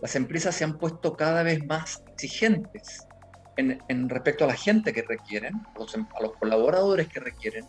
las 0.00 0.16
empresas 0.16 0.54
se 0.54 0.64
han 0.64 0.78
puesto 0.78 1.16
cada 1.16 1.42
vez 1.42 1.64
más 1.66 2.02
exigentes 2.12 3.06
en, 3.56 4.08
respecto 4.08 4.44
a 4.44 4.48
la 4.48 4.54
gente 4.54 4.92
que 4.92 5.02
requieren, 5.02 5.54
em, 5.94 6.06
a 6.16 6.22
los, 6.22 6.32
colaboradores 6.36 7.08
que 7.08 7.20
requieren, 7.20 7.66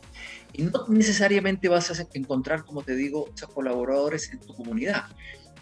y 0.54 0.64
no 0.64 0.86
necesariamente 0.90 1.70
vas 1.70 1.92
a 1.92 2.08
encontrar, 2.14 2.66
como 2.66 2.84
te 2.84 2.96
digo, 2.96 3.30
esos 3.36 3.50
colaboradores 3.50 4.32
en 4.32 4.40
tu 4.40 4.56
comunidad. 4.56 5.06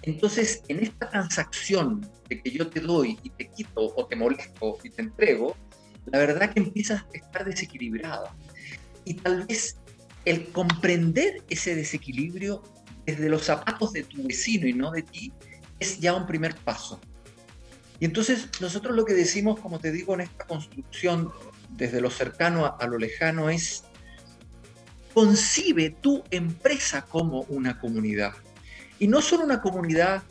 Entonces, 0.02 0.64
en 0.68 0.80
esta 0.80 1.10
transacción 1.10 2.10
de 2.30 2.42
que 2.42 2.52
yo 2.52 2.68
te 2.68 2.82
doy 2.82 3.18
y 3.24 3.30
te 3.30 3.50
quito 3.50 3.94
o 3.96 4.06
te 4.06 4.16
molesto 4.16 4.78
y 4.84 4.90
te 4.90 5.02
entrego, 5.02 5.56
la 6.06 6.20
verdad 6.20 6.54
que 6.54 6.60
empiezas 6.60 7.04
a 7.04 7.08
estar 7.14 7.46
desequilibrada. 7.46 8.36
Y 9.06 9.16
tal 9.16 9.46
vez 9.46 9.78
el 10.26 10.48
comprender 10.52 11.42
ese 11.50 11.76
desequilibrio 11.76 12.64
desde 13.06 13.30
los 13.30 13.44
zapatos 13.44 13.94
de 13.94 14.04
tu 14.04 14.24
vecino 14.24 14.68
y 14.68 14.74
no 14.74 14.92
de 14.92 15.04
ti 15.04 15.34
es 15.80 16.00
ya 16.00 16.14
un 16.14 16.26
primer 16.26 16.56
paso. 16.56 17.00
Y 18.04 18.06
entonces 18.06 18.50
nosotros 18.60 18.98
lo 18.98 19.06
que 19.06 19.14
decimos, 19.14 19.62
como 19.62 19.80
te 19.80 19.90
digo, 19.90 20.14
en 20.14 20.20
esta 20.20 20.44
construcción 20.44 21.32
desde 21.70 22.02
lo 22.02 22.10
cercano 22.10 22.76
a, 22.78 22.86
lo 22.86 22.98
lejano 22.98 23.50
es, 23.50 23.86
concibe 25.14 25.96
tu 26.02 26.22
empresa 26.30 27.04
como 27.04 27.44
una 27.44 27.80
comunidad. 27.80 28.34
Y 29.00 29.08
no 29.08 29.22
solo 29.22 29.46
una 29.46 29.62
comunidad 29.62 30.22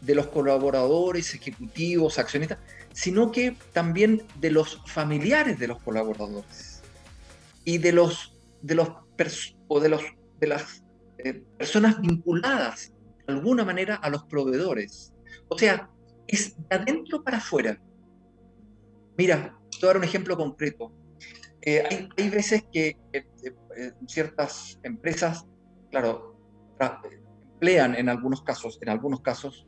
de 0.00 0.16
los 0.16 0.26
colaboradores, 0.26 1.32
ejecutivos, 1.32 2.18
accionistas, 2.18 2.58
sino 2.92 3.30
que 3.30 3.56
también 3.72 4.24
de 4.40 4.50
los 4.50 4.82
familiares 4.86 5.56
de 5.56 5.68
los 5.68 5.80
colaboradores 5.80 6.82
y 7.64 7.78
de 7.78 7.92
los 7.92 8.34
de 8.60 8.74
los 8.74 8.88
o 9.68 9.78
de 9.78 9.88
los 9.88 10.02
de 10.40 10.46
las 10.48 10.82
eh, 11.18 11.44
personas 11.56 12.00
vinculadas 12.00 12.90
de 13.24 13.34
alguna 13.34 13.64
manera 13.64 13.94
a 13.94 14.10
los 14.10 14.24
proveedores. 14.24 15.12
O 15.46 15.56
sea, 15.56 15.88
es 16.26 16.56
de 16.68 16.76
adentro 16.76 17.22
para 17.22 17.38
afuera. 17.38 17.80
Mira, 19.16 19.56
te 19.70 19.78
voy 19.80 19.88
dar 19.88 19.96
un 19.98 20.04
ejemplo 20.04 20.36
concreto. 20.36 20.92
Eh, 21.62 22.08
hay, 22.16 22.30
veces 22.30 22.64
que 22.72 22.96
eh, 23.12 23.24
eh, 23.76 23.92
ciertas 24.06 24.80
empresas, 24.82 25.46
claro, 25.90 26.36
emplean 27.54 27.94
en 27.94 28.08
algunos 28.08 28.42
casos, 28.42 28.78
en 28.80 28.88
algunos 28.88 29.20
casos, 29.20 29.66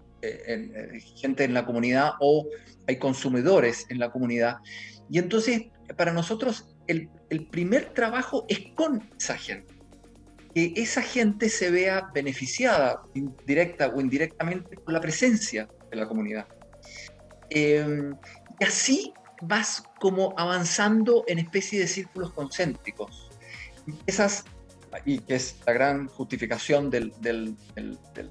gente 1.21 1.43
en 1.43 1.53
la 1.53 1.67
comunidad 1.67 2.13
o 2.21 2.47
hay 2.87 2.97
consumidores 2.99 3.87
en 3.91 3.99
la 3.99 4.11
comunidad. 4.11 4.59
Y 5.11 5.19
entonces, 5.19 5.65
para 5.97 6.13
nosotros, 6.13 6.77
el, 6.87 7.11
el 7.29 7.49
primer 7.49 7.93
trabajo 7.93 8.47
es 8.49 8.61
con 8.75 9.11
esa 9.19 9.37
gente 9.37 9.75
que 10.55 10.73
esa 10.77 11.03
gente 11.03 11.49
se 11.49 11.71
vea 11.71 12.11
beneficiada, 12.15 13.03
directa 13.47 13.89
o 13.89 14.01
indirectamente, 14.01 14.77
por 14.77 14.93
la 14.93 15.01
presencia 15.01 15.69
de 15.93 15.97
la 15.97 16.09
comunidad. 16.09 16.47
Em, 17.51 18.17
y 18.59 18.65
así 18.65 19.13
vas 19.43 19.85
como 20.01 20.35
avanzando 20.37 21.25
en 21.29 21.39
especie 21.39 21.79
de 21.79 21.87
círculos 21.87 22.33
concéntricos. 22.33 23.31
Esas, 24.07 24.45
y 25.05 25.19
que 25.19 25.35
es 25.35 25.57
la 25.67 25.73
gran 25.73 26.09
justificación 26.09 26.91
del, 26.91 27.13
del, 27.21 27.57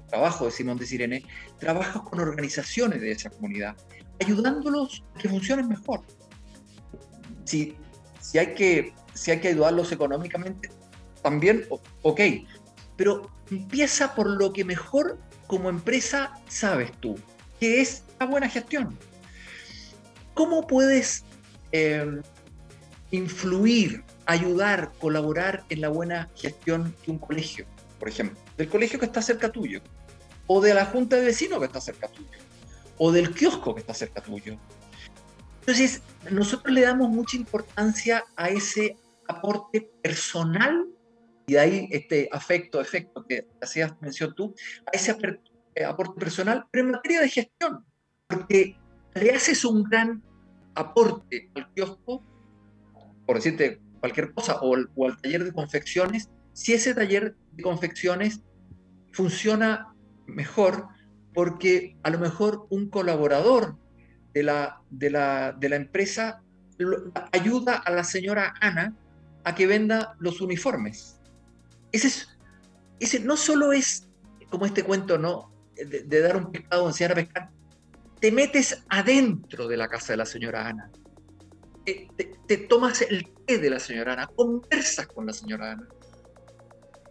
trabajo 0.08 0.46
de 0.46 0.50
Simón 0.50 0.78
de 0.78 0.86
Sirene, 0.86 1.24
trabajas 1.58 2.02
con 2.02 2.20
organizaciones 2.20 3.00
de 3.00 3.12
esa 3.12 3.30
comunidad, 3.30 3.76
ayudándolos 4.20 5.04
a 5.14 5.18
que 5.18 5.28
funcionen 5.28 5.68
mejor. 5.68 6.02
Si, 7.44 7.76
si, 8.20 8.38
hay, 8.38 8.54
que, 8.54 8.94
si 9.14 9.30
hay 9.30 9.40
que 9.40 9.48
ayudarlos 9.48 9.92
económicamente, 9.92 10.70
también, 11.22 11.64
ok, 12.02 12.20
pero 12.96 13.30
empieza 13.50 14.14
por 14.14 14.28
lo 14.28 14.52
que 14.52 14.64
mejor 14.64 15.18
como 15.46 15.68
empresa 15.68 16.32
sabes 16.48 16.92
tú, 17.00 17.16
que 17.62 17.80
es 17.80 18.02
la 18.18 18.26
buena 18.26 18.48
gestión. 18.48 18.98
¿Cómo 20.34 20.66
puedes 20.66 21.24
em, 21.70 22.20
influir, 23.12 24.02
ayudar, 24.26 24.90
colaborar 24.98 25.62
en 25.68 25.80
la 25.80 25.88
buena 25.88 26.28
gestión 26.34 26.92
de 27.06 27.12
un 27.12 27.18
colegio, 27.18 27.64
por 28.00 28.08
ejemplo? 28.08 28.36
Del 28.56 28.68
colegio 28.68 28.98
que 28.98 29.06
está 29.06 29.22
cerca 29.22 29.52
tuyo, 29.52 29.80
o 30.48 30.60
de 30.60 30.74
la 30.74 30.86
junta 30.86 31.14
de 31.14 31.26
vecinos 31.26 31.60
que 31.60 31.66
está 31.66 31.80
cerca 31.80 32.08
tuyo, 32.08 32.36
o 32.98 33.12
del 33.12 33.32
kiosco 33.32 33.76
que 33.76 33.82
está 33.82 33.94
cerca 33.94 34.20
tuyo. 34.20 34.58
Entonces, 35.60 36.02
nosotros 36.32 36.74
le 36.74 36.80
damos 36.80 37.10
mucha 37.10 37.36
importancia 37.36 38.24
a 38.34 38.48
ese 38.48 38.96
aporte 39.28 39.88
personal 40.02 40.84
y 41.46 41.52
de 41.52 41.60
ahí 41.60 41.88
este 41.92 42.28
afecto, 42.32 42.80
efecto 42.80 43.24
que 43.24 43.46
hacías 43.60 43.92
mención 44.00 44.34
tú, 44.34 44.52
a 44.84 44.96
ese 44.96 45.12
eh, 45.12 45.16
aporte 45.86 46.20
personal, 46.20 46.66
pero 46.70 46.84
en 46.84 46.92
materia 46.92 47.20
de 47.20 47.28
gestión, 47.28 47.84
porque 48.28 48.76
le 49.14 49.30
haces 49.30 49.64
un 49.64 49.82
gran 49.84 50.22
aporte 50.74 51.50
al 51.54 51.72
kiosco, 51.72 52.22
por 53.26 53.36
decirte 53.36 53.80
cualquier 54.00 54.32
cosa, 54.32 54.58
o, 54.60 54.74
al 54.74 55.20
taller 55.20 55.44
de 55.44 55.52
confecciones, 55.52 56.30
si 56.52 56.72
ese 56.72 56.94
taller 56.94 57.36
de 57.52 57.62
confecciones 57.62 58.42
funciona 59.12 59.94
mejor 60.26 60.88
porque 61.34 61.96
a 62.02 62.10
lo 62.10 62.18
mejor 62.18 62.66
un 62.70 62.88
colaborador 62.88 63.76
de 64.34 64.42
la, 64.42 64.82
de 64.90 65.10
la, 65.10 65.52
de 65.52 65.68
la 65.68 65.76
empresa 65.76 66.42
ayuda 67.32 67.76
a 67.76 67.90
la 67.90 68.04
señora 68.04 68.54
Ana 68.60 68.94
a 69.44 69.54
que 69.54 69.66
venda 69.66 70.14
los 70.18 70.40
uniformes. 70.40 71.18
Ese, 71.92 72.08
es, 72.08 72.28
ese 73.00 73.20
no 73.20 73.36
solo 73.36 73.72
es 73.72 74.08
como 74.50 74.66
este 74.66 74.82
cuento, 74.82 75.18
¿no? 75.18 75.51
De, 75.84 76.20
dar 76.20 76.36
un 76.36 76.52
pescado, 76.52 76.86
enseñar 76.86 77.12
a 77.12 77.14
pescar, 77.14 77.50
te 78.20 78.30
metes 78.30 78.84
adentro 78.88 79.66
de 79.66 79.76
la 79.76 79.88
casa 79.88 80.12
de 80.12 80.16
la 80.18 80.26
señora 80.26 80.68
Ana. 80.68 80.90
Te, 81.84 82.56
tomas 82.56 83.02
el 83.02 83.28
té 83.46 83.58
de 83.58 83.70
la 83.70 83.80
señora 83.80 84.12
Ana, 84.12 84.26
conversas 84.28 85.06
con 85.08 85.26
la 85.26 85.32
señora 85.32 85.72
Ana. 85.72 85.88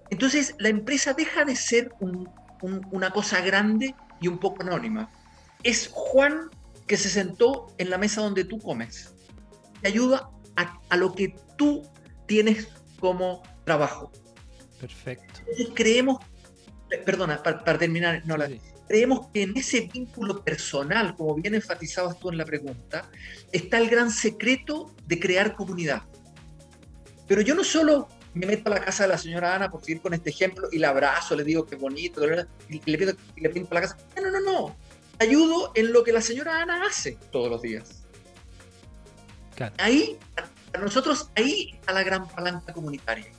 Entonces 0.09 0.55
la 0.59 0.69
empresa 0.69 1.13
deja 1.13 1.45
de 1.45 1.55
ser 1.55 1.91
una 2.91 3.11
cosa 3.11 3.41
grande 3.41 3.95
y 4.19 4.27
un 4.27 4.39
poco 4.39 4.61
anónima. 4.63 5.11
Es 5.63 5.89
Juan 5.91 6.49
que 6.87 6.97
se 6.97 7.09
sentó 7.09 7.67
en 7.77 7.89
la 7.89 7.97
mesa 7.97 8.21
donde 8.21 8.43
tú 8.43 8.59
comes. 8.59 9.13
Te 9.81 9.87
ayuda 9.87 10.29
a, 10.55 10.97
lo 10.97 11.13
que 11.13 11.35
tú 11.57 11.83
tienes 12.27 12.67
como 12.99 13.41
trabajo. 13.65 14.11
Perfecto. 14.79 15.39
Entonces 15.39 15.69
creemos, 15.73 16.17
perdona, 16.99 17.41
para, 17.41 17.77
terminar, 17.77 18.21
no, 18.25 18.37
la, 18.37 18.49
creemos 18.87 19.27
que 19.33 19.43
en 19.43 19.55
ese 19.57 19.89
vínculo 19.91 20.43
personal, 20.43 21.15
como 21.15 21.35
bien 21.35 21.55
enfatizabas 21.55 22.19
tú 22.19 22.29
en 22.29 22.37
la 22.37 22.45
pregunta, 22.45 23.09
está 23.51 23.77
el 23.77 23.89
gran 23.89 24.11
secreto 24.11 24.93
de 25.07 25.19
crear 25.19 25.55
comunidad. 25.55 26.03
Pero 27.27 27.41
yo 27.41 27.55
no 27.55 27.63
solo 27.63 28.09
me 28.33 28.45
meto 28.45 28.69
a 28.69 28.75
la 28.75 28.83
casa 28.83 29.03
de 29.03 29.09
la 29.09 29.17
señora 29.17 29.55
Ana 29.55 29.69
por 29.69 29.81
seguir 29.81 30.01
con 30.01 30.13
este 30.13 30.29
ejemplo 30.29 30.67
y 30.71 30.79
la 30.79 30.89
abrazo, 30.89 31.35
le 31.35 31.43
digo 31.43 31.65
que 31.65 31.75
bonito, 31.75 32.21
y 32.69 32.81
le, 32.85 32.97
pido, 32.97 33.13
y 33.35 33.41
le 33.41 33.49
pinto 33.49 33.73
la 33.73 33.81
casa. 33.81 33.97
No, 34.21 34.31
no, 34.31 34.39
no. 34.39 34.75
Ayudo 35.19 35.71
en 35.75 35.93
lo 35.93 36.03
que 36.03 36.11
la 36.11 36.21
señora 36.21 36.61
Ana 36.61 36.85
hace 36.85 37.17
todos 37.31 37.49
los 37.49 37.61
días. 37.61 38.03
Ahí, 39.77 40.17
para 40.71 40.83
nosotros, 40.83 41.29
ahí 41.35 41.71
está 41.73 41.93
la 41.93 42.03
gran 42.03 42.27
palanca 42.27 42.73
comunitaria. 42.73 43.31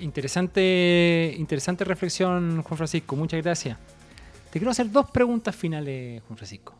Interesante, 0.00 1.34
interesante 1.38 1.84
reflexión, 1.84 2.62
Juan 2.62 2.76
Francisco. 2.76 3.16
Muchas 3.16 3.42
gracias. 3.42 3.78
Te 4.50 4.58
quiero 4.58 4.70
hacer 4.70 4.90
dos 4.90 5.10
preguntas 5.10 5.54
finales, 5.54 6.22
Juan 6.26 6.36
Francisco. 6.36 6.74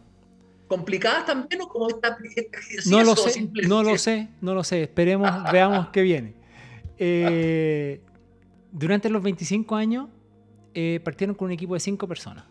¿Complicadas 0.69 1.27
también 1.27 1.63
o 1.63 1.69
como 1.69 1.89
esta, 1.89 2.17
No 2.87 3.03
lo 3.05 3.17
sé, 3.17 3.49
no 3.67 3.83
lo 3.83 3.99
sé, 3.99 4.29
no 4.41 4.55
lo 4.55 4.65
sé. 4.65 4.83
Esperemos, 4.85 5.31
veamos 5.53 5.89
qué 5.89 6.03
viene. 6.03 6.35
Eh, 6.99 8.01
durante 8.73 9.11
los 9.11 9.23
25 9.23 9.77
años 9.77 10.09
eh, 10.73 11.01
partieron 11.05 11.35
con 11.37 11.47
un 11.47 11.53
equipo 11.53 11.75
de 11.75 11.81
5 11.81 12.09
personas. 12.09 12.45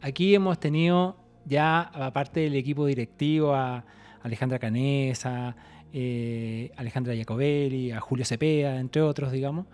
Aquí 0.00 0.34
hemos 0.34 0.58
tenido 0.60 1.16
ya, 1.44 1.80
aparte 1.80 2.40
del 2.40 2.54
equipo 2.54 2.86
directivo, 2.86 3.54
a 3.54 3.84
Alejandra 4.22 4.58
Canesa, 4.58 5.56
eh, 5.92 6.70
Alejandra 6.76 7.14
Jacobelli, 7.16 7.92
a 7.92 8.00
Julio 8.00 8.24
Cepeda, 8.24 8.78
entre 8.78 9.02
otros, 9.02 9.32
digamos. 9.32 9.66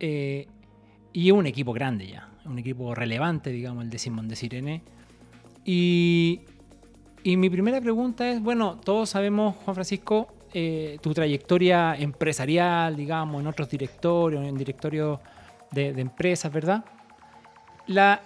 y 0.00 1.30
un 1.30 1.46
equipo 1.46 1.72
grande 1.72 2.08
ya 2.08 2.28
un 2.44 2.58
equipo 2.58 2.94
relevante, 2.94 3.50
digamos, 3.50 3.84
el 3.84 3.90
de 3.90 3.98
Simón 3.98 4.28
de 4.28 4.36
Sirene. 4.36 4.82
Y, 5.64 6.40
y, 7.22 7.36
mi 7.36 7.48
primera 7.48 7.80
pregunta 7.80 8.28
es, 8.28 8.40
bueno, 8.40 8.78
todos 8.82 9.10
sabemos, 9.10 9.56
Juan 9.64 9.74
Francisco, 9.74 10.28
eh, 10.52 10.98
tu 11.00 11.14
trayectoria 11.14 11.96
empresarial, 11.96 12.96
digamos, 12.96 13.40
en 13.40 13.46
otros 13.46 13.68
directorios, 13.68 14.44
en 14.44 14.56
directorios 14.56 15.20
de, 15.70 15.88
empresas, 16.00 16.52
¿verdad? 16.52 16.84
La, 17.86 18.20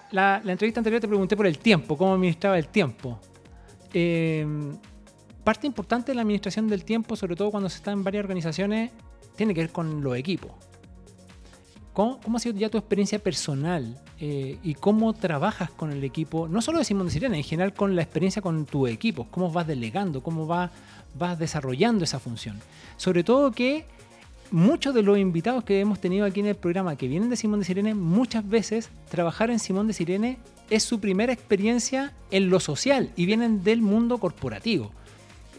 entrevista 0.45 0.81
anterior 0.81 1.01
te 1.01 1.09
pregunté 1.09 1.37
por 1.37 1.47
el 1.47 1.59
tiempo, 1.59 1.97
cómo 1.97 2.15
administraba 2.15 2.59
el 2.59 2.69
tiempo. 2.69 3.19
Em, 3.93 4.77
parte 5.49 5.67
importante 5.67 6.13
de 6.13 6.17
la 6.17 6.21
administración 6.21 6.69
del 6.69 6.85
tiempo, 6.85 7.17
sobre 7.17 7.35
todo 7.35 7.51
cuando 7.51 7.71
se 7.71 7.77
está 7.77 7.91
en 7.91 8.05
varias 8.05 8.23
organizaciones, 8.23 8.91
tiene 9.35 9.55
que 9.55 9.63
ver 9.63 9.71
con 9.71 10.03
los 10.03 10.15
equipos 10.15 10.51
¿cómo, 11.95 12.37
ha 12.37 12.39
sido 12.39 12.55
ya 12.59 12.69
tu 12.69 12.77
experiencia 12.77 13.19
personal 13.19 13.99
eh, 14.21 14.59
y 14.63 14.75
cómo 14.75 15.15
trabajas 15.15 15.71
con 15.71 15.91
el 15.91 16.05
equipo? 16.05 16.49
No 16.49 16.61
solo 16.61 16.81
de 16.81 16.85
Simón 16.85 17.07
de 17.07 17.15
Sirena, 17.15 17.39
en 17.39 17.45
general 17.45 17.73
con 17.73 17.97
la 17.97 18.03
experiencia 18.03 18.43
con 18.43 18.67
tu 18.67 18.87
equipo, 18.87 19.27
cómo 19.31 19.51
vas 19.51 19.67
delegando, 19.67 20.23
cómo 20.23 20.47
vas, 20.47 20.71
desarrollando 21.39 22.05
esa 22.05 22.19
función. 22.19 22.61
Sobre 22.99 23.25
todo 23.25 23.51
que 23.51 23.87
muchos 24.51 24.93
de 24.93 25.03
los 25.03 25.17
invitados 25.17 25.65
que 25.65 25.81
hemos 25.81 25.99
tenido 25.99 26.27
aquí 26.27 26.41
en 26.41 26.47
el 26.47 26.57
programa 26.57 26.95
que 26.95 27.09
vienen 27.09 27.31
de 27.31 27.37
Simón 27.37 27.61
de 27.61 27.65
Sirene, 27.65 27.95
muchas 27.95 28.47
veces 28.47 28.91
trabajar 29.11 29.51
en 29.51 29.59
Simón 29.59 29.87
de 29.87 29.95
Sirene 29.95 30.39
es 30.69 30.83
su 30.83 31.01
primera 31.01 31.33
experiencia 31.33 32.13
en 32.31 32.51
lo 32.51 32.61
social 32.61 33.13
y 33.17 33.25
vienen 33.25 33.65
del 33.65 33.81
mundo 33.81 34.19
corporativo. 34.19 34.93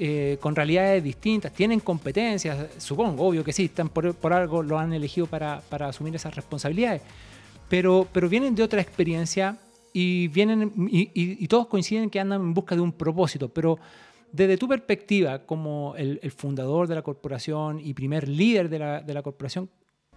Eh, 0.02 0.38
con 0.40 0.56
realidades 0.56 1.04
distintas, 1.04 1.52
tienen 1.52 1.82
competencias, 1.82 2.70
supongo, 2.78 3.28
obvio 3.28 3.44
que 3.44 3.52
sí, 3.52 3.66
están 3.66 3.90
por, 3.90 4.32
algo, 4.32 4.64
lo 4.64 4.80
han 4.80 4.94
elegido 4.94 5.28
para, 5.28 5.62
asumir 5.72 6.16
esas 6.16 6.34
responsabilidades, 6.34 7.02
pero, 7.68 8.08
pero 8.14 8.30
vienen 8.30 8.56
de 8.56 8.64
otra 8.64 8.80
experiencia 8.80 9.58
y, 9.92 10.30
vienen, 10.30 10.72
y, 10.90 11.46
todos 11.50 11.68
coinciden 11.68 12.10
que 12.10 12.18
andan 12.18 12.40
en 12.40 12.54
busca 12.54 12.76
de 12.76 12.82
un 12.82 12.94
propósito, 12.94 13.50
pero 13.50 13.78
desde 14.32 14.56
tu 14.56 14.70
perspectiva 14.70 15.40
como 15.40 15.96
el, 15.98 16.32
fundador 16.32 16.88
de 16.88 16.96
la 16.96 17.02
corporación 17.02 17.82
y 17.82 17.94
primer 17.94 18.30
líder 18.30 18.70
de 18.70 18.80
la, 18.80 19.02
de 19.02 19.14
la 19.14 19.22
corporación, 19.22 19.70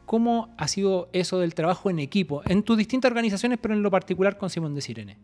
¿cómo 0.06 0.54
ha 0.58 0.68
sido 0.68 1.08
eso 1.12 1.40
del 1.40 1.56
trabajo 1.56 1.90
en 1.90 1.98
equipo, 1.98 2.42
en 2.46 2.62
tus 2.62 2.78
distintas 2.78 3.10
organizaciones, 3.10 3.58
pero 3.60 3.74
en 3.74 3.82
lo 3.82 3.90
particular 3.90 4.38
con 4.38 4.48
Simón 4.48 4.76
de 4.76 4.80
Sirene? 4.80 5.18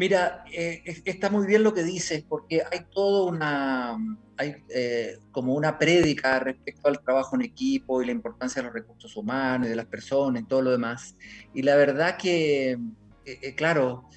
Mira, 0.00 0.44
eh, 0.50 0.82
está 1.04 1.28
muy 1.28 1.46
bien 1.46 1.62
lo 1.62 1.74
que 1.74 1.82
dices, 1.82 2.24
porque 2.26 2.62
hay 2.72 2.86
todo 2.90 3.26
una, 3.26 3.98
hay 4.38 4.54
eh, 4.70 5.18
como 5.30 5.52
una 5.52 5.76
prédica 5.76 6.40
respecto 6.40 6.88
al 6.88 7.02
trabajo 7.02 7.36
en 7.36 7.42
equipo 7.42 8.00
y 8.00 8.06
la 8.06 8.12
importancia 8.12 8.62
de 8.62 8.68
los 8.68 8.74
recursos 8.74 9.14
humanos, 9.14 9.66
y 9.66 9.68
de 9.68 9.76
las 9.76 9.84
personas 9.84 10.40
y 10.40 10.46
todo 10.46 10.62
lo 10.62 10.70
demás. 10.70 11.14
Y 11.52 11.60
la 11.60 11.76
verdad 11.76 12.16
que, 12.16 12.78
eh, 13.26 13.54
claro, 13.54 14.08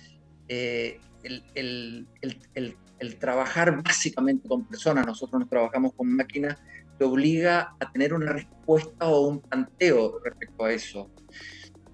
el, 0.47 1.43
el, 1.53 3.19
trabajar 3.19 3.75
básicamente 3.83 4.47
con 4.47 4.65
personas, 4.65 5.05
nosotros 5.05 5.41
nos 5.41 5.49
trabajamos 5.49 5.93
con 5.95 6.15
máquinas, 6.15 6.61
te 6.97 7.03
obliga 7.03 7.75
a 7.77 7.91
tener 7.91 8.13
una 8.13 8.31
respuesta 8.31 9.09
o 9.09 9.27
un 9.27 9.41
planteo 9.41 10.21
respecto 10.23 10.63
a 10.63 10.71
eso. 10.71 11.11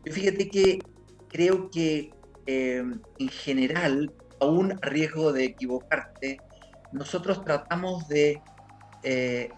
Fíjate 0.06 0.47
que 0.47 0.78
creo 1.28 1.71
que 1.71 2.12
eh, 2.52 2.84
en 3.20 3.30
general, 3.30 4.12
aún 4.40 4.72
a 4.82 4.90
riesgo 4.90 5.32
de 5.32 5.46
equivocarte, 5.46 6.40
nosotros 6.92 7.46
tratamos 7.46 8.08
de, 8.08 8.42
eh, 9.04 9.52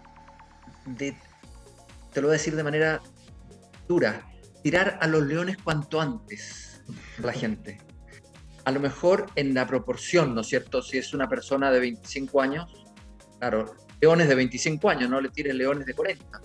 de, 0.84 1.16
te 2.12 2.20
lo 2.20 2.26
voy 2.28 2.34
a 2.34 2.38
decir 2.38 2.54
de 2.54 2.62
manera 2.62 3.00
dura, 3.88 4.28
tirar 4.62 4.98
a 5.00 5.06
los 5.06 5.22
leones 5.22 5.56
cuanto 5.56 6.02
antes 6.02 6.82
la 7.22 7.32
gente. 7.32 7.78
A 8.66 8.70
lo 8.70 8.80
mejor 8.80 9.24
en 9.36 9.54
la 9.54 9.66
proporción, 9.66 10.34
¿no 10.34 10.42
es 10.42 10.48
cierto? 10.48 10.82
Si 10.82 10.98
es 10.98 11.14
una 11.14 11.30
persona 11.30 11.70
de 11.70 11.80
25 11.80 12.42
años, 12.42 12.66
claro, 13.38 13.74
leones 14.02 14.28
de 14.28 14.34
25 14.34 14.90
años, 14.90 15.08
no 15.08 15.18
le 15.18 15.30
tires 15.30 15.54
leones 15.54 15.86
de 15.86 15.94
40. 15.94 16.42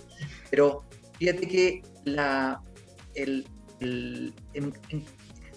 Pero 0.48 0.88
fíjate 1.18 1.46
que 1.46 1.82
la, 2.04 2.58
el, 3.14 3.46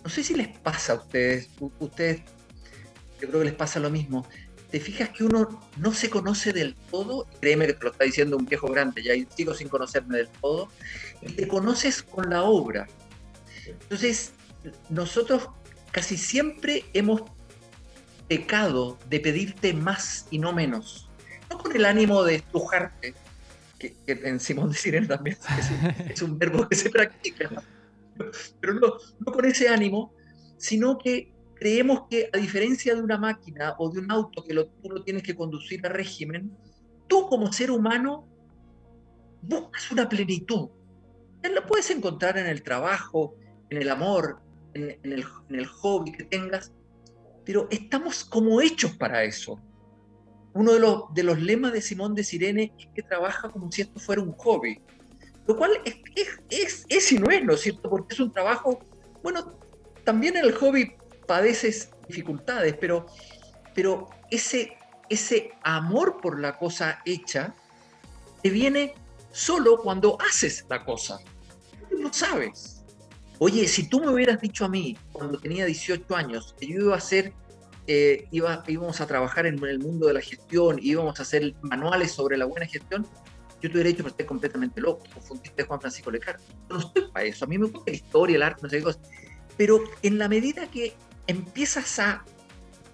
no 0.03 0.09
sé 0.09 0.23
si 0.23 0.35
les 0.35 0.47
pasa 0.47 0.93
a 0.93 0.95
ustedes, 0.97 1.49
ustedes, 1.79 2.21
yo 3.19 3.27
creo 3.27 3.39
que 3.39 3.45
les 3.45 3.53
pasa 3.53 3.79
lo 3.79 3.89
mismo. 3.89 4.25
Te 4.71 4.79
fijas 4.79 5.09
que 5.09 5.23
uno 5.23 5.61
no 5.77 5.93
se 5.93 6.09
conoce 6.09 6.53
del 6.53 6.75
todo, 6.89 7.27
créeme 7.41 7.67
que 7.67 7.73
te 7.73 7.83
lo 7.83 7.91
está 7.91 8.05
diciendo 8.05 8.37
un 8.37 8.45
viejo 8.45 8.67
grande, 8.67 9.03
ya 9.03 9.13
sigo 9.35 9.53
sin 9.53 9.67
conocerme 9.67 10.17
del 10.17 10.29
todo, 10.29 10.69
y 11.21 11.33
te 11.33 11.47
conoces 11.47 12.01
con 12.01 12.29
la 12.29 12.43
obra. 12.43 12.87
Entonces, 13.67 14.31
nosotros 14.89 15.49
casi 15.91 16.17
siempre 16.17 16.85
hemos 16.93 17.23
pecado 18.27 18.97
de 19.09 19.19
pedirte 19.19 19.73
más 19.73 20.25
y 20.31 20.39
no 20.39 20.53
menos. 20.53 21.09
No 21.49 21.57
con 21.57 21.75
el 21.75 21.83
ánimo 21.83 22.23
de 22.23 22.35
estrujarte, 22.35 23.13
que, 23.77 23.93
en 24.07 24.39
Simón 24.39 24.69
de 24.69 24.77
Sirena 24.77 25.07
también 25.09 25.37
es 26.09 26.21
un 26.21 26.39
verbo 26.39 26.67
que 26.69 26.75
se 26.75 26.89
practica 26.89 27.49
pero 28.60 28.73
no, 28.73 28.93
no 29.19 29.31
con 29.31 29.45
ese 29.45 29.69
ánimo, 29.69 30.13
sino 30.57 30.97
que 30.97 31.34
creemos 31.55 32.03
que 32.10 32.29
a 32.34 32.38
diferencia 32.38 32.95
de 32.95 33.01
una 33.01 33.17
máquina 33.17 33.75
o 33.77 33.89
de 33.91 33.99
un 33.99 34.12
auto 34.12 34.43
que 34.43 34.53
lo, 34.53 34.67
tú 34.67 34.89
lo 34.89 35.03
tienes 35.03 35.23
que 35.23 35.36
conducir 35.36 35.86
a 35.86 35.89
régimen, 35.89 36.51
tú 37.07 37.27
como 37.27 37.53
ser 37.53 37.71
humano 37.71 38.27
buscas 39.41 39.91
una 39.91 40.07
plenitud. 40.10 40.69
La 41.43 41.65
puedes 41.65 41.89
encontrar 41.89 42.38
en 42.38 42.47
el 42.47 42.63
trabajo, 42.63 43.36
en 43.69 43.81
el 43.81 43.89
amor, 43.89 44.39
en, 44.73 44.97
el, 45.03 45.25
en 45.49 45.55
el 45.55 45.65
hobby 45.65 46.12
que 46.12 46.23
tengas, 46.23 46.71
pero 47.45 47.67
estamos 47.69 48.23
como 48.23 48.62
hechos 48.62 48.95
para 48.97 49.23
eso. 49.23 49.60
Uno 50.53 50.73
de 50.73 50.79
los, 50.79 51.13
de 51.13 51.23
los 51.23 51.39
lemas 51.39 51.73
de 51.73 51.81
Simón 51.81 52.13
de 52.13 52.23
Sirene 52.23 52.73
es 52.77 52.88
que 52.93 53.03
trabaja 53.03 53.49
como 53.49 53.71
si 53.71 53.81
esto 53.81 53.99
fuera 53.99 54.21
un 54.21 54.34
hobby. 54.34 54.79
Lo 55.47 55.58
cual 55.58 55.71
es, 55.86 55.95
es, 56.49 56.86
es, 56.88 57.12
y 57.12 57.17
no 57.17 57.30
es, 57.30 57.43
¿no 57.43 57.54
es 57.54 57.62
cierto? 57.62 57.89
Porque 57.89 58.13
es 58.13 58.19
un 58.19 58.32
trabajo, 58.32 58.80
bueno, 59.23 59.58
también 60.04 60.38
en 60.38 60.45
el 60.45 60.54
hobby 60.54 60.95
padeces 61.27 61.89
dificultades, 62.08 62.75
pero, 62.80 63.06
pero 63.73 64.10
ese, 64.30 64.77
ese 65.10 65.51
amor 65.63 66.19
por 66.21 66.39
la 66.39 66.58
cosa 66.58 67.01
hecha 67.06 67.56
te 68.41 68.49
viene 68.49 68.93
solo 69.32 69.77
cuando 69.77 70.17
haces 70.21 70.65
la 70.69 70.84
cosa. 70.84 71.19
Tú 71.89 71.97
lo 71.97 72.13
sabes. 72.13 72.84
Oye, 73.39 73.67
si 73.67 73.88
tú 73.88 73.99
me 73.99 74.10
hubieras 74.10 74.39
dicho 74.39 74.65
a 74.65 74.69
mí 74.69 74.95
cuando 75.12 75.39
tenía 75.39 75.65
18 75.65 76.15
años 76.15 76.56
que 76.60 76.67
yo 76.67 76.80
iba 76.82 76.93
a 76.93 76.97
hacer, 76.97 77.34
eh, 77.88 78.27
iba, 78.32 78.63
íbamos 78.67 79.01
a 79.01 79.08
trabajar 79.08 79.47
en 79.47 79.63
el 79.63 79.80
mundo 79.80 80.08
de 80.08 80.13
la 80.13 80.21
gestión, 80.21 80.80
íbamos 80.82 81.19
a 81.19 81.23
hacer 81.23 81.56
manuales 81.62 82.12
sobre 82.12 82.38
la 82.38 82.45
buena 82.45 82.67
gestión, 82.67 83.08
yo 83.62 83.69
tuve 83.69 83.84
derecho, 83.84 83.97
pero 83.97 84.10
estoy 84.10 84.26
completamente 84.26 84.82
loco, 84.82 85.04
confundiste 85.13 85.62
a 85.62 85.65
Juan 85.65 85.80
Francisco 85.80 86.12
Leclerc. 86.12 86.39
Yo 86.69 86.76
no 86.76 86.80
estoy 86.80 87.12
para 87.12 87.26
eso, 87.26 87.45
a 87.45 87.47
mí 87.47 87.58
me 87.58 87.67
gusta 87.67 87.91
la 87.91 87.95
historia, 87.95 88.36
el 88.36 88.43
arte, 88.43 88.62
no 88.63 88.69
sé 88.69 88.78
qué 88.78 88.84
cosas. 88.84 89.02
Pero 89.58 89.84
en 90.02 90.17
la 90.17 90.28
medida 90.28 90.67
que 90.67 90.93
empiezas 91.28 92.00
a, 92.00 92.26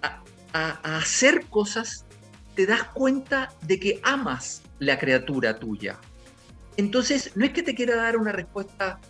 a, 0.02 0.22
a 0.52 0.98
hacer 0.98 1.46
cosas, 1.46 2.04
te 2.54 2.66
das 2.66 2.84
cuenta 2.84 3.52
de 3.62 3.78
que 3.78 4.00
amas 4.02 4.62
la 4.78 4.98
criatura 4.98 5.58
tuya. 5.58 5.98
Entonces, 6.76 7.32
no 7.34 7.44
es 7.44 7.52
que 7.52 7.62
te 7.62 7.74
quiera 7.74 7.96
dar 7.96 8.16
una 8.16 8.32
respuesta 8.32 9.00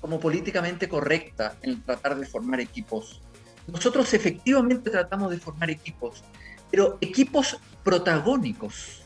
como 0.00 0.20
políticamente 0.20 0.88
correcta 0.88 1.56
en 1.62 1.82
tratar 1.82 2.18
de 2.18 2.26
formar 2.26 2.60
equipos. 2.60 3.22
Nosotros 3.66 4.12
efectivamente 4.12 4.90
tratamos 4.90 5.30
de 5.30 5.38
formar 5.38 5.70
equipos, 5.70 6.22
pero 6.70 6.98
equipos 7.00 7.58
protagónicos 7.82 9.03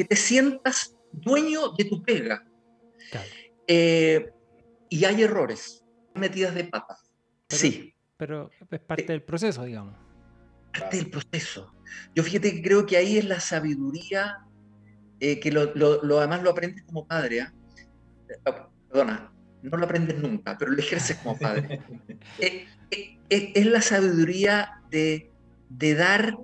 que 0.00 0.06
te 0.06 0.16
sientas 0.16 0.96
dueño 1.12 1.72
de 1.76 1.84
tu 1.84 2.02
pega. 2.02 2.42
Eh, 3.66 4.30
y 4.88 5.04
hay 5.04 5.22
errores, 5.22 5.84
metidas 6.14 6.54
de 6.54 6.64
pata. 6.64 6.96
sí. 7.50 7.94
Pero 8.16 8.50
es 8.70 8.80
parte 8.80 9.06
del 9.06 9.22
proceso, 9.22 9.64
digamos. 9.64 9.94
Parte 10.78 10.96
del 10.98 11.10
proceso. 11.10 11.74
Yo 12.14 12.22
fíjate 12.22 12.54
que 12.54 12.62
creo 12.62 12.86
que 12.86 12.96
ahí 12.96 13.18
es 13.18 13.24
la 13.26 13.40
sabiduría 13.40 14.38
eh, 15.20 15.38
que 15.38 15.50
lo, 15.50 15.74
lo, 15.74 16.18
además 16.18 16.42
lo 16.42 16.50
aprendes 16.50 16.82
como 16.84 17.06
padre. 17.06 17.42
¿ah? 17.42 17.52
Ah, 18.46 18.68
perdona, 18.88 19.32
no 19.62 19.76
lo 19.76 19.84
aprendes 19.84 20.18
nunca, 20.18 20.56
pero 20.58 20.70
lo 20.70 20.78
ejerces 20.78 21.18
como 21.18 21.38
padre. 21.38 21.82
Eh, 23.32 23.50
es 23.54 23.66
la 23.66 23.80
sabiduría 23.80 24.82
de, 24.90 25.30
de 25.68 25.94
dar 25.94 26.36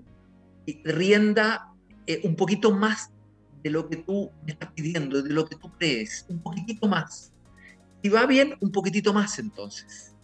rienda 0.85 1.75
un 2.23 2.37
poquito 2.37 2.71
más 2.71 3.11
de 3.67 3.73
lo 3.73 3.89
que 3.89 3.97
tú 3.97 4.31
me 4.45 4.53
estás 4.53 4.71
pidiendo, 4.73 5.21
de 5.21 5.31
lo 5.31 5.45
que 5.45 5.57
tú 5.57 5.73
crees, 5.77 6.25
un 6.29 6.41
poquitito 6.41 6.87
más. 6.87 7.33
Si 8.01 8.09
va 8.09 8.25
bien, 8.25 8.55
un 8.61 8.71
poquitito 8.71 9.13
más 9.13 9.41
entonces. 9.41 10.15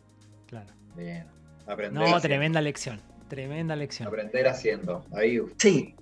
Claro. 0.46 0.72
Bien. 0.96 1.26
Aprender 1.66 2.08
no, 2.08 2.20
tremenda 2.20 2.60
lección. 2.60 3.00
Tremenda 3.28 3.74
lección. 3.74 4.06
Aprender 4.06 4.46
haciendo. 4.46 5.04
Ahí. 5.12 5.40
Sí. 5.58 5.96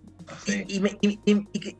Y, 0.68 0.82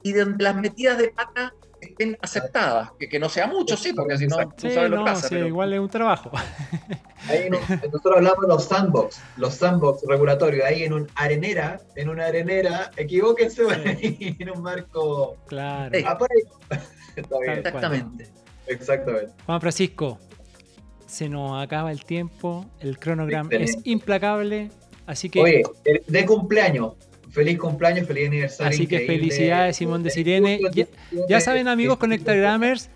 y, 0.03 0.13
donde 0.13 0.43
las 0.43 0.57
metidas 0.57 0.97
de 0.97 1.11
pata 1.11 1.53
estén 1.91 2.19
aceptadas, 2.21 2.91
que, 2.99 3.09
que 3.09 3.19
no 3.19 3.29
sea 3.29 3.47
mucho, 3.47 3.77
sí, 3.77 3.93
porque 3.93 4.19
si 4.19 4.27
no, 4.27 4.37
tú 4.51 4.71
sabes 4.71 4.91
lo 4.91 4.99
que 4.99 5.05
pasa. 5.05 5.29
Sí, 5.29 5.37
igual 5.37 5.73
es 5.73 5.81
un 5.81 5.89
trabajo. 5.89 6.31
Ahí 7.29 7.51
nosotros 7.51 8.17
hablamos 8.17 8.41
de 8.41 8.49
los 8.49 8.65
sandbox, 8.65 9.21
los 9.37 9.55
sandbox 9.55 10.03
regulatorios, 10.07 10.65
ahí 10.65 10.85
en 10.85 10.93
un 10.93 11.09
arenera, 11.15 11.81
en 11.97 12.09
una 12.09 12.27
arenera, 12.27 12.91
equivóquense 12.97 13.63
en 14.39 14.51
un 14.51 14.63
marco. 14.63 15.37
Claro. 15.47 15.97
Ah, 16.07 16.19
Exactamente. 17.17 18.31
Exactamente. 18.67 19.33
Juan 19.47 19.61
Francisco, 19.61 20.19
se 21.07 21.29
nos 21.29 21.63
acaba 21.63 21.91
el 21.91 22.05
tiempo, 22.05 22.67
el 22.81 22.99
cronograma 22.99 23.51
es 23.53 23.79
implacable, 23.85 24.71
así 25.07 25.29
que... 25.29 25.41
Oye, 25.41 25.63
de 26.07 26.27
cumpleaños, 26.27 26.95
feliz 27.31 27.59
cumpleaños, 27.59 28.07
feliz 28.07 28.29
aniversario. 28.29 28.75
Así 28.75 28.87
que 28.87 29.01
felicidades 29.01 29.77
Simón 29.77 30.03
de 30.03 30.11
Sirene. 30.11 30.61
Ya, 31.29 31.41
saben 31.41 31.69
amigos 31.69 31.99
Conectagrammers 31.99 32.91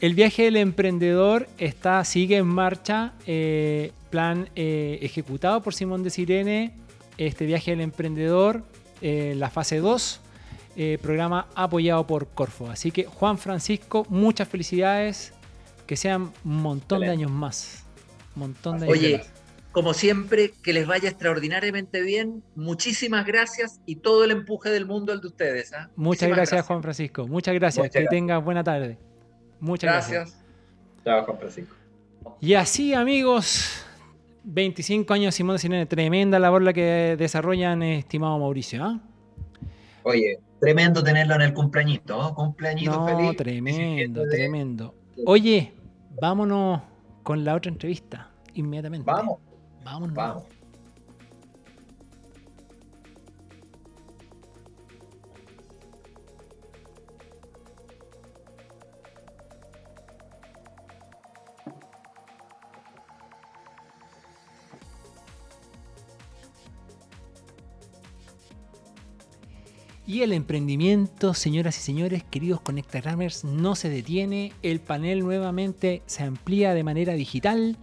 El 0.00 0.14
viaje 0.14 0.44
del 0.44 0.56
emprendedor 0.56 1.48
está, 1.58 2.04
sigue 2.04 2.36
en 2.36 2.46
marcha, 2.46 3.12
eh, 3.26 3.92
plan 4.10 4.48
eh, 4.56 4.98
ejecutado 5.02 5.62
por 5.62 5.74
Simón 5.74 6.02
de 6.02 6.10
Sirene, 6.10 6.72
este 7.18 7.46
viaje 7.46 7.70
del 7.72 7.80
emprendedor, 7.80 8.64
eh, 9.02 9.34
la 9.36 9.50
fase 9.50 9.78
2, 9.78 10.20
programa 11.02 11.46
apoyado 11.54 12.06
por 12.06 12.28
Corfo. 12.28 12.70
Así 12.70 12.90
que 12.90 13.04
Juan 13.04 13.36
Francisco, 13.36 14.06
muchas 14.08 14.48
felicidades, 14.48 15.34
que 15.86 15.94
sean 15.94 16.32
un 16.44 16.62
montón 16.62 17.00
de 17.00 17.10
años 17.10 17.30
más. 17.30 17.84
montón 18.34 18.78
de 18.78 18.86
años 18.86 18.98
Oye, 18.98 19.20
como 19.72 19.94
siempre, 19.94 20.52
que 20.62 20.72
les 20.72 20.86
vaya 20.86 21.08
extraordinariamente 21.08 22.00
bien. 22.02 22.42
Muchísimas 22.56 23.24
gracias 23.26 23.80
y 23.86 23.96
todo 23.96 24.24
el 24.24 24.32
empuje 24.32 24.70
del 24.70 24.86
mundo 24.86 25.12
el 25.12 25.20
de 25.20 25.28
ustedes. 25.28 25.72
¿ah? 25.72 25.90
Muchas 25.96 26.28
gracias, 26.28 26.66
Juan 26.66 26.82
Francisco. 26.82 27.26
Muchas 27.26 27.54
gracias. 27.54 27.90
que 27.90 28.06
tengas 28.06 28.42
buena 28.42 28.64
tarde. 28.64 28.98
Muchas 29.60 29.92
gracias. 29.92 30.44
Chao, 31.04 31.24
Juan 31.24 31.38
Francisco. 31.38 31.74
Y 32.40 32.54
así, 32.54 32.94
amigos, 32.94 33.84
25 34.44 35.14
años 35.14 35.34
Simón 35.34 35.56
de 35.56 35.58
Cine, 35.60 35.86
tremenda 35.86 36.38
labor 36.38 36.62
la 36.62 36.72
que 36.72 37.16
desarrollan, 37.18 37.82
estimado 37.82 38.38
Mauricio. 38.38 38.84
¿ah? 38.84 39.00
Oye, 40.02 40.38
tremendo 40.60 41.02
tenerlo 41.02 41.34
en 41.36 41.42
el 41.42 41.54
cumpleañito, 41.54 42.20
¿no? 42.20 42.34
Cumpleañito 42.34 43.06
feliz. 43.06 43.36
Tremendo, 43.36 44.22
tremendo. 44.28 44.94
Oye, 45.26 45.72
vámonos 46.20 46.82
con 47.22 47.44
la 47.44 47.54
otra 47.54 47.70
entrevista 47.70 48.30
inmediatamente. 48.54 49.10
Vamos. 49.10 49.38
Vámonos. 49.90 50.14
Vamos. 50.14 50.44
Y 70.06 70.22
el 70.22 70.32
emprendimiento, 70.32 71.34
señoras 71.34 71.78
y 71.78 71.82
señores, 71.82 72.24
queridos 72.24 72.60
Conectagramers, 72.60 73.44
no 73.44 73.74
se 73.76 73.88
detiene. 73.88 74.52
El 74.62 74.80
panel 74.80 75.20
nuevamente 75.20 76.02
se 76.06 76.24
amplía 76.24 76.74
de 76.74 76.82
manera 76.84 77.14
digital. 77.14 77.76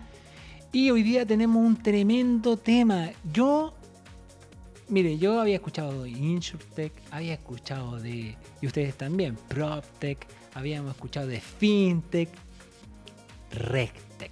Y 0.71 0.91
hoy 0.91 1.01
día 1.01 1.25
tenemos 1.25 1.65
un 1.65 1.81
tremendo 1.81 2.57
tema. 2.57 3.09
Yo, 3.31 3.73
mire, 4.89 5.17
yo 5.17 5.39
había 5.39 5.55
escuchado 5.55 6.03
de 6.03 6.09
InsurTech, 6.09 6.91
había 7.11 7.33
escuchado 7.33 7.99
de, 7.99 8.35
y 8.61 8.67
ustedes 8.67 8.95
también, 8.95 9.37
PropTech, 9.47 10.27
habíamos 10.53 10.91
escuchado 10.91 11.27
de 11.27 11.39
FinTech, 11.39 12.29
RegTech. 13.51 14.31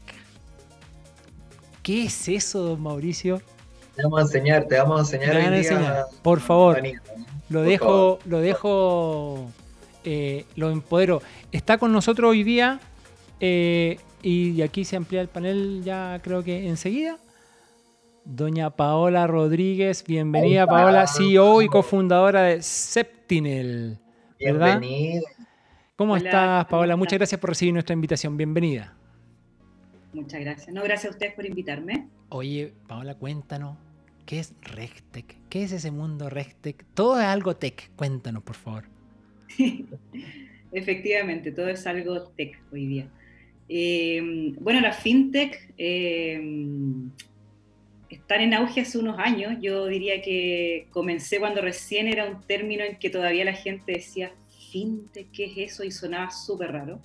¿Qué 1.81 2.05
es 2.05 2.27
eso, 2.27 2.63
don 2.63 2.81
Mauricio? 2.81 3.41
Te 3.95 4.03
vamos 4.03 4.19
a 4.19 4.23
enseñar, 4.23 4.65
te 4.67 4.77
vamos 4.77 5.13
a 5.13 5.15
enseñar. 5.55 6.05
Por 6.21 6.41
favor. 6.41 6.81
Lo 7.47 7.61
dejo, 7.61 8.19
lo 8.25 8.39
dejo, 8.41 9.51
eh, 10.03 10.45
lo 10.55 10.71
empodero. 10.71 11.21
Está 11.51 11.77
con 11.77 11.93
nosotros 11.93 12.31
hoy 12.31 12.43
día, 12.43 12.79
eh, 13.39 13.99
y 14.25 14.63
aquí 14.63 14.83
se 14.85 14.95
amplía 14.95 15.21
el 15.21 15.27
panel 15.27 15.83
ya 15.83 16.19
creo 16.23 16.43
que 16.43 16.67
enseguida. 16.67 17.19
Doña 18.23 18.71
Paola 18.71 19.27
Rodríguez, 19.27 20.03
bienvenida 20.03 20.65
Paola, 20.65 21.05
CEO 21.05 21.61
y 21.61 21.67
cofundadora 21.67 22.41
de 22.41 22.63
Septinel. 22.63 23.99
Bienvenida. 24.39 25.21
¿Cómo 25.95 26.17
estás, 26.17 26.65
Paola? 26.65 26.95
Muchas 26.95 27.19
gracias 27.19 27.39
por 27.39 27.51
recibir 27.51 27.71
nuestra 27.71 27.93
invitación. 27.93 28.35
Bienvenida. 28.35 28.95
Muchas 30.11 30.39
gracias. 30.39 30.73
No, 30.73 30.81
gracias 30.81 31.11
a 31.11 31.13
ustedes 31.13 31.35
por 31.35 31.45
invitarme. 31.45 32.07
Oye, 32.29 32.73
Paola, 32.87 33.13
cuéntanos, 33.13 33.77
¿Qué 34.25 34.39
es 34.39 34.55
RegTech? 34.63 35.37
¿Qué 35.49 35.63
es 35.65 35.71
ese 35.71 35.91
mundo 35.91 36.31
RegTech? 36.31 36.83
Todo 36.95 37.19
es 37.19 37.27
algo 37.27 37.57
tech. 37.57 37.91
Cuéntanos, 37.95 38.41
por 38.41 38.55
favor. 38.55 38.85
Efectivamente, 40.71 41.51
todo 41.51 41.69
es 41.69 41.85
algo 41.85 42.23
tech 42.29 42.59
hoy 42.71 42.87
día. 42.87 43.07
Eh, 43.67 44.53
bueno, 44.59 44.79
las 44.81 44.97
fintech 45.01 45.73
eh, 45.77 46.39
están 48.09 48.41
en 48.41 48.53
auge 48.53 48.81
hace 48.81 48.97
unos 48.97 49.17
años. 49.19 49.55
Yo 49.61 49.87
diría 49.87 50.21
que 50.21 50.87
comencé 50.91 51.39
cuando 51.39 51.61
recién 51.61 52.07
era 52.07 52.25
un 52.29 52.41
término 52.41 52.83
en 52.83 52.97
que 52.97 53.09
todavía 53.09 53.45
la 53.45 53.53
gente 53.53 53.93
decía 53.93 54.31
fintech, 54.71 55.31
¿qué 55.31 55.45
es 55.45 55.71
eso? 55.71 55.83
Y 55.83 55.91
sonaba 55.91 56.31
súper 56.31 56.71
raro. 56.71 56.99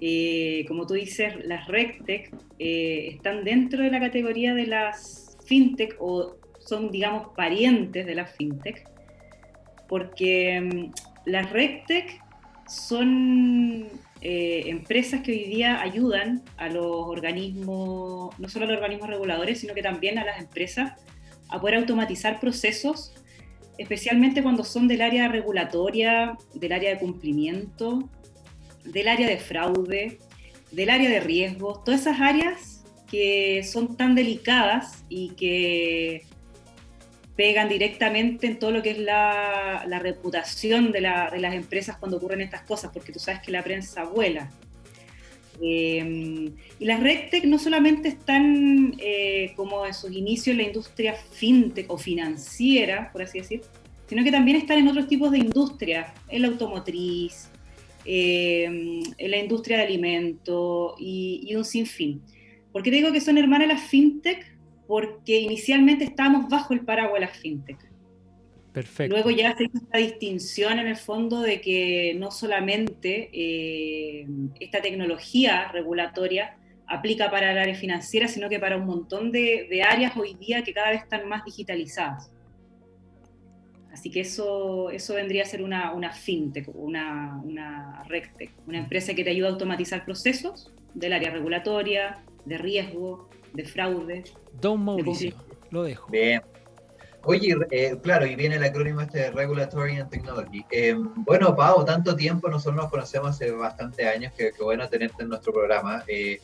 Eh, 0.00 0.64
como 0.68 0.86
tú 0.86 0.94
dices, 0.94 1.34
las 1.44 1.66
RegTech 1.66 2.32
están 2.58 3.44
dentro 3.44 3.82
de 3.82 3.90
la 3.90 3.98
categoría 3.98 4.54
de 4.54 4.66
las 4.66 5.36
fintech 5.44 5.96
o 5.98 6.36
son, 6.68 6.90
digamos, 6.90 7.28
parientes 7.34 8.06
de 8.06 8.14
las 8.14 8.30
fintech, 8.36 8.86
porque 9.88 10.60
mm, 10.60 11.30
las 11.30 11.50
RegTech 11.50 12.20
son 12.68 13.88
eh, 14.20 14.64
empresas 14.66 15.22
que 15.22 15.32
hoy 15.32 15.44
día 15.44 15.80
ayudan 15.80 16.42
a 16.56 16.68
los 16.68 17.06
organismos, 17.06 18.38
no 18.38 18.48
solo 18.48 18.64
a 18.64 18.68
los 18.68 18.76
organismos 18.76 19.08
reguladores, 19.08 19.60
sino 19.60 19.74
que 19.74 19.82
también 19.82 20.18
a 20.18 20.24
las 20.24 20.40
empresas 20.40 20.92
a 21.48 21.60
poder 21.60 21.76
automatizar 21.76 22.40
procesos, 22.40 23.14
especialmente 23.78 24.42
cuando 24.42 24.64
son 24.64 24.88
del 24.88 25.02
área 25.02 25.28
regulatoria, 25.28 26.36
del 26.54 26.72
área 26.72 26.90
de 26.90 26.98
cumplimiento, 26.98 28.10
del 28.84 29.08
área 29.08 29.28
de 29.28 29.38
fraude, 29.38 30.18
del 30.72 30.90
área 30.90 31.08
de 31.08 31.20
riesgo, 31.20 31.82
todas 31.84 32.02
esas 32.02 32.20
áreas 32.20 32.84
que 33.10 33.62
son 33.62 33.96
tan 33.96 34.14
delicadas 34.14 35.04
y 35.08 35.30
que 35.30 36.26
pegan 37.38 37.68
directamente 37.68 38.48
en 38.48 38.58
todo 38.58 38.72
lo 38.72 38.82
que 38.82 38.90
es 38.90 38.98
la, 38.98 40.00
reputación 40.02 40.90
de, 40.90 41.00
las 41.02 41.54
empresas 41.54 41.96
cuando 41.96 42.16
ocurren 42.16 42.40
estas 42.40 42.62
cosas, 42.62 42.90
porque 42.92 43.12
tú 43.12 43.20
sabes 43.20 43.40
que 43.42 43.52
la 43.52 43.62
prensa 43.62 44.02
vuela. 44.02 44.50
Eh, 45.62 46.50
y 46.80 46.84
las 46.84 47.00
RegTech 47.00 47.44
no 47.44 47.60
solamente 47.60 48.08
están 48.08 48.96
eh, 48.98 49.52
como 49.54 49.86
en 49.86 49.94
sus 49.94 50.10
inicios 50.10 50.48
en 50.54 50.56
la 50.56 50.62
industria 50.64 51.14
fintech 51.14 51.88
o 51.88 51.96
financiera, 51.96 53.12
por 53.12 53.22
así 53.22 53.38
decir, 53.38 53.60
sino 54.08 54.24
que 54.24 54.32
también 54.32 54.56
están 54.56 54.78
en 54.78 54.88
otros 54.88 55.06
tipos 55.06 55.30
de 55.30 55.38
industrias, 55.38 56.12
en 56.28 56.42
la 56.42 56.48
automotriz, 56.48 57.50
eh, 58.04 58.64
en 59.16 59.30
la 59.30 59.36
industria 59.36 59.76
de 59.76 59.84
alimentos 59.84 60.94
y, 60.98 61.54
un 61.54 61.64
sinfín. 61.64 62.20
¿Por 62.72 62.82
qué 62.82 62.90
digo 62.90 63.12
que 63.12 63.20
son 63.20 63.38
hermanas 63.38 63.68
las 63.68 63.82
fintech? 63.84 64.57
Porque 64.88 65.38
inicialmente 65.38 66.02
estábamos 66.02 66.48
bajo 66.48 66.74
el 66.74 66.80
paraguas 66.80 67.20
de 67.20 67.26
las 67.26 67.36
fintech. 67.36 67.78
Perfecto. 68.72 69.14
Luego 69.14 69.30
ya 69.30 69.56
se 69.56 69.64
hizo 69.64 69.78
esta 69.78 69.98
distinción 69.98 70.78
en 70.80 70.88
el 70.88 70.96
fondo 70.96 71.40
de 71.40 71.60
que 71.60 72.14
no 72.18 72.30
solamente 72.30 73.30
eh, 73.32 74.26
esta 74.58 74.82
tecnología 74.82 75.70
regulatoria 75.70 76.58
aplica 76.88 77.30
para 77.30 77.52
el 77.52 77.58
área 77.58 77.74
financiera, 77.74 78.28
sino 78.28 78.48
que 78.48 78.58
para 78.58 78.76
un 78.76 78.86
montón 78.86 79.30
de, 79.30 79.82
áreas 79.88 80.16
hoy 80.16 80.34
día 80.34 80.62
que 80.62 80.72
cada 80.72 80.90
vez 80.90 81.02
están 81.02 81.28
más 81.28 81.44
digitalizadas. 81.44 82.30
Así 83.92 84.10
que 84.10 84.20
eso, 84.20 84.90
eso 84.90 85.14
vendría 85.14 85.42
a 85.42 85.46
ser 85.46 85.62
una, 85.62 85.92
una 85.92 86.12
fintech, 86.12 86.68
una, 86.74 87.40
una 87.44 88.04
RegTech, 88.04 88.52
una 88.66 88.78
empresa 88.78 89.14
que 89.14 89.24
te 89.24 89.30
ayuda 89.30 89.48
a 89.48 89.52
automatizar 89.52 90.04
procesos 90.04 90.72
del 90.94 91.12
área 91.12 91.30
regulatoria, 91.30 92.22
de 92.44 92.58
riesgo, 92.58 93.28
de 93.58 93.64
fraude. 93.64 94.24
Don 94.60 94.84
Mauricio, 94.84 95.34
lo 95.70 95.82
dejo. 95.82 96.08
Bien. 96.10 96.40
Oye, 97.24 97.56
eh, 97.72 97.98
claro, 98.00 98.24
y 98.24 98.36
viene 98.36 98.54
el 98.54 98.62
acrónimo 98.62 99.00
este 99.00 99.18
de 99.18 99.30
Regulatory 99.32 99.96
and 99.96 100.08
Technology. 100.08 100.64
Eh, 100.70 100.94
bueno, 101.16 101.56
Pau, 101.56 101.84
tanto 101.84 102.14
tiempo, 102.14 102.48
nosotros 102.48 102.76
nos 102.76 102.90
conocemos 102.90 103.30
hace 103.30 103.50
bastante 103.50 104.06
años, 104.06 104.32
que, 104.32 104.52
bueno 104.62 104.88
tenerte 104.88 105.24
en 105.24 105.30
nuestro 105.30 105.52
programa. 105.52 106.04
Eh, 106.06 106.40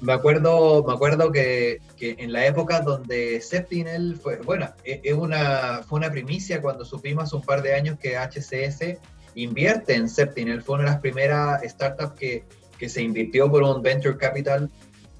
me 0.00 0.12
acuerdo, 0.12 0.84
me 0.84 0.92
acuerdo 0.92 1.30
que, 1.30 1.78
que, 1.96 2.16
en 2.18 2.32
la 2.32 2.44
época 2.46 2.80
donde 2.80 3.40
Septinel 3.40 4.16
fue, 4.16 4.38
bueno, 4.38 4.68
es 4.84 5.14
una, 5.14 5.82
fue 5.86 6.00
una 6.00 6.10
primicia 6.10 6.60
cuando 6.60 6.84
supimos 6.84 7.32
un 7.32 7.42
par 7.42 7.62
de 7.62 7.74
años 7.74 7.96
que 7.98 8.18
HCS 8.18 8.98
invierte 9.36 9.94
en 9.94 10.08
Septinel, 10.08 10.62
fue 10.62 10.74
una 10.74 10.84
de 10.84 10.90
las 10.90 11.00
primeras 11.00 11.62
startups 11.62 12.18
que, 12.18 12.44
que 12.76 12.88
se 12.88 13.00
invirtió 13.00 13.50
por 13.50 13.62
un 13.62 13.80
venture 13.80 14.18
capital 14.18 14.68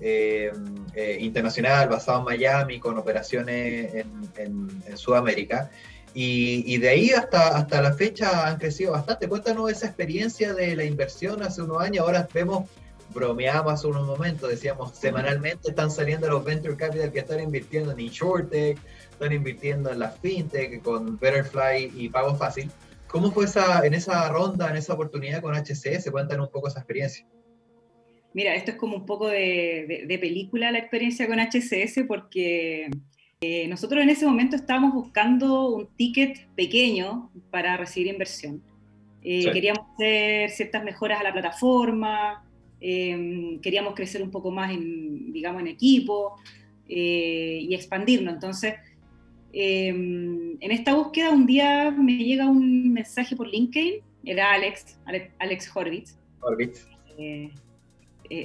eh, 0.07 0.53
eh, 0.95 1.17
internacional 1.19 1.89
basado 1.89 2.19
en 2.19 2.25
Miami 2.27 2.79
con 2.79 2.99
operaciones 2.99 4.05
en, 4.37 4.99
Sudamérica. 4.99 5.71
Y, 6.13 6.77
de 6.77 6.91
ahí 6.91 7.11
hasta, 7.13 7.57
hasta 7.57 7.81
la 7.81 7.95
fecha 7.95 8.47
han 8.47 8.59
crecido 8.59 8.93
bastante. 8.93 9.29
Cuéntanos 9.29 9.71
esa 9.73 9.87
experiencia 9.87 10.53
de 10.53 10.77
la 10.77 10.85
inversión 10.85 11.43
hace 11.43 11.63
unos 11.63 11.81
años. 11.81 12.05
Ahora 12.05 12.29
vemos, 12.35 12.69
bromeamos 13.15 13.73
hace 13.73 13.87
unos 13.87 14.07
momentos, 14.07 14.51
decíamos, 14.51 14.95
semanalmente 14.95 15.71
están 15.71 15.91
saliendo 15.91 16.29
los 16.29 16.45
venture 16.45 16.77
capital 16.77 17.11
que 17.11 17.21
están 17.21 17.41
invirtiendo 17.41 17.93
en 17.93 18.01
InsurTech, 18.01 18.79
están 19.11 19.33
invirtiendo 19.33 19.91
en 19.91 20.01
la 20.01 20.11
FinTech 20.11 20.83
con 20.83 21.19
Betterfly 21.19 21.93
y 21.97 22.11
Pago 22.11 22.37
Fácil. 22.37 22.71
¿Cómo 23.09 23.33
fue 23.33 23.47
esa, 23.47 23.87
en 23.87 23.95
esa 23.95 24.29
ronda, 24.29 24.69
en 24.69 24.77
esa 24.77 24.93
oportunidad 24.93 25.41
con 25.41 25.55
HCS? 25.55 26.11
Cuéntanos 26.11 26.49
un 26.49 26.53
poco 26.53 26.69
esa 26.69 26.81
experiencia. 26.81 27.27
Mira, 28.35 28.55
esto 28.55 28.73
es 28.73 28.77
como 28.77 28.97
un 28.97 29.07
poco 29.07 29.29
de, 29.29 30.19
película 30.21 30.73
la 30.73 30.79
experiencia 30.79 31.27
con 31.27 31.39
HCS 31.39 32.05
porque 32.07 32.91
eh, 33.41 33.69
nosotros 33.69 34.03
en 34.03 34.11
ese 34.11 34.27
momento 34.27 34.57
estábamos 34.57 34.93
buscando 34.93 35.69
un 35.69 35.87
ticket 35.97 36.47
pequeño 36.57 37.31
para 37.51 37.77
recibir 37.77 38.13
inversión. 38.13 38.63
Eh, 39.23 39.51
queríamos 39.53 39.87
hacer 39.95 40.51
ciertas 40.51 40.85
mejoras 40.85 41.21
a 41.21 41.23
la 41.23 41.33
plataforma, 41.33 42.45
eh, 42.81 43.59
queríamos 43.63 43.95
crecer 43.95 44.23
un 44.23 44.31
poco 44.31 44.51
más 44.51 44.73
en, 44.73 45.33
digamos, 45.33 45.63
en 45.63 45.69
equipo 45.69 46.37
y 46.87 47.75
expandirnos. 47.75 48.35
Entonces, 48.35 48.75
en 49.53 50.59
esta 50.61 50.93
búsqueda 50.95 51.31
un 51.31 51.47
día 51.47 51.91
me 51.93 52.19
llega 52.19 52.47
un 52.47 52.93
mensaje 52.93 53.37
por 53.37 53.49
LinkedIn, 53.49 54.03
era 54.25 54.53
Alex, 54.53 54.99
Alex, 55.39 55.71
Horvitz. 55.75 56.19
Horvitz. 56.41 56.89
Eh, 57.19 57.51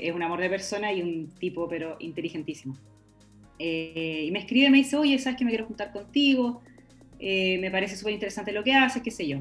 es 0.03 0.13
un 0.13 0.23
amor 0.23 0.39
de 0.39 0.49
persona 0.49 0.91
y 0.93 1.01
un 1.01 1.29
tipo, 1.31 1.67
pero 1.67 1.95
inteligentísimo. 1.99 2.75
Eh, 3.59 4.23
y 4.25 4.31
me 4.31 4.39
escribe 4.39 4.69
me 4.69 4.77
dice, 4.77 4.95
oye, 4.95 5.19
¿sabes 5.19 5.37
que 5.37 5.43
me 5.43 5.51
quiero 5.51 5.65
juntar 5.65 5.91
contigo? 5.91 6.61
Eh, 7.19 7.57
me 7.59 7.69
parece 7.69 7.97
súper 7.97 8.13
interesante 8.13 8.53
lo 8.53 8.63
que 8.63 8.73
haces, 8.73 9.03
qué 9.03 9.11
sé 9.11 9.27
yo. 9.27 9.39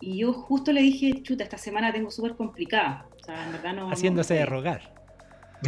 Y 0.00 0.18
yo 0.18 0.32
justo 0.32 0.72
le 0.72 0.80
dije, 0.80 1.22
chuta, 1.22 1.44
esta 1.44 1.58
semana 1.58 1.92
tengo 1.92 2.10
súper 2.10 2.34
complicada. 2.34 3.06
O 3.20 3.24
sea, 3.24 3.44
en 3.44 3.52
verdad 3.52 3.74
no... 3.74 3.90
Haciéndose 3.90 4.34
de 4.34 4.46
rogar. 4.46 4.94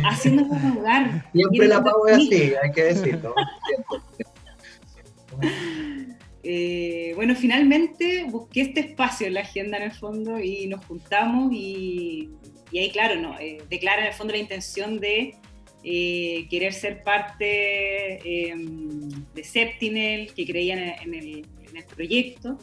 Haciéndose 0.03 0.59
de 0.59 0.71
rogar. 0.73 1.31
Siempre 1.33 1.69
la 1.69 1.85
pago 1.85 2.09
es 2.09 2.17
así, 2.17 2.53
hay 2.61 2.73
que 2.75 2.83
decirlo. 2.83 3.35
bueno, 7.15 7.35
finalmente 7.37 8.25
busqué 8.29 8.63
este 8.63 8.81
espacio 8.81 9.27
en 9.27 9.35
la 9.35 9.41
agenda 9.41 9.77
en 9.77 9.85
el 9.85 9.93
fondo 9.93 10.41
y 10.41 10.67
nos 10.67 10.85
juntamos 10.87 11.53
y 11.53 12.31
y 12.71 12.79
ahí, 12.79 12.91
claro, 12.91 13.21
no, 13.21 13.39
eh, 13.39 13.59
declara 13.69 14.03
en 14.03 14.09
el 14.09 14.15
fondo 14.15 14.33
la 14.33 14.39
intención 14.39 14.99
de 14.99 15.37
eh, 15.83 16.47
querer 16.49 16.73
ser 16.73 17.03
parte 17.03 18.49
em, 18.49 19.09
de 19.35 19.45
Septinel, 19.45 20.33
que 20.33 20.47
creían 20.47 20.79
en, 20.79 21.15
el, 21.15 21.47
proyecto. 21.95 22.59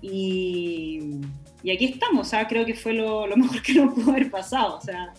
Y, 0.00 1.20
aquí 1.60 1.84
estamos, 1.84 2.26
o 2.26 2.30
sea, 2.30 2.48
creo 2.48 2.64
que 2.64 2.74
fue 2.74 2.94
lo, 2.94 3.26
mejor 3.36 3.62
que 3.62 3.74
nos 3.74 3.94
pudo 3.94 4.12
haber 4.12 4.30
pasado. 4.30 4.78
O 4.78 4.80
sea, 4.80 5.12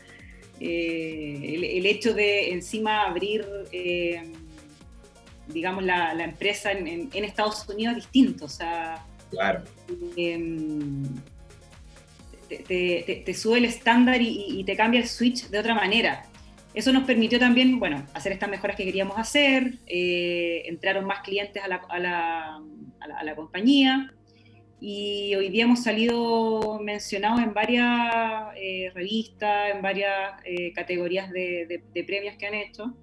eh, 0.60 1.72
el, 1.78 1.86
hecho 1.86 2.14
de 2.14 2.52
encima 2.54 3.04
abrir, 3.04 3.46
em, 3.72 4.32
digamos, 5.48 5.84
la, 5.84 6.24
empresa 6.24 6.72
en, 6.72 7.10
Estados 7.14 7.68
Unidos 7.70 7.98
es 7.98 8.04
distinto. 8.04 8.46
O 8.46 8.50
sea, 8.50 9.06
claro. 9.30 9.64
Em, 10.16 11.04
te, 12.60 13.34
sube 13.34 13.58
el 13.60 13.66
estándar 13.66 14.22
y, 14.22 14.64
te 14.66 14.76
cambia 14.76 15.00
el 15.00 15.08
switch 15.08 15.50
de 15.50 15.60
otra 15.60 15.76
manera. 15.76 16.26
Eso 16.74 16.94
nos 16.94 17.04
permitió 17.04 17.38
también, 17.38 17.80
bueno, 17.80 18.06
hacer 18.14 18.32
estas 18.32 18.50
mejoras 18.50 18.78
que 18.78 18.86
queríamos 18.86 19.18
hacer, 19.18 19.74
eh, 19.88 20.64
entraron 20.66 21.06
más 21.06 21.20
clientes 21.22 21.62
a 21.62 21.68
la, 21.68 23.36
compañía 23.36 24.14
y 24.80 25.36
hoy 25.36 25.50
día 25.50 25.66
hemos 25.66 25.84
salido 25.84 26.80
mencionados 26.82 27.42
en 27.42 27.54
varias 27.54 28.56
eh, 28.56 28.92
revistas, 28.94 29.76
en 29.76 29.82
varias 29.82 30.34
eh, 30.44 30.74
categorías 30.74 31.30
de, 31.32 31.84
premios 32.08 32.36
que 32.38 32.48
han 32.48 32.56
hecho 32.56 32.96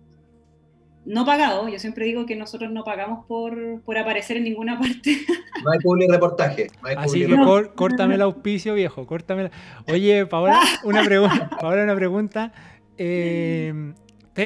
no 1.08 1.24
pagado. 1.24 1.68
Yo 1.68 1.78
siempre 1.78 2.04
digo 2.04 2.26
que 2.26 2.36
nosotros 2.36 2.70
no 2.70 2.84
pagamos 2.84 3.24
por, 3.26 3.80
por 3.80 3.98
aparecer 3.98 4.36
en 4.36 4.44
ninguna 4.44 4.78
parte. 4.78 5.16
No 5.64 5.72
hay 5.72 5.80
public 5.80 6.08
reportaje. 6.08 6.68
Así 6.96 7.26
que 7.26 7.36
córtame 7.74 8.14
el 8.14 8.22
auspicio, 8.22 8.74
viejo. 8.74 9.04
Córtame 9.06 9.50
Oye, 9.88 10.24
Paola, 10.24 10.60
una, 10.84 11.02
pregunta. 11.02 11.50
Paola, 11.60 11.82
una 11.82 11.96
pregunta. 11.96 12.52
Eh, 12.96 13.92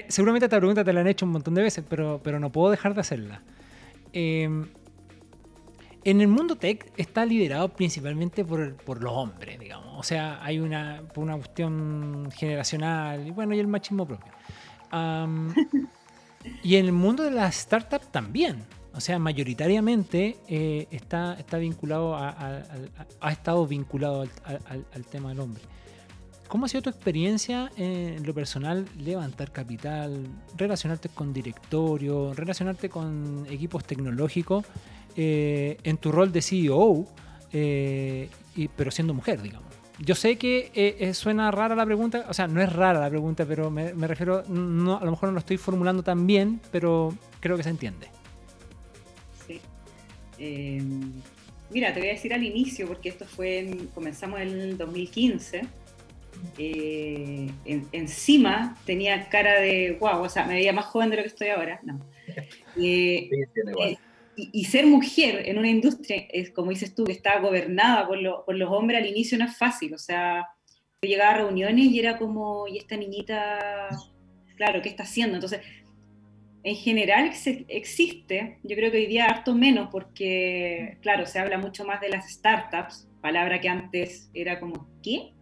seguramente 0.08 0.46
esta 0.46 0.56
pregunta 0.56 0.82
te 0.84 0.92
la 0.94 1.02
han 1.02 1.08
hecho 1.08 1.26
un 1.26 1.32
montón 1.32 1.54
de 1.54 1.60
veces, 1.60 1.84
pero, 1.86 2.22
pero 2.24 2.40
no 2.40 2.50
puedo 2.50 2.70
dejar 2.70 2.94
de 2.94 3.02
hacerla. 3.02 3.42
Eh, 4.14 4.48
en 6.04 6.20
el 6.22 6.28
mundo 6.28 6.56
tech 6.56 6.90
está 6.96 7.26
liderado 7.26 7.68
principalmente 7.68 8.42
por, 8.42 8.74
por, 8.76 9.02
los 9.02 9.12
hombres, 9.12 9.60
digamos. 9.60 9.98
O 9.98 10.02
sea, 10.02 10.42
hay 10.42 10.60
una, 10.60 11.02
una 11.16 11.36
cuestión 11.36 12.30
generacional 12.34 13.26
y 13.26 13.30
bueno, 13.32 13.54
y 13.54 13.58
el 13.58 13.66
machismo 13.66 14.06
propio. 14.06 14.32
Y 16.62 16.76
en 16.76 16.86
el 16.86 16.92
mundo 16.92 17.22
de 17.22 17.30
las 17.30 17.56
startups 17.56 18.10
también. 18.10 18.64
O 18.94 19.00
sea, 19.00 19.18
mayoritariamente 19.18 20.36
eh, 20.48 20.86
está, 20.90 21.34
está 21.34 21.56
vinculado 21.56 22.14
a, 22.14 22.62
ha 23.20 23.32
estado 23.32 23.66
vinculado 23.66 24.26
al, 24.44 25.04
tema 25.06 25.30
del 25.30 25.40
hombre. 25.40 25.62
¿Cómo 26.48 26.66
ha 26.66 26.68
sido 26.68 26.82
tu 26.82 26.90
experiencia 26.90 27.72
en 27.78 28.26
lo 28.26 28.34
personal 28.34 28.86
levantar 28.98 29.50
capital, 29.50 30.26
relacionarte 30.58 31.08
con 31.08 31.32
directorio, 31.32 32.34
relacionarte 32.34 32.90
con 32.90 33.46
equipos 33.48 33.84
tecnológicos 33.84 34.66
eh, 35.16 35.78
en 35.82 35.96
tu 35.96 36.12
rol 36.12 36.30
de 36.30 36.42
CEO, 36.42 37.06
eh, 37.52 38.28
pero 38.76 38.90
siendo 38.90 39.14
mujer, 39.14 39.40
digamos? 39.40 39.71
Yo 40.04 40.14
sé 40.14 40.36
que 40.36 40.70
eh, 40.74 40.96
eh, 40.98 41.14
suena 41.14 41.50
rara 41.50 41.76
la 41.76 41.86
pregunta, 41.86 42.26
o 42.28 42.34
sea, 42.34 42.48
no 42.48 42.60
es 42.60 42.72
rara 42.72 43.00
la 43.00 43.08
pregunta, 43.08 43.46
pero 43.46 43.70
me, 43.70 43.92
refiero, 44.06 44.42
no, 44.48 44.98
a 44.98 45.04
lo 45.04 45.12
mejor 45.12 45.28
no 45.28 45.34
lo 45.34 45.38
estoy 45.38 45.56
formulando 45.58 46.02
tan 46.02 46.26
bien, 46.26 46.60
pero 46.72 47.14
creo 47.40 47.56
que 47.56 47.62
se 47.62 47.70
entiende. 47.70 48.08
Sí. 49.46 49.60
Em, 50.38 51.12
mira, 51.70 51.94
te 51.94 52.00
voy 52.00 52.08
a 52.08 52.12
decir 52.12 52.34
al 52.34 52.42
inicio, 52.42 52.88
porque 52.88 53.10
esto 53.10 53.24
fue, 53.26 53.76
comenzamos 53.94 54.40
en 54.40 54.48
el 54.48 54.76
2015. 54.76 55.62
Eh, 56.58 57.50
encima 57.92 58.76
tenía 58.84 59.28
cara 59.28 59.60
de 59.60 59.96
wow, 60.00 60.22
o 60.22 60.28
sea, 60.28 60.44
me 60.44 60.54
veía 60.54 60.72
más 60.72 60.86
joven 60.86 61.10
de 61.10 61.16
lo 61.16 61.22
que 61.22 61.28
estoy 61.28 61.48
ahora. 61.48 61.80
No. 61.84 62.00
sí, 62.74 63.30
igual 64.36 64.50
y, 64.52 64.64
ser 64.64 64.86
mujer 64.86 65.48
en 65.48 65.58
una 65.58 65.68
industria, 65.68 66.26
es 66.30 66.50
como 66.50 66.70
dices 66.70 66.94
tú, 66.94 67.04
que 67.04 67.12
está 67.12 67.38
gobernada 67.40 68.06
por, 68.06 68.20
los 68.20 68.70
hombres 68.70 69.00
al 69.00 69.08
inicio 69.08 69.38
no 69.38 69.44
es 69.44 69.56
fácil. 69.56 69.94
O 69.94 69.98
sea, 69.98 70.46
yo 71.02 71.08
llegaba 71.08 71.32
a 71.32 71.38
reuniones 71.38 71.86
y 71.86 71.98
era 71.98 72.18
como, 72.18 72.66
¿y 72.68 72.78
esta 72.78 72.96
niñita, 72.96 73.88
claro, 74.56 74.82
qué 74.82 74.88
está 74.88 75.02
haciendo? 75.02 75.34
Entonces, 75.34 75.60
en 76.64 76.76
general 76.76 77.32
existe, 77.68 78.58
yo 78.62 78.76
creo 78.76 78.90
que 78.92 78.98
hoy 78.98 79.06
día 79.06 79.26
harto 79.26 79.54
menos 79.54 79.88
porque, 79.90 80.98
claro, 81.02 81.26
se 81.26 81.40
habla 81.40 81.58
mucho 81.58 81.84
más 81.84 82.00
de 82.00 82.08
las 82.08 82.30
startups, 82.30 83.08
palabra 83.20 83.60
que 83.60 83.68
antes 83.68 84.30
era 84.32 84.60
como, 84.60 84.88
¿qué? 85.02 85.32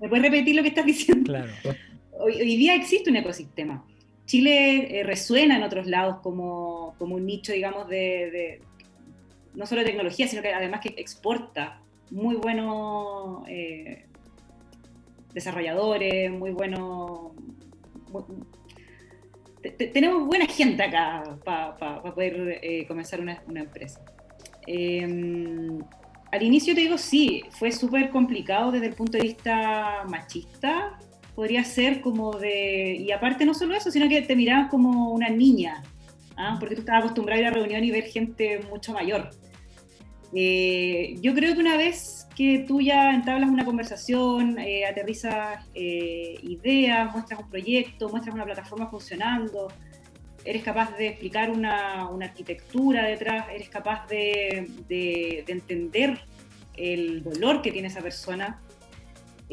¿Me 0.00 0.08
puedes 0.08 0.24
repetir 0.24 0.56
lo 0.56 0.62
que 0.62 0.68
estás 0.68 0.86
diciendo? 0.86 1.32
Claro. 1.32 1.52
hoy 2.18 2.56
día 2.56 2.74
existe 2.74 3.10
un 3.10 3.16
ecosistema. 3.16 3.84
Chile 4.26 5.00
eh, 5.00 5.02
resuena 5.04 5.56
en 5.56 5.62
otros 5.62 5.86
lados 5.86 6.18
como, 6.22 6.94
como 6.98 7.16
un 7.16 7.26
nicho, 7.26 7.52
digamos, 7.52 7.88
de, 7.88 8.60
no 9.54 9.66
solo 9.66 9.80
de 9.80 9.88
tecnología, 9.88 10.28
sino 10.28 10.42
que 10.42 10.52
además 10.52 10.80
que 10.80 10.94
exporta 10.96 11.80
muy 12.10 12.36
buenos 12.36 13.42
eh, 13.48 14.06
desarrolladores, 15.32 16.30
muy 16.30 16.50
buenos... 16.50 17.32
tenemos 19.92 20.26
buena 20.26 20.46
gente 20.46 20.82
acá 20.82 21.38
para 21.44 22.02
poder 22.02 22.60
eh, 22.62 22.86
comenzar 22.86 23.20
una, 23.20 23.42
una 23.46 23.60
empresa. 23.60 24.04
Em, 24.66 25.78
al 26.30 26.42
inicio 26.42 26.74
te 26.74 26.82
digo, 26.82 26.96
sí, 26.96 27.42
fue 27.50 27.72
súper 27.72 28.10
complicado 28.10 28.72
desde 28.72 28.86
el 28.86 28.94
punto 28.94 29.18
de 29.18 29.24
vista 29.24 30.04
machista, 30.08 30.98
podría 31.34 31.64
ser 31.64 32.00
como 32.00 32.32
de, 32.38 32.96
y 32.96 33.10
aparte 33.10 33.44
no 33.44 33.54
solo 33.54 33.74
eso, 33.74 33.90
sino 33.90 34.08
que 34.08 34.22
te 34.22 34.36
mirabas 34.36 34.68
como 34.68 35.10
una 35.10 35.28
niña, 35.28 35.82
¿ah? 36.36 36.56
porque 36.58 36.74
tú 36.74 36.80
estabas 36.82 37.04
acostumbrado 37.04 37.38
a 37.38 37.42
ir 37.42 37.48
a 37.48 37.50
reunión 37.50 37.84
y 37.84 37.90
ver 37.90 38.04
gente 38.04 38.60
mucho 38.70 38.92
mayor. 38.92 39.30
Eh, 40.34 41.16
yo 41.20 41.34
creo 41.34 41.54
que 41.54 41.60
una 41.60 41.76
vez 41.76 42.26
que 42.34 42.64
tú 42.66 42.80
ya 42.80 43.14
entablas 43.14 43.50
una 43.50 43.64
conversación, 43.64 44.58
eh, 44.58 44.86
aterrizas 44.86 45.66
eh, 45.74 46.38
ideas, 46.42 47.12
muestras 47.12 47.40
un 47.40 47.50
proyecto, 47.50 48.08
muestras 48.08 48.34
una 48.34 48.44
plataforma 48.44 48.86
funcionando, 48.86 49.68
eres 50.44 50.62
capaz 50.62 50.96
de 50.96 51.08
explicar 51.08 51.50
una, 51.50 52.08
una 52.08 52.26
arquitectura 52.26 53.04
detrás, 53.04 53.46
eres 53.54 53.68
capaz 53.68 54.06
de, 54.08 54.68
de, 54.88 55.44
de 55.46 55.52
entender 55.52 56.20
el 56.74 57.22
dolor 57.22 57.60
que 57.60 57.70
tiene 57.70 57.88
esa 57.88 58.00
persona, 58.00 58.60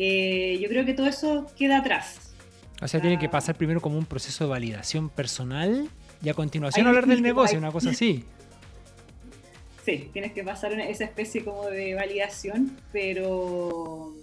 eh, 0.02 0.58
yo 0.62 0.70
creo 0.70 0.86
que 0.86 0.94
todo 0.94 1.08
eso 1.08 1.46
queda 1.58 1.80
atrás. 1.80 2.34
O 2.82 2.88
sea, 2.88 3.02
tiene 3.02 3.20
que 3.20 3.28
pasar 3.28 3.56
primero 3.56 3.82
como 3.82 3.98
un 3.98 4.06
proceso 4.06 4.46
de 4.46 4.50
validación 4.50 5.10
personal 5.10 5.90
y 6.24 6.30
a 6.30 6.34
continuación 6.34 6.88
hablar 6.88 7.06
del 7.06 7.22
negocio, 7.22 7.58
una 7.58 7.72
cosa 7.72 7.90
así. 7.92 8.24
Sí, 9.86 10.10
tienes 10.14 10.34
que 10.34 10.44
pasar 10.44 10.72
esa 10.80 11.06
especie 11.06 11.44
como 11.44 11.66
de 11.66 11.96
validación, 11.96 12.78
pero 12.92 14.14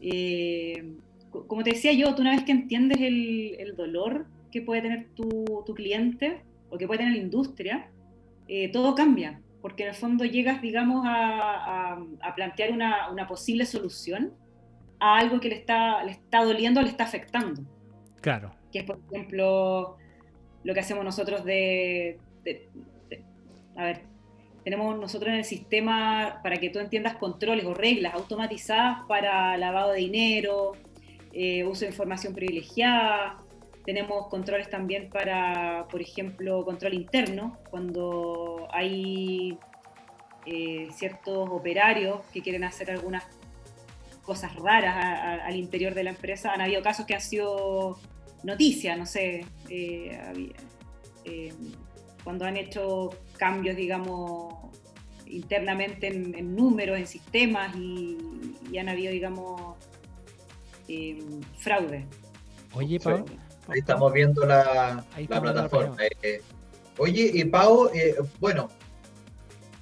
eh, 0.00 0.92
como 1.30 1.64
te 1.64 1.70
decía 1.70 1.92
yo, 1.92 2.14
tú 2.14 2.22
una 2.22 2.36
vez 2.36 2.44
que 2.44 2.52
entiendes 2.52 3.00
el, 3.00 3.74
dolor 3.76 4.26
que 4.52 4.62
puede 4.62 4.82
tener 4.82 5.06
tu, 5.16 5.64
cliente 5.74 6.42
o 6.70 6.78
que 6.78 6.86
puede 6.86 6.98
tener 6.98 7.14
la 7.14 7.20
industria, 7.20 7.90
eh, 8.46 8.70
todo 8.70 8.94
cambia. 8.94 9.40
Porque 9.68 9.82
en 9.82 9.90
el 9.90 9.94
fondo 9.94 10.24
llegas, 10.24 10.62
digamos, 10.62 11.04
a, 11.06 11.98
plantear 12.34 12.72
una, 12.72 13.26
posible 13.28 13.66
solución 13.66 14.32
a 14.98 15.18
algo 15.18 15.40
que 15.40 15.50
le 15.50 15.56
está, 15.56 16.02
le 16.04 16.12
está 16.12 16.42
doliendo, 16.42 16.80
le 16.80 16.88
está 16.88 17.04
afectando. 17.04 17.60
Claro. 18.22 18.50
Que 18.72 18.78
es, 18.78 18.84
por 18.86 18.98
ejemplo, 19.10 19.98
lo 20.64 20.74
que 20.74 20.80
hacemos 20.80 21.04
nosotros 21.04 21.44
de, 21.44 22.18
a 23.76 23.84
ver, 23.84 24.00
tenemos 24.64 24.98
nosotros 24.98 25.28
en 25.28 25.36
el 25.40 25.44
sistema, 25.44 26.40
para 26.42 26.56
que 26.56 26.70
tú 26.70 26.78
entiendas, 26.78 27.16
controles 27.16 27.66
o 27.66 27.74
reglas 27.74 28.14
automatizadas 28.14 29.00
para 29.06 29.54
lavado 29.58 29.92
de 29.92 29.98
dinero, 29.98 30.72
eh, 31.34 31.62
uso 31.64 31.82
de 31.82 31.90
información 31.90 32.34
privilegiada. 32.34 33.42
Tenemos 33.88 34.26
controles 34.26 34.68
también 34.68 35.08
para, 35.08 35.88
por 35.90 36.02
ejemplo, 36.02 36.62
control 36.62 36.92
interno, 36.92 37.56
cuando 37.70 38.68
hay 38.70 39.56
eh, 40.44 40.88
ciertos 40.92 41.48
operarios 41.50 42.20
que 42.30 42.42
quieren 42.42 42.64
hacer 42.64 42.90
algunas 42.90 43.24
cosas 44.20 44.54
raras 44.56 45.40
al 45.42 45.56
interior 45.56 45.94
de 45.94 46.04
la 46.04 46.10
empresa. 46.10 46.52
Han 46.52 46.60
habido 46.60 46.82
casos 46.82 47.06
que 47.06 47.14
han 47.14 47.22
sido 47.22 47.98
noticias, 48.42 48.98
no 48.98 49.06
sé, 49.06 49.46
eh, 49.70 50.20
cuando 52.22 52.44
han 52.44 52.58
hecho 52.58 53.08
cambios, 53.38 53.74
digamos, 53.74 54.54
internamente 55.24 56.08
en, 56.08 56.54
números, 56.54 56.98
en 56.98 57.06
sistemas 57.06 57.74
y, 57.74 58.18
han 58.78 58.90
habido, 58.90 59.12
digamos, 59.12 59.76
eh, 60.88 61.18
fraude. 61.56 62.04
Oye, 62.74 63.00
Pau. 63.00 63.24
Ahí 63.68 63.80
estamos 63.80 64.12
viendo 64.12 64.46
la, 64.46 65.04
plataforma. 65.28 65.96
Eh, 66.22 66.40
oye, 66.96 67.30
y 67.34 67.44
Pau, 67.44 67.90
eh, 67.92 68.16
bueno, 68.40 68.70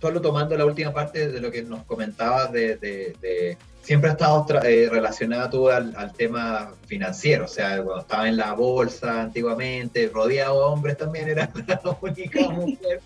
solo 0.01 0.20
tomando 0.20 0.57
la 0.57 0.64
última 0.64 0.93
parte 0.93 1.28
de 1.28 1.41
lo 1.41 1.51
que 1.51 1.62
nos 1.62 1.84
comentabas 1.84 2.51
de, 2.53 3.57
siempre 3.82 4.11
ha 4.11 4.12
estado 4.14 4.45
eh, 4.64 4.89
relacionada 4.91 5.49
tú 5.49 5.68
al, 5.70 6.12
tema 6.16 6.72
financiero, 6.87 7.45
o 7.45 7.49
sea, 7.49 7.76
cuando 7.82 8.01
estaba 8.01 8.28
en 8.28 8.37
la 8.37 8.53
bolsa 8.55 9.22
antiguamente, 9.22 10.11
rodeado 10.12 10.59
de 10.59 10.64
hombres 10.64 10.97
también 10.97 11.28
era 11.28 11.51
la 11.66 11.80
única 12.01 12.49
mujer. 12.49 13.01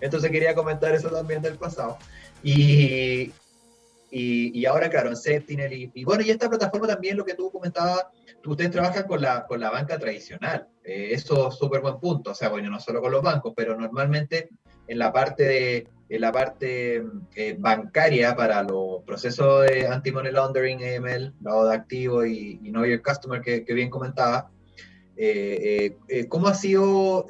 Entonces 0.00 0.30
quería 0.30 0.54
comentar 0.54 0.92
eso 0.92 1.08
también 1.08 1.40
del 1.40 1.54
pasado. 1.54 1.98
Y, 2.42 3.32
y, 4.10 4.64
ahora, 4.66 4.88
claro, 4.88 5.10
en 5.10 5.16
Sentinel. 5.16 5.90
Y, 5.94 6.04
bueno, 6.04 6.22
y 6.22 6.30
esta 6.30 6.48
plataforma 6.48 6.86
también, 6.86 7.16
lo 7.16 7.24
que 7.24 7.34
tú 7.34 7.50
comentabas, 7.50 8.06
ustedes 8.44 8.70
trabajan 8.70 9.04
con 9.04 9.20
la, 9.20 9.46
con 9.46 9.60
la 9.60 9.70
banca 9.70 9.98
tradicional. 9.98 10.68
Eh, 10.84 11.08
eso 11.12 11.48
es 11.48 11.56
súper 11.56 11.80
buen 11.80 11.98
punto. 11.98 12.30
O 12.30 12.34
sea, 12.34 12.48
bueno, 12.48 12.70
no 12.70 12.80
solo 12.80 13.00
con 13.00 13.12
los 13.12 13.22
bancos, 13.22 13.52
pero 13.56 13.76
normalmente 13.76 14.50
en 14.86 14.98
la 14.98 15.12
parte 15.12 15.44
de 15.44 15.88
en 16.08 16.20
la 16.20 16.30
parte 16.30 17.02
eh, 17.34 17.56
bancaria 17.58 18.36
para 18.36 18.62
los 18.62 19.02
procesos 19.04 19.66
de 19.66 19.88
anti-money 19.88 20.30
laundering, 20.30 20.78
AML, 20.78 21.34
lado 21.42 21.68
de 21.68 21.74
activo 21.74 22.24
y, 22.24 22.60
y 22.62 22.70
Know 22.70 22.84
Your 22.84 23.02
Customer 23.02 23.40
que, 23.40 23.64
que 23.64 23.74
bien 23.74 23.90
comentaba, 23.90 24.48
eh, 25.16 25.96
¿cómo 26.28 26.46
ha 26.46 26.54
sido 26.54 27.26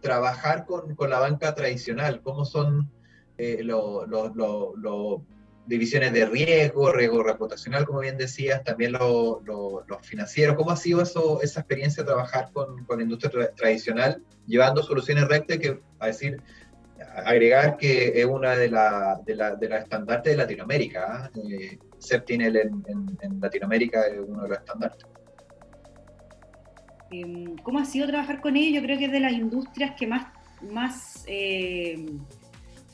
trabajar 0.00 0.64
con, 0.64 0.94
con, 0.94 1.10
la 1.10 1.18
banca 1.18 1.56
tradicional? 1.56 2.22
¿Cómo 2.22 2.44
son 2.44 2.88
los 3.36 5.22
divisiones 5.70 6.12
de 6.12 6.26
riesgo, 6.26 6.92
riesgo 6.92 7.22
reputacional, 7.22 7.86
como 7.86 8.00
bien 8.00 8.18
decías, 8.18 8.64
también 8.64 8.92
los 8.92 9.86
financieros. 10.02 10.56
¿Cómo 10.56 10.72
ha 10.72 10.76
sido 10.76 11.00
eso, 11.00 11.40
esa 11.42 11.60
experiencia 11.60 12.04
trabajar 12.04 12.50
con, 12.52 12.84
con 12.84 12.98
la 12.98 13.04
industria 13.04 13.52
tradicional, 13.54 14.20
llevando 14.46 14.82
soluciones 14.82 15.28
rectas 15.28 15.58
que, 15.58 15.80
a 16.00 16.08
decir, 16.08 16.42
agregar 17.24 17.76
que 17.76 18.20
es 18.20 18.26
una 18.26 18.56
de 18.56 18.68
las 18.68 19.24
de 19.24 19.34
la, 19.36 19.54
de 19.54 19.68
la 19.68 19.78
estandartes 19.78 20.32
de 20.32 20.36
Latinoamérica. 20.36 21.30
¿eh? 21.36 21.78
Septinel 21.98 22.56
en, 22.56 22.82
en, 23.20 23.40
Latinoamérica 23.40 24.06
es 24.08 24.18
uno 24.26 24.42
de 24.42 24.48
los 24.48 24.58
estandartes. 24.58 25.06
Em, 27.12 27.56
¿Cómo 27.58 27.78
ha 27.78 27.84
sido 27.84 28.08
trabajar 28.08 28.40
con 28.40 28.56
ellos? 28.56 28.74
Yo 28.74 28.82
creo 28.82 28.98
que 28.98 29.04
es 29.04 29.12
de 29.12 29.20
las 29.20 29.32
industrias 29.32 29.92
que 29.96 30.08
más, 30.08 30.26
más 30.62 31.24
eh, 31.28 32.06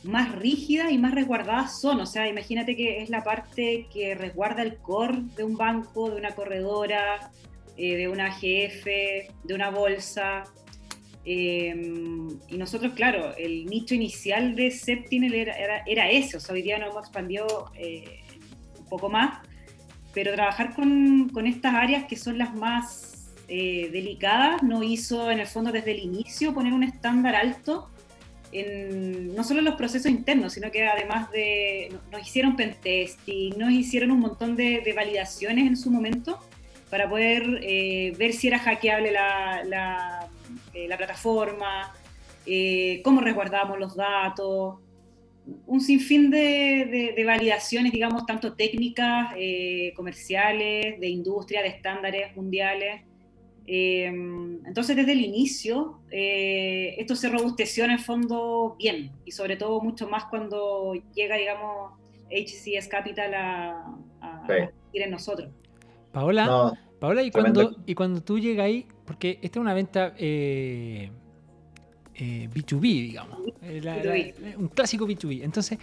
más 0.07 0.33
rígidas 0.33 0.93
y 0.93 0.99
más 0.99 1.15
resguardadas 1.15 1.81
son. 1.81 2.01
O 2.01 2.07
sea, 2.07 2.29
imagínate 2.29 2.77
que 2.77 3.03
es 3.03 3.11
la 3.11 3.23
parte 3.23 3.87
que 3.93 4.15
resguarda 4.15 4.63
el 4.63 4.77
core 4.77 5.23
de 5.37 5.45
un 5.45 5.57
banco, 5.57 6.11
de 6.11 6.17
una 6.17 6.35
corredora, 6.35 7.31
eh, 7.77 7.97
de 7.97 8.09
una 8.09 8.27
AGF, 8.27 8.85
de 9.45 9.55
una 9.55 9.71
bolsa. 9.71 10.45
Em, 11.25 12.29
y 12.49 12.57
nosotros, 12.57 12.93
claro, 12.95 13.35
el 13.37 13.67
nicho 13.67 13.95
inicial 13.95 14.55
de 14.55 14.71
Septinel 14.71 15.35
era, 15.35 15.83
era, 15.87 16.11
ese. 16.11 16.37
O 16.37 16.41
sea, 16.41 16.55
hoy 16.55 16.63
día 16.63 16.79
nos 16.79 16.91
hemos 16.91 17.03
expandido 17.03 17.73
eh, 17.77 18.21
un 18.79 18.87
poco 18.87 19.09
más. 19.09 19.41
Pero 20.15 20.33
trabajar 20.33 20.75
con, 20.75 21.29
con 21.29 21.47
estas 21.47 21.75
áreas 21.75 22.05
que 22.05 22.17
son 22.17 22.39
las 22.39 22.55
más 22.55 23.35
eh, 23.49 23.91
delicadas 23.93 24.63
nos 24.63 24.85
hizo, 24.85 25.31
en 25.31 25.41
el 25.41 25.47
fondo, 25.47 25.71
desde 25.71 25.93
el 25.93 26.01
inicio 26.01 26.53
poner 26.53 26.73
un 26.73 26.83
estándar 26.83 27.37
alto 27.37 27.91
no 28.53 29.45
solo 29.45 29.61
los 29.61 29.75
procesos 29.75 30.11
internos, 30.11 30.55
sino 30.55 30.71
que 30.71 30.87
además 30.87 31.31
de, 31.31 31.93
nos 32.11 32.23
hicieron 32.23 32.57
pentesting, 32.57 33.59
nos 33.59 33.71
hicieron 33.71 34.11
un 34.11 34.21
montón 34.21 34.57
de, 34.57 34.93
validaciones 34.95 35.67
en 35.67 35.77
su 35.77 35.91
momento 35.91 36.39
para 36.91 37.09
poder 37.09 37.61
eh, 37.63 38.15
ver 38.17 38.33
si 38.33 38.49
era 38.49 38.59
hackeable 38.59 39.11
la, 39.11 39.63
la, 39.65 40.29
eh, 40.73 40.89
plataforma, 40.97 41.93
eh, 42.47 43.01
cómo 43.05 43.21
resguardábamos 43.21 43.79
los 43.79 43.97
datos, 43.97 44.77
un 45.67 45.81
sinfín 45.81 46.31
de, 46.31 47.15
de 47.17 47.25
validaciones, 47.25 47.93
digamos, 47.93 48.27
tanto 48.27 48.55
técnicas, 48.55 49.29
comerciales, 49.95 50.99
de 50.99 51.09
industria, 51.09 51.63
de 51.63 51.69
estándares 51.69 52.35
mundiales. 52.35 53.03
Em, 53.69 54.65
entonces, 54.65 54.95
desde 54.95 55.13
el 55.13 55.21
inicio, 55.21 56.01
eh, 56.11 56.95
esto 56.99 57.17
se 57.17 57.29
robusteció 57.29 57.85
en 57.85 57.91
el 57.91 57.99
fondo 57.99 58.77
bien, 58.79 59.13
y 59.25 59.33
sobre 59.33 59.57
todo 59.57 59.81
mucho 59.81 60.09
más 60.09 60.27
cuando 60.27 60.95
llega, 61.15 61.37
digamos, 61.37 61.93
HCS 62.31 62.89
Capital 62.89 63.35
a, 63.35 63.97
a, 64.21 64.47
ir 64.93 65.03
en 65.03 65.11
nosotros. 65.11 65.51
Paola, 66.13 66.73
Paola 67.01 67.23
y, 67.23 67.31
cuando, 67.31 67.77
y 67.85 67.95
cuando 67.95 68.23
tú 68.23 68.39
llegas 68.39 68.67
ahí, 68.67 68.87
porque 69.05 69.39
esta 69.43 69.59
es 69.59 69.63
una 69.63 69.75
venta 69.75 70.15
eh, 70.17 71.11
eh, 72.15 72.49
B2B, 72.55 72.81
digamos, 72.81 73.39
un 74.59 74.69
clásico 74.69 75.07
B2B. 75.07 75.43
Entonces, 75.43 75.79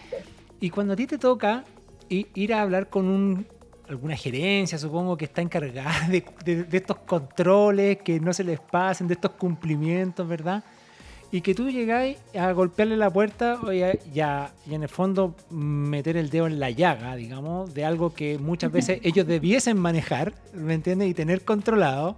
y 0.59 0.69
cuando 0.69 0.93
a 0.93 0.95
ti 0.95 1.05
te 1.05 1.17
toca 1.17 1.65
ir 2.09 2.53
a 2.53 2.61
hablar 2.61 2.89
con 2.89 3.07
un 3.07 3.45
alguna 3.89 4.15
gerencia, 4.15 4.77
supongo, 4.77 5.17
que 5.17 5.25
está 5.25 5.41
encargada 5.41 6.07
de, 6.07 6.67
estos 6.71 6.97
controles, 6.99 7.97
que 7.97 8.19
no 8.19 8.33
se 8.33 8.43
les 8.43 8.59
pasen, 8.59 9.07
de 9.07 9.15
estos 9.15 9.31
cumplimientos, 9.31 10.27
¿verdad? 10.27 10.63
Y 11.31 11.41
que 11.41 11.55
tú 11.55 11.69
llegáis 11.69 12.17
a 12.37 12.51
golpearle 12.51 12.95
la 12.95 13.09
puerta 13.09 13.59
y, 13.71 13.79
y 14.17 14.73
en 14.73 14.83
el 14.83 14.89
fondo 14.89 15.35
meter 15.49 16.15
el 16.15 16.29
dedo 16.29 16.45
en 16.45 16.59
la 16.59 16.69
llaga, 16.69 17.15
digamos, 17.15 17.73
de 17.73 17.85
algo 17.85 18.13
que 18.13 18.37
muchas 18.37 18.71
veces 18.71 18.99
ellos 19.03 19.25
debiesen 19.25 19.77
manejar, 19.77 20.33
¿me 20.53 20.75
entiendes? 20.75 21.09
Y 21.09 21.15
tener 21.15 21.43
controlado, 21.43 22.17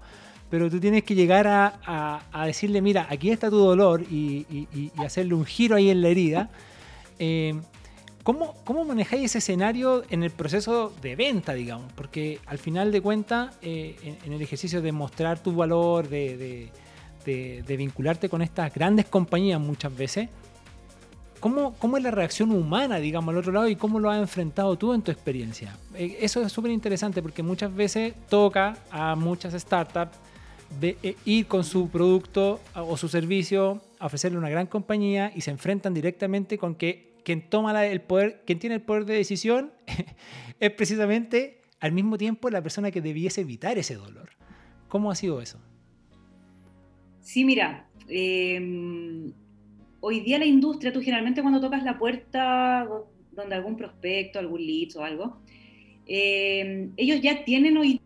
pero 0.49 0.69
tú 0.69 0.79
tienes 0.79 1.03
que 1.03 1.15
llegar 1.15 1.47
a, 1.47 2.45
decirle, 2.45 2.81
mira, 2.81 3.07
aquí 3.09 3.31
está 3.31 3.49
tu 3.49 3.57
dolor 3.57 4.01
y, 4.01 4.45
hacerle 4.97 5.33
un 5.33 5.45
giro 5.45 5.75
ahí 5.75 5.89
en 5.89 6.01
la 6.01 6.09
herida. 6.09 6.49
Eh, 7.17 7.55
¿Cómo, 8.25 8.55
¿Cómo, 8.63 8.83
manejáis 8.85 9.25
ese 9.25 9.37
escenario 9.37 10.01
en 10.09 10.23
el 10.23 10.31
proceso 10.31 10.91
de 10.99 11.15
venta, 11.15 11.53
digamos? 11.53 11.93
Porque 11.93 12.39
al 12.47 12.57
final 12.57 12.91
de 12.91 12.99
cuentas, 12.99 13.55
eh, 13.61 14.17
en, 14.25 14.33
el 14.33 14.41
ejercicio 14.41 14.81
de 14.81 14.91
mostrar 14.91 15.37
tu 15.37 15.53
valor, 15.53 16.09
de, 16.09 16.71
vincularte 17.67 18.27
con 18.27 18.41
estas 18.41 18.73
grandes 18.73 19.05
compañías 19.05 19.61
muchas 19.61 19.95
veces, 19.95 20.29
¿cómo, 21.39 21.75
¿cómo, 21.75 21.97
es 21.97 22.03
la 22.03 22.09
reacción 22.09 22.49
humana, 22.49 22.97
digamos, 22.97 23.31
al 23.31 23.37
otro 23.37 23.51
lado 23.51 23.69
y 23.69 23.75
cómo 23.75 23.99
lo 23.99 24.09
has 24.09 24.17
enfrentado 24.17 24.75
tú 24.75 24.95
en 24.95 25.03
tu 25.03 25.11
experiencia? 25.11 25.77
Eh, 25.93 26.17
eso 26.19 26.41
es 26.41 26.51
súper 26.51 26.71
interesante 26.71 27.21
porque 27.21 27.43
muchas 27.43 27.75
veces 27.75 28.15
toca 28.27 28.75
a 28.89 29.15
muchas 29.15 29.53
startups 29.53 30.17
eh, 30.81 31.15
ir 31.25 31.45
con 31.45 31.63
su 31.63 31.89
producto 31.89 32.59
o 32.73 32.97
su 32.97 33.07
servicio 33.07 33.81
a 33.99 34.07
ofrecerle 34.07 34.37
a 34.37 34.39
una 34.39 34.49
gran 34.49 34.65
compañía 34.65 35.31
y 35.35 35.41
se 35.41 35.51
enfrentan 35.51 35.93
directamente 35.93 36.57
con 36.57 36.73
que 36.73 37.13
quien 37.25 37.49
toma 37.49 37.85
el 37.85 38.01
poder, 38.01 38.43
quien 38.45 38.59
tiene 38.59 38.75
el 38.75 38.81
poder 38.81 39.03
de 39.05 39.15
decisión 39.15 39.73
es 40.59 40.71
precisamente 40.71 41.61
al 41.81 41.91
mismo 41.91 42.17
tiempo 42.17 42.49
la 42.49 42.61
persona 42.61 42.91
que 42.91 43.01
debiese 43.01 43.41
evitar 43.41 43.77
ese 43.77 43.95
dolor. 43.95 44.29
¿Cómo 44.87 45.11
ha 45.11 45.15
sido 45.15 45.41
eso? 45.41 45.59
Sí, 47.19 47.43
mira, 47.43 47.87
em, 48.07 49.33
hoy 49.99 50.19
día 50.21 50.37
la 50.37 50.45
industria, 50.45 50.93
tú 50.93 51.01
generalmente 51.01 51.41
cuando 51.41 51.59
tocas 51.59 51.83
la 51.83 51.97
puerta 51.97 52.87
donde 53.31 53.55
algún 53.55 53.75
prospecto, 53.75 54.39
algún 54.39 54.65
lead 54.65 54.95
o 54.95 55.03
algo, 55.03 55.41
em, 56.05 56.91
ellos 56.95 57.19
ya 57.21 57.43
tienen 57.43 57.75
hoy 57.77 57.99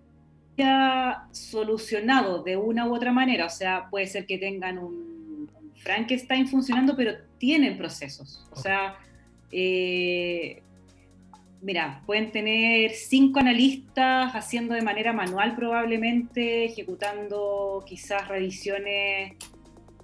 día 0.55 1.27
solucionado 1.31 2.41
de 2.43 2.55
una 2.55 2.87
u 2.87 2.95
otra 2.95 3.11
manera, 3.11 3.45
o 3.45 3.49
sea, 3.49 3.89
puede 3.89 4.07
ser 4.07 4.25
que 4.25 4.37
tengan 4.37 4.77
un, 4.77 5.49
un 5.53 5.71
Frankenstein 5.75 6.47
funcionando, 6.47 6.95
pero 6.95 7.13
tienen 7.37 7.77
procesos, 7.77 8.47
o 8.51 8.55
sea, 8.55 8.97
Eh, 9.51 10.61
mira, 11.61 12.03
pueden 12.05 12.31
tener 12.31 12.91
cinco 12.91 13.39
analistas 13.39 14.33
haciendo 14.33 14.73
de 14.75 14.81
manera 14.81 15.13
manual 15.13 15.55
probablemente, 15.55 16.65
ejecutando 16.65 17.83
quizás 17.85 18.27
revisiones 18.27 19.33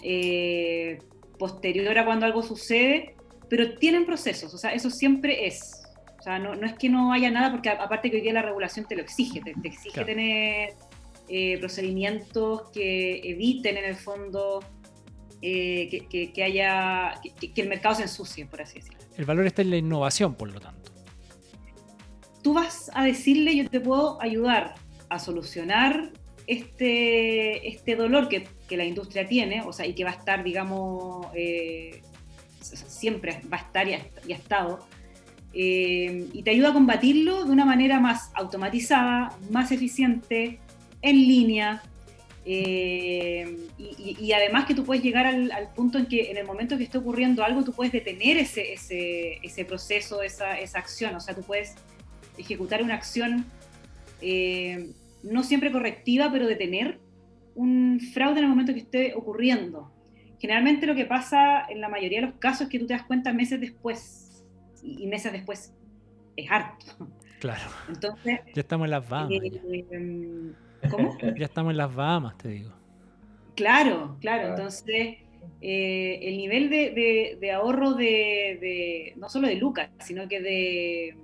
eh, 0.02 1.00
posterior 1.40 1.98
a 1.98 2.06
cuando 2.06 2.26
algo 2.26 2.44
sucede, 2.44 3.16
pero 3.50 3.76
tienen 3.76 4.06
procesos, 4.06 4.54
o 4.54 4.58
sea, 4.58 4.74
eso 4.74 4.90
siempre 4.90 5.48
es. 5.48 5.82
O 6.20 6.22
sea, 6.22 6.40
no, 6.40 6.54
es 6.54 6.74
que 6.74 6.90
no 6.90 7.14
haya 7.14 7.30
nada, 7.30 7.52
porque 7.52 7.70
aparte 7.70 8.10
que 8.10 8.18
hoy 8.18 8.24
día 8.24 8.34
la 8.34 8.42
regulación 8.42 8.88
te 8.88 8.96
lo 8.96 9.04
exige, 9.04 9.42
te, 9.42 9.54
exige 9.64 10.04
tener 10.04 10.74
eh, 11.30 11.58
procedimientos 11.60 12.72
que 12.72 13.20
eviten 13.24 13.78
en 13.78 13.86
el 13.86 13.96
fondo 13.96 14.64
eh, 15.42 16.08
que, 16.10 16.44
haya, 16.44 17.20
que, 17.22 17.62
el 17.62 17.70
mercado 17.70 17.96
se 17.96 18.04
ensucie, 18.04 18.46
por 18.46 18.62
así 18.62 18.80
decirlo. 18.80 19.00
El 19.18 19.26
valor 19.26 19.46
está 19.46 19.62
en 19.62 19.70
la 19.70 19.78
innovación, 19.78 20.36
por 20.36 20.52
lo 20.52 20.60
tanto. 20.60 20.92
Tú 22.42 22.54
vas 22.54 22.92
a 22.94 23.04
decirle, 23.04 23.56
yo 23.56 23.70
te 23.70 23.80
puedo 23.80 24.22
ayudar 24.22 24.76
a 25.10 25.20
solucionar 25.20 26.12
este, 26.48 27.68
este 27.68 27.96
dolor 27.96 28.30
que, 28.30 28.48
la 28.76 28.86
industria 28.86 29.28
tiene, 29.28 29.62
o 29.62 29.72
sea, 29.72 29.86
y 29.86 29.94
que 29.94 30.04
va 30.04 30.12
a 30.12 30.16
estar, 30.16 30.44
digamos, 30.44 31.28
eh, 31.36 32.02
siempre 32.62 33.42
va 33.52 33.58
a 33.58 33.62
estar 33.62 33.88
y 33.88 33.94
ha, 33.94 34.36
estado, 34.36 34.86
eh, 35.54 36.28
y 36.34 36.44
te 36.44 36.52
ayuda 36.52 36.70
a 36.70 36.74
combatirlo 36.74 37.46
de 37.46 37.52
una 37.52 37.66
manera 37.66 38.00
más 38.00 38.32
automatizada, 38.34 39.38
más 39.52 39.72
eficiente, 39.72 40.60
en 41.02 41.16
línea, 41.16 41.84
eh, 42.48 43.58
y, 43.80 44.32
además 44.32 44.66
que 44.66 44.76
tú 44.76 44.86
puedes 44.86 45.04
llegar 45.04 45.26
al, 45.26 45.74
punto 45.76 45.98
en 45.98 46.06
que 46.06 46.30
en 46.30 46.38
el 46.38 46.46
momento 46.46 46.78
que 46.78 46.84
esté 46.84 47.00
ocurriendo 47.00 47.44
algo, 47.44 47.64
tú 47.64 47.74
puedes 47.74 47.92
detener 47.92 48.38
ese, 48.38 48.74
ese, 48.74 49.40
ese 49.42 49.66
proceso, 49.66 50.22
esa, 50.22 50.60
esa, 50.60 50.78
acción. 50.78 51.16
O 51.16 51.20
sea, 51.20 51.34
tú 51.34 51.42
puedes 51.42 51.76
ejecutar 52.38 52.84
una 52.84 52.94
acción 52.94 53.46
eh, 54.22 54.92
no 55.24 55.42
siempre 55.44 55.72
correctiva, 55.72 56.30
pero 56.32 56.46
detener 56.46 57.00
un 57.56 58.00
fraude 58.14 58.38
en 58.38 58.44
el 58.44 58.50
momento 58.50 58.74
que 58.74 58.80
esté 58.80 59.16
ocurriendo. 59.16 59.92
Generalmente 60.40 60.86
lo 60.86 60.94
que 60.94 61.06
pasa 61.06 61.66
en 61.68 61.82
la 61.82 61.90
mayoría 61.90 62.22
de 62.22 62.28
los 62.28 62.36
casos 62.36 62.64
es 62.64 62.70
que 62.70 62.78
tú 62.78 62.86
te 62.86 62.94
das 62.94 63.04
cuenta 63.04 63.34
meses 63.34 63.60
después, 63.60 64.46
y, 64.84 65.08
meses 65.08 65.32
después 65.32 65.74
es 66.36 66.52
harto. 66.52 66.86
Claro. 67.40 67.64
Entonces, 67.90 68.40
ya 68.54 68.62
estamos 68.62 68.86
en 68.86 68.92
las 68.92 69.10
Bahamas. 69.10 69.32
Eh, 69.32 70.54
¿Cómo? 70.90 71.18
ya 71.38 71.46
estamos 71.46 71.72
en 71.72 71.78
las 71.78 71.94
Bahamas, 71.94 72.38
te 72.38 72.50
digo. 72.50 72.72
Claro, 73.56 74.18
claro. 74.20 74.50
Entonces, 74.50 75.18
eh, 75.62 76.20
el 76.22 76.38
nivel 76.38 76.70
de, 76.70 77.52
ahorro 77.52 77.94
de, 77.94 79.14
no 79.18 79.30
solo 79.30 79.48
de 79.48 79.56
Lucas, 79.56 79.90
sino 80.00 80.28
que 80.28 80.42
de 80.42 81.18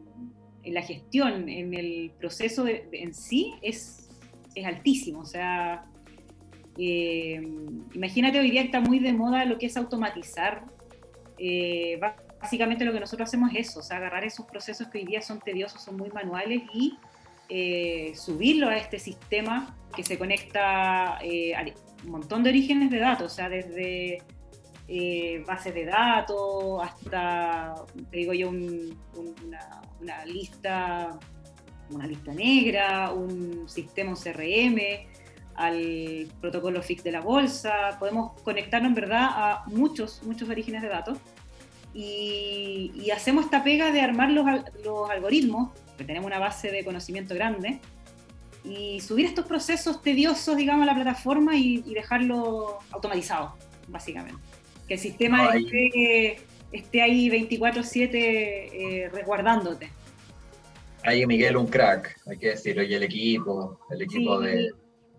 en 0.63 0.73
la 0.75 0.81
gestión, 0.83 1.49
en 1.49 1.73
el 1.73 2.11
proceso 2.19 2.65
en 2.67 3.13
sí, 3.13 3.53
es, 3.61 4.09
es 4.53 4.65
altísimo. 4.65 5.21
O 5.21 5.25
sea, 5.25 5.85
eh, 6.77 7.41
imagínate 7.93 8.39
hoy 8.39 8.51
día 8.51 8.61
está 8.61 8.79
muy 8.79 8.99
de 8.99 9.13
moda 9.13 9.45
lo 9.45 9.57
que 9.57 9.65
es 9.65 9.77
automatizar. 9.77 10.65
Eh, 11.37 11.99
básicamente 12.39 12.85
lo 12.85 12.93
que 12.93 12.99
nosotros 12.99 13.27
hacemos 13.27 13.51
es 13.53 13.69
eso, 13.69 13.79
o 13.79 13.83
sea, 13.83 13.97
agarrar 13.97 14.23
esos 14.23 14.45
procesos 14.45 14.87
que 14.87 14.99
hoy 14.99 15.05
día 15.05 15.21
son 15.21 15.39
tediosos, 15.39 15.83
son 15.83 15.97
muy 15.97 16.09
manuales 16.09 16.61
y 16.73 16.97
eh, 17.53 18.13
subirlo 18.15 18.69
a 18.69 18.77
este 18.77 18.97
sistema 18.97 19.75
que 19.93 20.05
se 20.05 20.17
conecta 20.17 21.17
eh, 21.21 21.53
a 21.53 21.65
un 22.05 22.11
montón 22.11 22.43
de 22.43 22.49
orígenes 22.49 22.89
de 22.89 22.99
datos, 22.99 23.33
o 23.33 23.35
sea, 23.35 23.49
desde 23.49 24.19
eh, 24.87 25.43
bases 25.45 25.73
de 25.73 25.83
datos 25.83 26.81
hasta, 26.81 27.75
te 28.09 28.17
digo 28.19 28.31
yo, 28.31 28.51
una, 28.51 30.25
lista 30.25 31.19
una 31.89 32.07
lista 32.07 32.33
negra, 32.33 33.11
un 33.11 33.67
sistema 33.67 34.13
CRM, 34.13 34.79
al 35.55 36.29
protocolo 36.39 36.81
FIX 36.81 37.03
de 37.03 37.11
la 37.11 37.19
bolsa, 37.19 37.97
podemos 37.99 38.31
conectarnos 38.43 38.91
en 38.91 38.95
verdad 38.95 39.27
a 39.29 39.63
muchos, 39.67 40.23
muchos 40.23 40.47
orígenes 40.47 40.83
de 40.83 40.87
datos 40.87 41.17
y, 41.93 43.09
hacemos 43.13 43.43
esta 43.43 43.61
pega 43.61 43.91
de 43.91 43.99
armar 43.99 44.31
los, 44.31 44.45
los 44.85 45.09
algoritmos 45.09 45.71
tenemos 46.05 46.27
una 46.27 46.39
base 46.39 46.71
de 46.71 46.83
conocimiento 46.83 47.35
grande, 47.35 47.79
y 48.63 48.99
subir 49.01 49.25
estos 49.25 49.45
procesos 49.45 50.01
tediosos, 50.01 50.55
digamos, 50.55 50.83
a 50.83 50.85
la 50.85 50.95
plataforma 50.95 51.55
y, 51.55 51.81
dejarlo 51.81 52.79
automatizado, 52.91 53.55
básicamente. 53.87 54.39
Que 54.87 54.95
el 54.95 54.99
sistema 54.99 55.49
esté, 56.71 57.01
ahí 57.01 57.29
24/7 57.29 58.09
eh, 58.13 59.09
resguardándote. 59.11 59.89
Ahí 61.03 61.25
Miguel 61.25 61.57
un 61.57 61.65
crack, 61.65 62.15
hay 62.27 62.37
que 62.37 62.49
decirlo, 62.49 62.83
y 62.83 62.93
el 62.93 63.03
equipo, 63.03 63.79
el 63.89 64.03
equipo 64.03 64.39
de, 64.39 64.69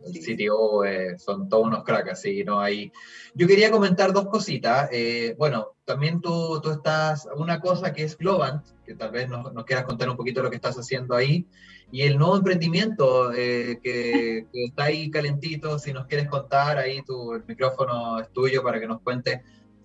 CTO 0.02 0.84
eh, 0.84 1.18
son 1.18 1.48
todos 1.48 1.66
unos 1.66 1.84
cracks, 1.84 2.12
así, 2.12 2.44
¿no? 2.44 2.60
Hay... 2.60 2.92
Yo 3.34 3.46
quería 3.46 3.70
comentar 3.70 4.12
dos 4.12 4.26
cositas. 4.26 4.88
Eh, 4.92 5.34
bueno, 5.38 5.74
también 5.84 6.20
tú, 6.20 6.60
tú, 6.60 6.70
estás, 6.70 7.28
una 7.36 7.60
cosa 7.60 7.92
que 7.92 8.04
es 8.04 8.16
Globant, 8.16 8.64
que 8.84 8.94
tal 8.94 9.10
vez 9.10 9.28
nos, 9.28 9.52
nos, 9.52 9.64
quieras 9.64 9.84
contar 9.84 10.08
un 10.08 10.16
poquito 10.16 10.42
lo 10.42 10.50
que 10.50 10.56
estás 10.56 10.76
haciendo 10.76 11.14
ahí, 11.14 11.46
y 11.92 12.02
el 12.02 12.18
nuevo 12.18 12.36
emprendimiento 12.36 13.32
eh, 13.34 13.78
que, 13.82 14.46
está 14.52 14.84
ahí 14.84 15.10
calentito, 15.10 15.78
si 15.78 15.92
nos 15.92 16.06
quieres 16.06 16.26
contar, 16.28 16.78
ahí 16.78 17.02
tu, 17.02 17.34
el 17.34 17.44
micrófono 17.46 18.18
es 18.18 18.32
tuyo 18.32 18.62
para 18.62 18.80
que 18.80 18.86
nos 18.86 19.00
cuentes 19.02 19.40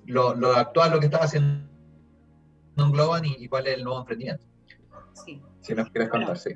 lo, 0.05 0.33
lo 0.33 0.55
actual, 0.55 0.91
lo 0.91 0.99
que 0.99 1.07
estás 1.07 1.25
haciendo 1.25 1.67
en 2.77 2.91
Globant 2.91 3.25
y, 3.25 3.47
cuál 3.49 3.67
es 3.67 3.77
el 3.77 3.83
nuevo 3.83 3.99
emprendimiento. 3.99 4.45
Sí. 5.13 5.41
Si 5.59 5.75
nos 5.75 5.89
quieres 5.89 6.09
contar, 6.09 6.37
sí. 6.37 6.51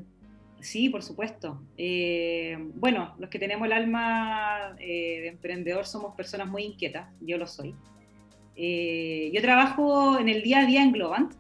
Sí, 0.62 0.90
por 0.90 1.02
supuesto. 1.02 1.60
Eh, 1.76 2.56
bueno, 2.76 3.16
los 3.18 3.30
que 3.30 3.40
tenemos 3.40 3.66
el 3.66 3.74
alma 3.74 4.76
eh, 4.80 5.22
de 5.22 5.28
emprendedor 5.30 5.86
somos 5.86 6.16
personas 6.16 6.48
muy 6.48 6.64
inquietas, 6.64 7.10
yo 7.20 7.38
lo 7.38 7.48
soy. 7.48 7.76
Eh, 8.56 9.32
yo 9.34 9.42
trabajo 9.42 10.20
en 10.20 10.30
el 10.30 10.44
día 10.44 10.60
a 10.60 10.66
día 10.66 10.84
en 10.84 10.92
Globant, 10.92 11.34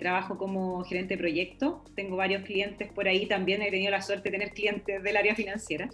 trabajo 0.00 0.36
como 0.36 0.84
gerente 0.84 1.14
de 1.14 1.18
proyecto, 1.18 1.82
tengo 1.94 2.16
varios 2.16 2.42
clientes 2.42 2.92
por 2.92 3.08
ahí, 3.08 3.24
también 3.24 3.62
he 3.62 3.70
tenido 3.70 3.90
la 3.90 4.02
suerte 4.02 4.30
de 4.30 4.38
tener 4.38 4.52
clientes 4.52 5.02
del 5.02 5.16
área 5.16 5.34
financiera. 5.34 5.88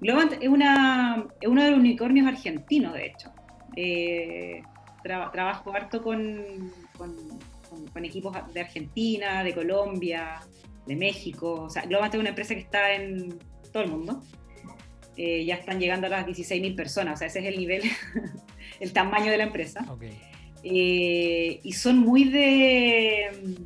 Globant 0.00 0.34
es, 0.40 0.48
una, 0.48 1.26
es 1.38 1.48
uno 1.48 1.62
de 1.64 1.70
los 1.70 1.80
unicornios 1.80 2.26
argentinos, 2.26 2.94
de 2.94 3.06
hecho. 3.06 3.30
trabajo 5.02 5.74
harto 5.74 6.02
con, 6.02 6.72
con 7.92 8.04
equipos 8.04 8.34
de 8.54 8.60
Argentina, 8.60 9.44
de 9.44 9.54
Colombia, 9.54 10.40
de 10.88 10.96
México. 10.96 11.52
O 11.62 11.70
sea, 11.70 11.82
Globant 11.82 12.14
es 12.14 12.20
una 12.20 12.30
empresa 12.30 12.54
que 12.54 12.62
está 12.62 12.94
en 12.94 13.38
todo 13.72 13.84
el 13.84 13.90
mundo. 13.90 14.22
Eh, 15.16 15.44
ya 15.44 15.56
están 15.56 15.78
llegando 15.78 16.06
a 16.06 16.10
las 16.10 16.26
16.000 16.26 16.74
personas, 16.74 17.14
o 17.14 17.16
sea, 17.18 17.26
ese 17.26 17.40
es 17.40 17.46
el 17.46 17.58
nivel, 17.58 17.82
el 18.80 18.92
tamaño 18.92 19.30
de 19.30 19.36
la 19.36 19.44
empresa. 19.44 19.84
Eh, 20.62 21.60
y 21.62 21.72
son 21.72 21.98
muy 21.98 22.24
de, 22.24 23.56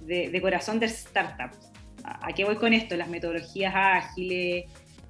de, 0.00 0.40
corazón 0.40 0.78
de 0.78 0.88
startups. 0.88 1.58
¿A 2.04 2.32
qué 2.32 2.44
voy 2.44 2.56
con 2.56 2.72
esto? 2.72 2.96
Las 2.96 3.08
metodologías 3.08 3.72
ágiles, 3.74 4.66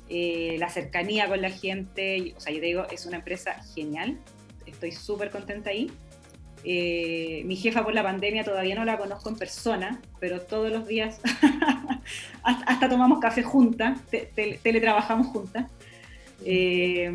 eh, 0.08 0.56
la 0.58 0.68
cercanía 0.68 1.28
con 1.28 1.42
la 1.42 1.50
gente. 1.50 2.34
O 2.36 2.40
sea, 2.40 2.52
yo 2.52 2.60
te 2.60 2.66
digo, 2.66 2.86
es 2.90 3.06
una 3.06 3.16
empresa 3.16 3.62
genial. 3.74 4.18
Estoy 4.66 4.92
súper 4.92 5.30
contenta 5.30 5.70
ahí. 5.70 5.90
Eh, 6.68 7.44
mi 7.44 7.54
jefa 7.54 7.84
por 7.84 7.94
la 7.94 8.02
pandemia 8.02 8.42
todavía 8.42 8.74
no 8.74 8.84
la 8.84 8.98
conozco 8.98 9.28
en 9.28 9.36
persona, 9.36 10.00
pero 10.18 10.40
todos 10.40 10.72
los 10.72 10.88
días 10.88 11.20
hasta, 12.42 12.88
tomamos 12.88 13.20
café 13.20 13.44
juntas, 13.44 14.00
teletrabajamos 14.64 15.28
juntas. 15.28 15.70
Eh, 16.44 17.08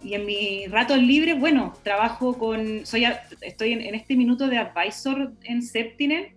y 0.00 0.14
en 0.14 0.26
mis 0.26 0.70
ratos 0.70 0.98
libres, 0.98 1.40
bueno, 1.40 1.74
trabajo 1.82 2.38
con, 2.38 2.86
soy, 2.86 3.04
estoy 3.40 3.72
en, 3.72 3.96
este 3.96 4.14
minuto 4.14 4.46
de 4.46 4.58
advisor 4.58 5.32
en 5.42 5.60
Septine, 5.60 6.36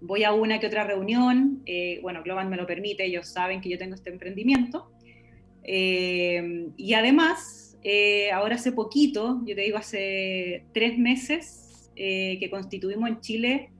voy 0.00 0.24
a 0.24 0.32
una 0.32 0.58
que 0.58 0.66
otra 0.66 0.82
reunión, 0.82 1.62
eh, 1.66 2.00
bueno, 2.02 2.24
Globan 2.24 2.50
me 2.50 2.56
lo 2.56 2.66
permite, 2.66 3.04
ellos 3.04 3.28
saben 3.28 3.60
que 3.60 3.68
yo 3.68 3.78
tengo 3.78 3.94
este 3.94 4.10
emprendimiento. 4.10 4.90
y 5.64 6.94
además, 6.94 7.63
eh, 7.86 8.32
ahora 8.32 8.54
hace 8.54 8.72
poquito, 8.72 9.42
yo 9.44 9.54
te 9.54 9.60
digo 9.60 9.76
hace 9.76 10.64
tres 10.72 10.96
meses, 10.98 11.90
eh, 11.96 12.38
que 12.40 12.48
constituimos 12.48 13.10
en 13.10 13.20
Chile 13.20 13.70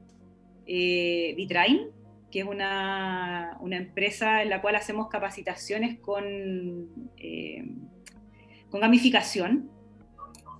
eh, 0.66 1.32
Vitrain, 1.38 1.88
que 2.30 2.40
es 2.40 2.44
una, 2.46 3.56
una, 3.60 3.78
empresa 3.78 4.42
en 4.42 4.50
la 4.50 4.60
cual 4.60 4.76
hacemos 4.76 5.08
capacitaciones 5.08 5.98
con, 6.00 7.10
con 8.68 8.80
gamificación. 8.80 9.70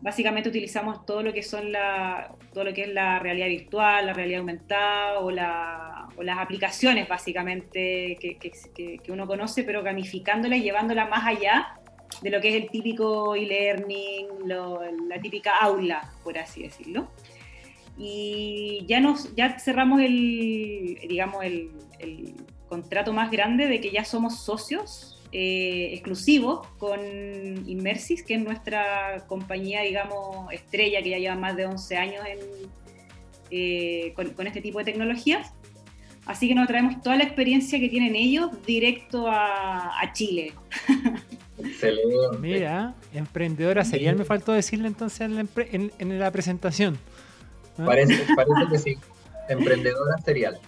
Básicamente 0.00 0.48
utilizamos 0.48 1.04
todo 1.04 1.22
lo 1.22 1.32
que 1.34 1.42
son 1.42 1.70
la, 1.70 2.34
todo 2.54 2.64
lo 2.64 2.72
que 2.72 2.84
es 2.84 2.94
la 2.94 3.18
realidad 3.18 3.48
virtual, 3.48 4.06
la 4.06 4.14
realidad 4.14 4.40
aumentada 4.40 5.20
o, 5.20 5.30
la, 5.30 6.08
o 6.16 6.22
las 6.22 6.38
aplicaciones 6.38 7.08
básicamente 7.08 8.16
que, 8.18 8.38
que, 8.38 9.00
que, 9.02 9.12
uno 9.12 9.26
conoce, 9.26 9.64
pero 9.64 9.82
gamificándola 9.82 10.56
y 10.56 10.62
llevándola 10.62 11.06
más 11.06 11.26
allá 11.26 11.80
de 12.22 12.30
lo 12.30 12.40
que 12.40 12.48
es 12.48 12.54
el 12.62 12.70
típico 12.70 13.34
e-learning, 13.34 14.26
la 14.46 15.20
típica 15.20 15.56
aula, 15.58 16.12
por 16.22 16.38
así 16.38 16.62
decirlo. 16.62 17.08
y 17.96 18.84
ya, 18.88 19.00
nos, 19.00 19.34
ya 19.36 19.58
cerramos 19.58 20.00
el, 20.00 20.98
digamos, 21.08 21.44
el, 21.44 21.70
contrato 22.68 23.12
más 23.12 23.30
grande 23.30 23.68
de 23.68 23.80
que 23.80 23.90
ya 23.92 24.04
somos 24.04 24.40
socios 24.40 25.14
eh, 25.30 25.90
exclusivos 25.92 26.66
con 26.78 26.98
Inmersis, 27.68 28.22
que 28.22 28.34
es 28.34 28.40
nuestra 28.40 29.24
compañía, 29.26 29.82
digamos, 29.82 30.52
estrella, 30.52 31.02
que 31.02 31.10
ya 31.10 31.18
lleva 31.18 31.34
más 31.36 31.56
de 31.56 31.66
11 31.66 31.96
años 31.96 32.24
eh, 33.50 34.12
con, 34.14 34.46
este 34.46 34.60
tipo 34.60 34.78
de 34.78 34.84
tecnologías. 34.84 35.52
Así 36.26 36.48
que 36.48 36.54
nos 36.54 36.66
traemos 36.66 37.02
toda 37.02 37.16
la 37.16 37.24
experiencia 37.24 37.78
que 37.78 37.88
tienen 37.88 38.16
ellos 38.16 38.50
directo 38.64 39.26
a, 39.28 40.10
Chile. 40.12 40.52
Excelente. 41.58 42.38
Mira, 42.40 42.94
emprendedora 43.12 43.84
serial, 43.84 44.16
me 44.16 44.24
faltó 44.24 44.52
decirle 44.52 44.88
entonces 44.88 45.20
en 45.20 46.18
la 46.18 46.30
presentación. 46.30 46.98
¿Ah? 47.78 47.84
Parece, 47.86 48.24
parece 48.34 48.70
que 48.70 48.78
sí. 48.78 48.96
Emprendedora 49.48 50.18
serial. 50.24 50.58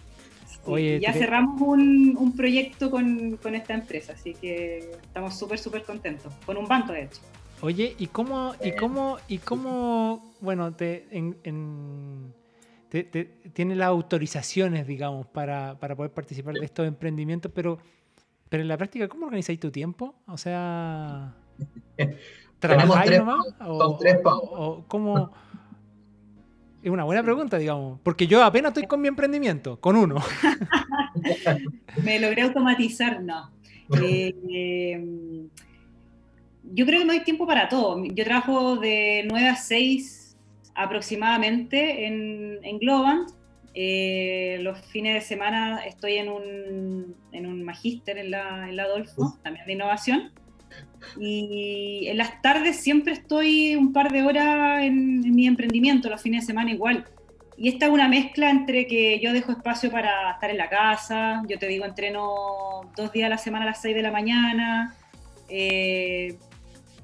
ya 1.01 1.13
cerramos 1.13 1.61
un, 1.61 2.35
proyecto 2.37 2.91
con, 2.91 3.39
esta 3.55 3.75
empresa, 3.75 4.13
así 4.13 4.35
que 4.35 4.91
estamos 5.03 5.39
súper, 5.39 5.59
súper 5.59 5.85
contentos. 5.85 6.33
Con 6.45 6.57
un 6.57 6.67
banco, 6.67 6.93
de 6.93 7.05
hecho. 7.05 7.21
Oye, 7.63 7.95
¿y 7.99 8.09
cómo, 8.09 8.55
y 8.63 8.69
eh. 8.69 8.77
cómo, 8.77 9.17
y 9.29 9.39
cómo 9.39 10.35
bueno, 10.41 10.75
te, 10.75 11.07
en, 11.11 12.35
tiene 13.55 13.77
las 13.77 13.89
autorizaciones, 13.89 14.87
digamos, 14.87 15.27
para, 15.27 15.79
poder 15.79 16.11
participar 16.13 16.55
de 16.55 16.67
estos 16.67 16.87
emprendimientos, 16.87 17.51
pero, 17.55 17.79
pero 18.49 18.63
en 18.63 18.69
la 18.69 18.77
práctica, 18.77 19.09
¿cómo 19.09 19.27
organizáis 19.27 19.59
tu 19.59 19.71
tiempo? 19.71 20.15
O 20.27 20.37
sea, 20.37 21.35
¿trabajáis 22.59 23.19
nomás? 23.19 23.47
O, 23.61 23.97
tres 23.99 24.19
o, 24.25 24.85
cómo, 24.87 25.33
es 26.83 26.91
una 26.91 27.05
buena 27.05 27.23
pregunta, 27.23 27.59
digamos, 27.59 28.01
porque 28.03 28.27
yo 28.27 28.45
apenas 28.45 28.71
estoy 28.71 28.87
con 28.87 29.01
mi 29.01 29.09
emprendimiento, 29.09 29.81
con 29.81 29.97
uno. 29.97 30.17
me 32.05 32.21
logré 32.21 32.43
automatizar, 32.43 33.23
no. 33.23 33.51
Eh, 34.01 35.47
yo 36.73 36.87
creo 36.87 37.01
que 37.01 37.05
no 37.05 37.13
hay 37.13 37.25
tiempo 37.25 37.47
para 37.47 37.69
todo. 37.69 38.05
Yo 38.05 38.25
trabajo 38.25 38.77
de 38.77 39.25
9 39.29 39.49
a 39.49 39.57
6 39.57 40.37
aproximadamente 40.75 42.07
en, 42.07 42.59
en 42.63 42.79
Globant. 42.79 43.31
Eh, 43.79 44.57
los 44.63 44.81
fines 44.87 45.13
de 45.13 45.21
semana 45.21 45.85
estoy 45.85 46.15
en 46.15 46.31
un, 46.31 47.15
en 47.33 47.47
un 47.47 47.63
magíster 47.63 48.17
en 48.17 48.31
la, 48.31 48.71
en 48.71 48.77
la 48.77 48.85
Adolfo, 48.85 49.39
también 49.43 49.67
de 49.67 49.75
innovación. 49.75 50.33
Y 51.21 52.07
en 52.09 52.17
las 52.17 52.41
tardes 52.41 52.77
siempre 52.77 53.13
estoy 53.13 53.77
un 53.77 53.93
par 53.93 54.11
de 54.13 54.23
horas 54.23 54.83
en, 54.83 55.21
mi 55.21 55.47
emprendimiento, 55.47 56.09
los 56.09 56.23
fines 56.23 56.45
de 56.45 56.47
semana 56.47 56.73
igual. 56.73 57.05
Y 57.59 57.69
esta 57.69 57.87
es 57.87 57.93
una 57.93 58.09
mezcla 58.09 58.49
entre 58.49 58.87
que 58.87 59.21
yo 59.21 59.35
dejo 59.35 59.53
espacio 59.53 59.91
para 59.91 60.33
estar 60.33 60.51
en 60.51 60.57
la 60.57 60.71
casa, 60.71 61.43
yo 61.47 61.59
te 61.59 61.69
digo, 61.69 61.85
entreno 61.85 62.91
dos 62.97 63.13
días 63.13 63.27
a 63.27 63.31
la 63.31 63.39
semana 63.39 63.67
a 63.67 63.69
las 63.69 63.83
6 63.83 63.95
de 63.95 64.03
la 64.03 64.11
mañana, 64.11 64.95
eh, 65.51 66.39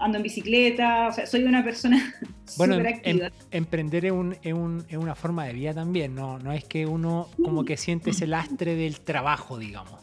ando 0.02 0.18
en 0.18 0.22
bicicleta, 0.22 1.08
o 1.08 1.12
sea, 1.12 1.26
soy 1.26 1.44
una 1.44 1.62
persona 1.62 2.14
bueno, 2.56 2.76
activa. 2.76 3.30
emprender 3.50 4.06
es, 4.06 4.12
un, 4.12 4.36
es, 4.42 4.52
un, 4.52 4.84
es, 4.88 4.96
una 4.96 5.14
forma 5.14 5.46
de 5.46 5.52
vida 5.52 5.72
también, 5.72 6.14
¿no? 6.14 6.38
No 6.38 6.52
es 6.52 6.64
que 6.64 6.86
uno 6.86 7.28
como 7.42 7.64
que 7.64 7.76
siente 7.76 8.10
ese 8.10 8.26
lastre 8.26 8.74
del 8.74 9.00
trabajo, 9.00 9.58
digamos. 9.58 10.00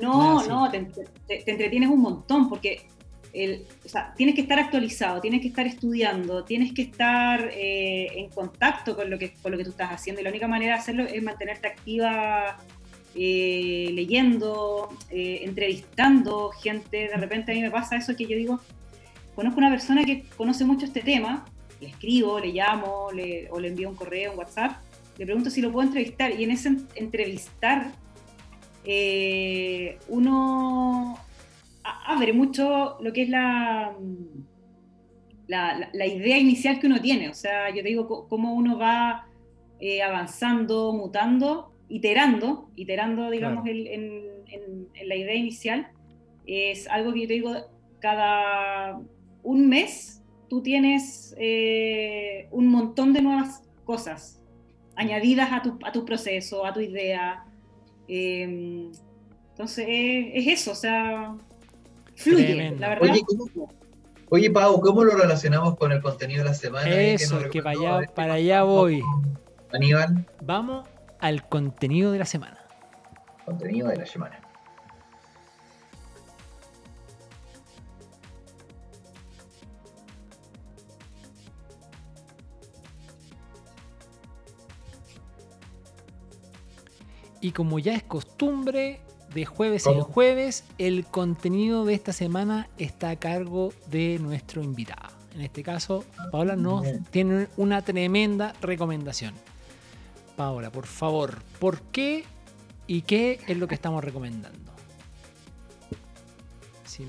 No, 0.00 0.46
no, 0.46 0.70
te, 0.70 0.86
te, 1.26 1.50
entretienes 1.50 1.88
un 1.88 2.00
montón 2.00 2.48
porque 2.48 2.86
o 3.84 3.88
sea, 3.88 4.14
tienes 4.16 4.34
que 4.34 4.42
estar 4.42 4.58
actualizado, 4.58 5.20
tienes 5.20 5.40
que 5.40 5.48
estar 5.48 5.66
estudiando, 5.66 6.44
tienes 6.44 6.72
que 6.72 6.82
estar 6.82 7.50
eh, 7.52 8.06
en 8.14 8.28
contacto 8.30 8.94
con 8.94 9.10
lo, 9.10 9.18
que, 9.18 9.32
con 9.42 9.50
lo 9.52 9.58
que 9.58 9.64
tú 9.64 9.70
estás 9.70 9.90
haciendo 9.90 10.20
y 10.20 10.24
la 10.24 10.30
única 10.30 10.46
manera 10.46 10.74
de 10.74 10.80
hacerlo 10.80 11.04
es 11.04 11.22
mantenerte 11.22 11.66
activa 11.66 12.58
eh, 13.16 13.90
leyendo, 13.92 14.88
eh, 15.10 15.40
entrevistando 15.42 16.50
gente. 16.50 17.08
De 17.08 17.16
repente 17.16 17.52
a 17.52 17.54
mí 17.54 17.62
me 17.62 17.70
pasa 17.70 17.96
eso 17.96 18.14
que 18.16 18.26
yo 18.26 18.36
digo, 18.36 18.60
conozco 19.34 19.58
una 19.58 19.70
persona 19.70 20.04
que 20.04 20.24
conoce 20.36 20.64
mucho 20.64 20.86
este 20.86 21.00
tema, 21.00 21.44
le 21.80 21.88
escribo, 21.88 22.38
le 22.38 22.52
llamo 22.52 23.08
o 23.08 23.12
le 23.12 23.68
envío 23.68 23.88
un 23.88 23.96
correo, 23.96 24.32
un 24.32 24.38
WhatsApp, 24.38 24.76
le 25.18 25.24
pregunto 25.26 25.50
si 25.50 25.60
lo 25.60 25.70
puedo 25.70 25.86
entrevistar 25.86 26.32
y 26.32 26.44
en 26.44 26.50
ese 26.50 26.76
entrevistar 26.96 27.92
uno 30.08 31.18
abre 32.06 32.32
mucho 32.32 32.96
lo 33.00 33.12
que 33.12 33.22
es 33.22 33.28
la, 33.28 33.94
la, 35.46 35.90
la, 35.92 36.06
idea 36.06 36.38
inicial 36.38 36.80
que 36.80 36.86
uno 36.86 37.00
tiene. 37.00 37.28
O 37.28 37.34
sea, 37.34 37.70
yo 37.70 37.82
te 37.82 37.88
digo 37.88 38.26
cómo 38.28 38.54
uno 38.54 38.78
va 38.78 39.26
eh, 39.80 40.02
avanzando, 40.02 40.92
mutando, 40.92 41.72
iterando, 41.88 42.70
iterando, 42.76 43.30
digamos, 43.30 43.66
en, 43.66 43.86
en, 43.86 45.08
la 45.08 45.16
idea 45.16 45.34
inicial. 45.34 45.88
Es 46.46 46.88
algo 46.88 47.12
que 47.12 47.22
yo 47.22 47.28
te 47.28 47.34
digo, 47.34 47.54
cada 48.00 49.00
un 49.44 49.68
mes 49.68 50.22
tú 50.48 50.62
tienes 50.62 51.34
eh, 51.38 52.48
un 52.50 52.66
montón 52.68 53.12
de 53.12 53.22
nuevas 53.22 53.62
cosas 53.84 54.40
añadidas 54.96 55.52
a 55.52 55.62
tu, 55.62 55.78
a 55.84 55.92
tu 55.92 56.04
proceso, 56.04 56.64
a 56.64 56.72
tu 56.72 56.80
idea. 56.80 57.44
Em, 58.08 58.90
entonces, 59.50 59.86
es 59.88 60.46
eso, 60.46 60.72
o 60.72 60.74
sea, 60.74 61.36
fluye, 62.16 62.72
la 62.78 62.90
verdad. 62.90 63.16
Oye, 64.30 64.50
Pau, 64.50 64.80
¿cómo 64.80 65.04
lo 65.04 65.16
relacionamos 65.16 65.76
con 65.76 65.92
el 65.92 66.00
contenido 66.00 66.42
de 66.42 66.50
la 66.50 66.54
semana? 66.54 66.88
Eso, 66.90 67.38
que, 67.50 67.62
para 67.62 67.78
allá, 67.78 68.14
para 68.14 68.34
allá 68.34 68.62
voy. 68.62 69.02
Aníbal. 69.72 70.26
Vamos 70.42 70.88
al 71.20 71.48
contenido 71.48 72.10
de 72.10 72.18
la 72.18 72.24
semana. 72.24 72.58
Contenido 73.44 73.88
de 73.88 73.96
la 73.96 74.06
semana. 74.06 74.40
Y 87.44 87.52
como 87.52 87.78
ya 87.78 87.94
es 87.94 88.02
costumbre, 88.02 89.00
de 89.34 89.44
jueves 89.44 89.86
en 89.86 90.00
jueves, 90.00 90.64
el 90.78 91.04
contenido 91.04 91.84
de 91.84 91.92
esta 91.92 92.14
semana 92.14 92.70
está 92.78 93.10
a 93.10 93.16
cargo 93.16 93.74
de 93.88 94.18
nuestro 94.18 94.62
invitado. 94.62 95.14
En 95.34 95.42
este 95.42 95.62
caso, 95.62 96.06
Paola 96.32 96.56
nos 96.56 96.86
tiene 97.10 97.48
una 97.58 97.82
tremenda 97.82 98.54
recomendación. 98.62 99.34
Paola, 100.36 100.72
por 100.72 100.86
favor, 100.86 101.42
¿por 101.58 101.82
qué 101.82 102.24
y 102.86 103.02
qué 103.02 103.38
es 103.46 103.58
lo 103.58 103.68
que 103.68 103.74
estamos 103.74 104.02
recomendando? 104.02 104.72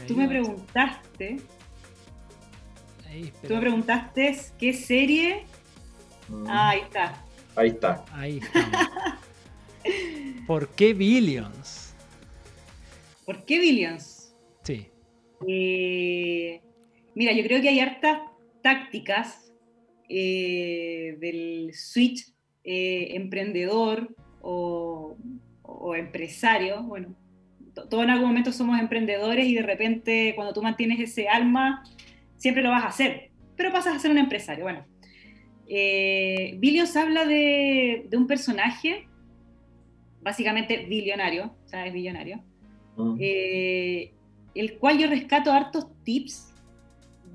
Tú 0.06 0.18
me 0.18 0.28
preguntaste. 0.28 1.42
tú 3.48 3.54
me 3.54 3.60
preguntaste 3.62 4.38
qué 4.60 4.74
serie. 4.74 5.46
Mm. 6.28 6.46
Ah, 6.50 6.70
ahí 6.72 6.82
está. 6.82 7.24
Ahí 7.56 7.70
está. 7.70 8.06
Ahí 8.12 8.40
está. 8.40 9.22
¿Por 10.48 10.70
qué 10.70 10.94
Billions? 10.94 11.96
¿Por 13.26 13.46
qué 13.46 13.60
Billions? 13.60 14.36
Sí. 14.64 14.88
Eh, 15.48 16.62
mira, 17.16 17.34
yo 17.34 17.44
creo 17.44 17.62
que 17.62 17.70
hay 17.70 17.80
hartas 17.80 18.22
tácticas 18.62 19.52
eh, 20.08 21.18
del 21.20 21.72
switch 21.74 22.34
eh, 22.64 23.16
emprendedor 23.16 24.16
o, 24.42 25.18
empresario. 25.98 26.84
Bueno, 26.84 27.16
todos 27.74 28.04
en 28.04 28.10
algún 28.10 28.28
momento 28.28 28.52
somos 28.52 28.80
emprendedores 28.80 29.46
y 29.46 29.56
de 29.56 29.62
repente 29.62 30.34
cuando 30.36 30.54
tú 30.54 30.62
mantienes 30.62 31.00
ese 31.00 31.30
alma, 31.30 31.84
siempre 32.38 32.62
lo 32.64 32.70
vas 32.70 32.84
a 32.84 32.88
hacer, 32.88 33.32
pero 33.56 33.72
pasas 33.72 33.96
a 33.96 34.00
ser 34.00 34.12
un 34.12 34.18
empresario. 34.18 34.64
Bueno, 34.64 34.86
Billions 35.68 36.96
habla 36.98 37.26
de, 37.26 38.08
de 38.10 38.18
un 38.18 38.28
personaje, 38.28 39.08
básicamente 40.26 40.88
billonario, 40.88 41.54
o 41.66 41.70
sea, 41.70 41.86
es 41.86 41.94
billonario, 41.94 42.42
eh, 43.20 44.12
el 44.56 44.80
cual 44.80 44.98
yo 44.98 45.08
rescato 45.08 45.52
hartos 45.52 45.86
tips 46.04 46.52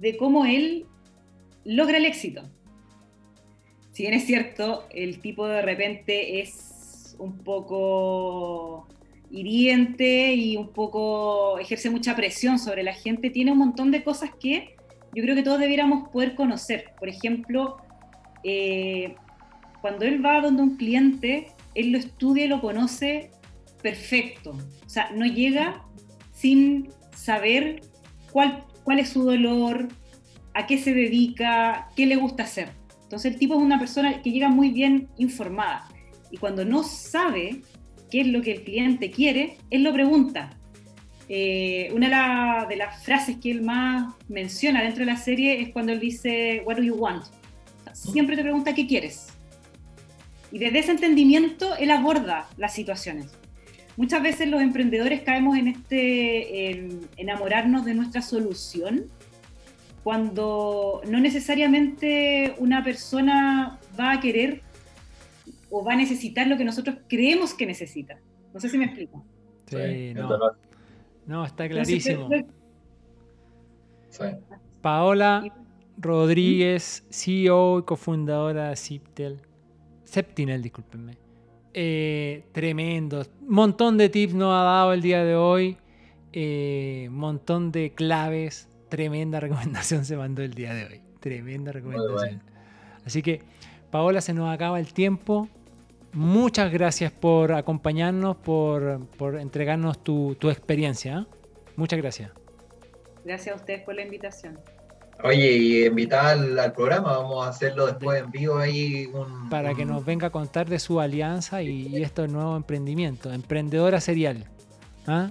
de 0.00 0.16
cómo 0.16 0.44
él 0.44 0.86
logra 1.64 1.98
el 1.98 2.04
éxito. 2.04 2.42
Si 3.92 4.02
bien 4.02 4.14
es 4.14 4.26
cierto, 4.26 4.88
el 4.90 5.20
tipo 5.20 5.46
de 5.46 5.62
repente 5.62 6.40
es 6.40 7.14
un 7.20 7.38
poco 7.38 8.88
hiriente 9.30 10.34
y 10.34 10.56
un 10.56 10.72
poco 10.72 11.60
ejerce 11.60 11.90
mucha 11.90 12.16
presión 12.16 12.58
sobre 12.58 12.82
la 12.82 12.92
gente, 12.92 13.30
tiene 13.30 13.52
un 13.52 13.58
montón 13.58 13.92
de 13.92 14.02
cosas 14.02 14.30
que 14.40 14.74
yo 15.14 15.22
creo 15.22 15.36
que 15.36 15.44
todos 15.44 15.60
debiéramos 15.60 16.08
poder 16.08 16.34
conocer. 16.34 16.86
Por 16.98 17.08
ejemplo, 17.08 17.76
eh, 18.42 19.14
cuando 19.80 20.06
él 20.06 20.24
va 20.24 20.40
donde 20.40 20.62
un 20.62 20.76
cliente, 20.76 21.52
él 21.74 21.92
lo 21.92 21.98
estudia 21.98 22.44
y 22.44 22.48
lo 22.48 22.60
conoce 22.60 23.30
perfecto. 23.82 24.52
O 24.84 24.88
sea, 24.88 25.10
no 25.14 25.26
llega 25.26 25.84
sin 26.32 26.88
saber 27.14 27.82
cuál, 28.32 28.64
cuál 28.84 28.98
es 28.98 29.10
su 29.10 29.22
dolor, 29.24 29.88
a 30.54 30.66
qué 30.66 30.78
se 30.78 30.94
dedica, 30.94 31.88
qué 31.96 32.06
le 32.06 32.16
gusta 32.16 32.44
hacer. 32.44 32.70
Entonces 33.02 33.32
el 33.32 33.38
tipo 33.38 33.54
es 33.54 33.60
una 33.60 33.78
persona 33.78 34.22
que 34.22 34.30
llega 34.30 34.48
muy 34.48 34.70
bien 34.70 35.08
informada 35.18 35.88
y 36.30 36.36
cuando 36.36 36.64
no 36.64 36.82
sabe 36.82 37.62
qué 38.10 38.22
es 38.22 38.26
lo 38.28 38.42
que 38.42 38.52
el 38.52 38.62
cliente 38.62 39.10
quiere, 39.10 39.58
él 39.70 39.82
lo 39.82 39.92
pregunta. 39.92 40.56
Eh, 41.28 41.90
una 41.92 42.66
de, 42.68 42.76
las 42.76 43.04
frases 43.04 43.36
que 43.36 43.52
él 43.52 43.62
más 43.62 44.14
menciona 44.28 44.82
dentro 44.82 45.00
de 45.00 45.12
la 45.12 45.16
serie 45.16 45.60
es 45.60 45.68
cuando 45.70 45.92
él 45.92 46.00
dice, 46.00 46.62
What 46.66 46.76
do 46.76 46.82
you 46.82 46.94
want? 46.94 47.24
Siempre 47.92 48.36
te 48.36 48.42
pregunta 48.42 48.74
qué 48.74 48.86
quieres. 48.86 49.29
Y 50.52 50.58
desde 50.58 50.80
ese 50.80 50.92
entendimiento 50.92 51.76
él 51.76 51.90
aborda 51.90 52.48
las 52.56 52.74
situaciones. 52.74 53.28
Muchas 53.96 54.22
veces 54.22 54.48
los 54.48 54.62
emprendedores 54.62 55.22
caemos 55.22 55.56
en 55.56 55.68
este 55.68 56.78
enamorarnos 57.16 57.84
de 57.84 57.94
nuestra 57.94 58.22
solución 58.22 59.06
cuando 60.02 61.02
no 61.06 61.20
necesariamente 61.20 62.54
una 62.58 62.82
persona 62.82 63.78
va 63.98 64.12
a 64.12 64.20
querer 64.20 64.62
o 65.70 65.84
va 65.84 65.92
a 65.92 65.96
necesitar 65.96 66.46
lo 66.46 66.56
que 66.56 66.64
nosotros 66.64 66.96
creemos 67.08 67.54
que 67.54 67.66
necesita. 67.66 68.18
No 68.52 68.60
sé 68.60 68.68
si 68.68 68.78
me 68.78 68.86
explico. 68.86 69.24
Sí, 69.66 70.14
no. 70.14 70.28
no. 71.26 71.44
está 71.44 71.68
clarísimo. 71.68 72.28
Paola 74.80 75.44
Rodríguez, 75.98 77.04
CEO 77.10 77.80
y 77.80 77.82
cofundadora 77.82 78.70
de 78.70 78.76
Ciptel. 78.76 79.40
Septinel, 80.10 80.60
discúlpenme. 80.60 81.16
Eh, 81.72 82.44
tremendo. 82.50 83.24
Montón 83.46 83.96
de 83.96 84.08
tips 84.08 84.34
nos 84.34 84.52
ha 84.52 84.64
dado 84.64 84.92
el 84.92 85.02
día 85.02 85.24
de 85.24 85.36
hoy. 85.36 85.76
Eh, 86.32 87.08
montón 87.12 87.70
de 87.70 87.92
claves. 87.94 88.68
Tremenda 88.88 89.38
recomendación 89.40 90.04
se 90.04 90.16
mandó 90.16 90.42
el 90.42 90.54
día 90.54 90.74
de 90.74 90.84
hoy. 90.84 91.02
Tremenda 91.20 91.70
recomendación. 91.70 92.42
Así 93.04 93.22
que, 93.22 93.42
Paola, 93.92 94.20
se 94.20 94.34
nos 94.34 94.52
acaba 94.52 94.80
el 94.80 94.92
tiempo. 94.92 95.48
Muchas 96.12 96.72
gracias 96.72 97.12
por 97.12 97.52
acompañarnos, 97.52 98.36
por, 98.36 99.00
entregarnos 99.38 100.02
tu, 100.02 100.36
experiencia. 100.50 101.20
¿eh? 101.20 101.34
Muchas 101.76 102.00
gracias. 102.00 102.32
Gracias 103.24 103.54
a 103.54 103.58
ustedes 103.60 103.82
por 103.82 103.94
la 103.94 104.02
invitación. 104.02 104.58
Oye, 105.22 105.52
y 105.52 105.86
invitar 105.86 106.38
al, 106.38 106.72
programa, 106.72 107.18
vamos 107.18 107.46
a 107.46 107.50
hacerlo 107.50 107.86
después 107.86 108.22
en 108.22 108.30
vivo 108.30 108.58
ahí. 108.58 109.10
Para 109.50 109.74
que 109.74 109.84
nos 109.84 110.04
venga 110.04 110.28
a 110.28 110.30
contar 110.30 110.68
de 110.68 110.78
su 110.78 111.00
alianza 111.00 111.62
y, 111.62 112.02
esto 112.02 112.26
nuevo 112.26 112.56
emprendimiento, 112.56 113.32
emprendedora 113.32 114.00
serial. 114.00 114.46
¿Ah? 115.06 115.30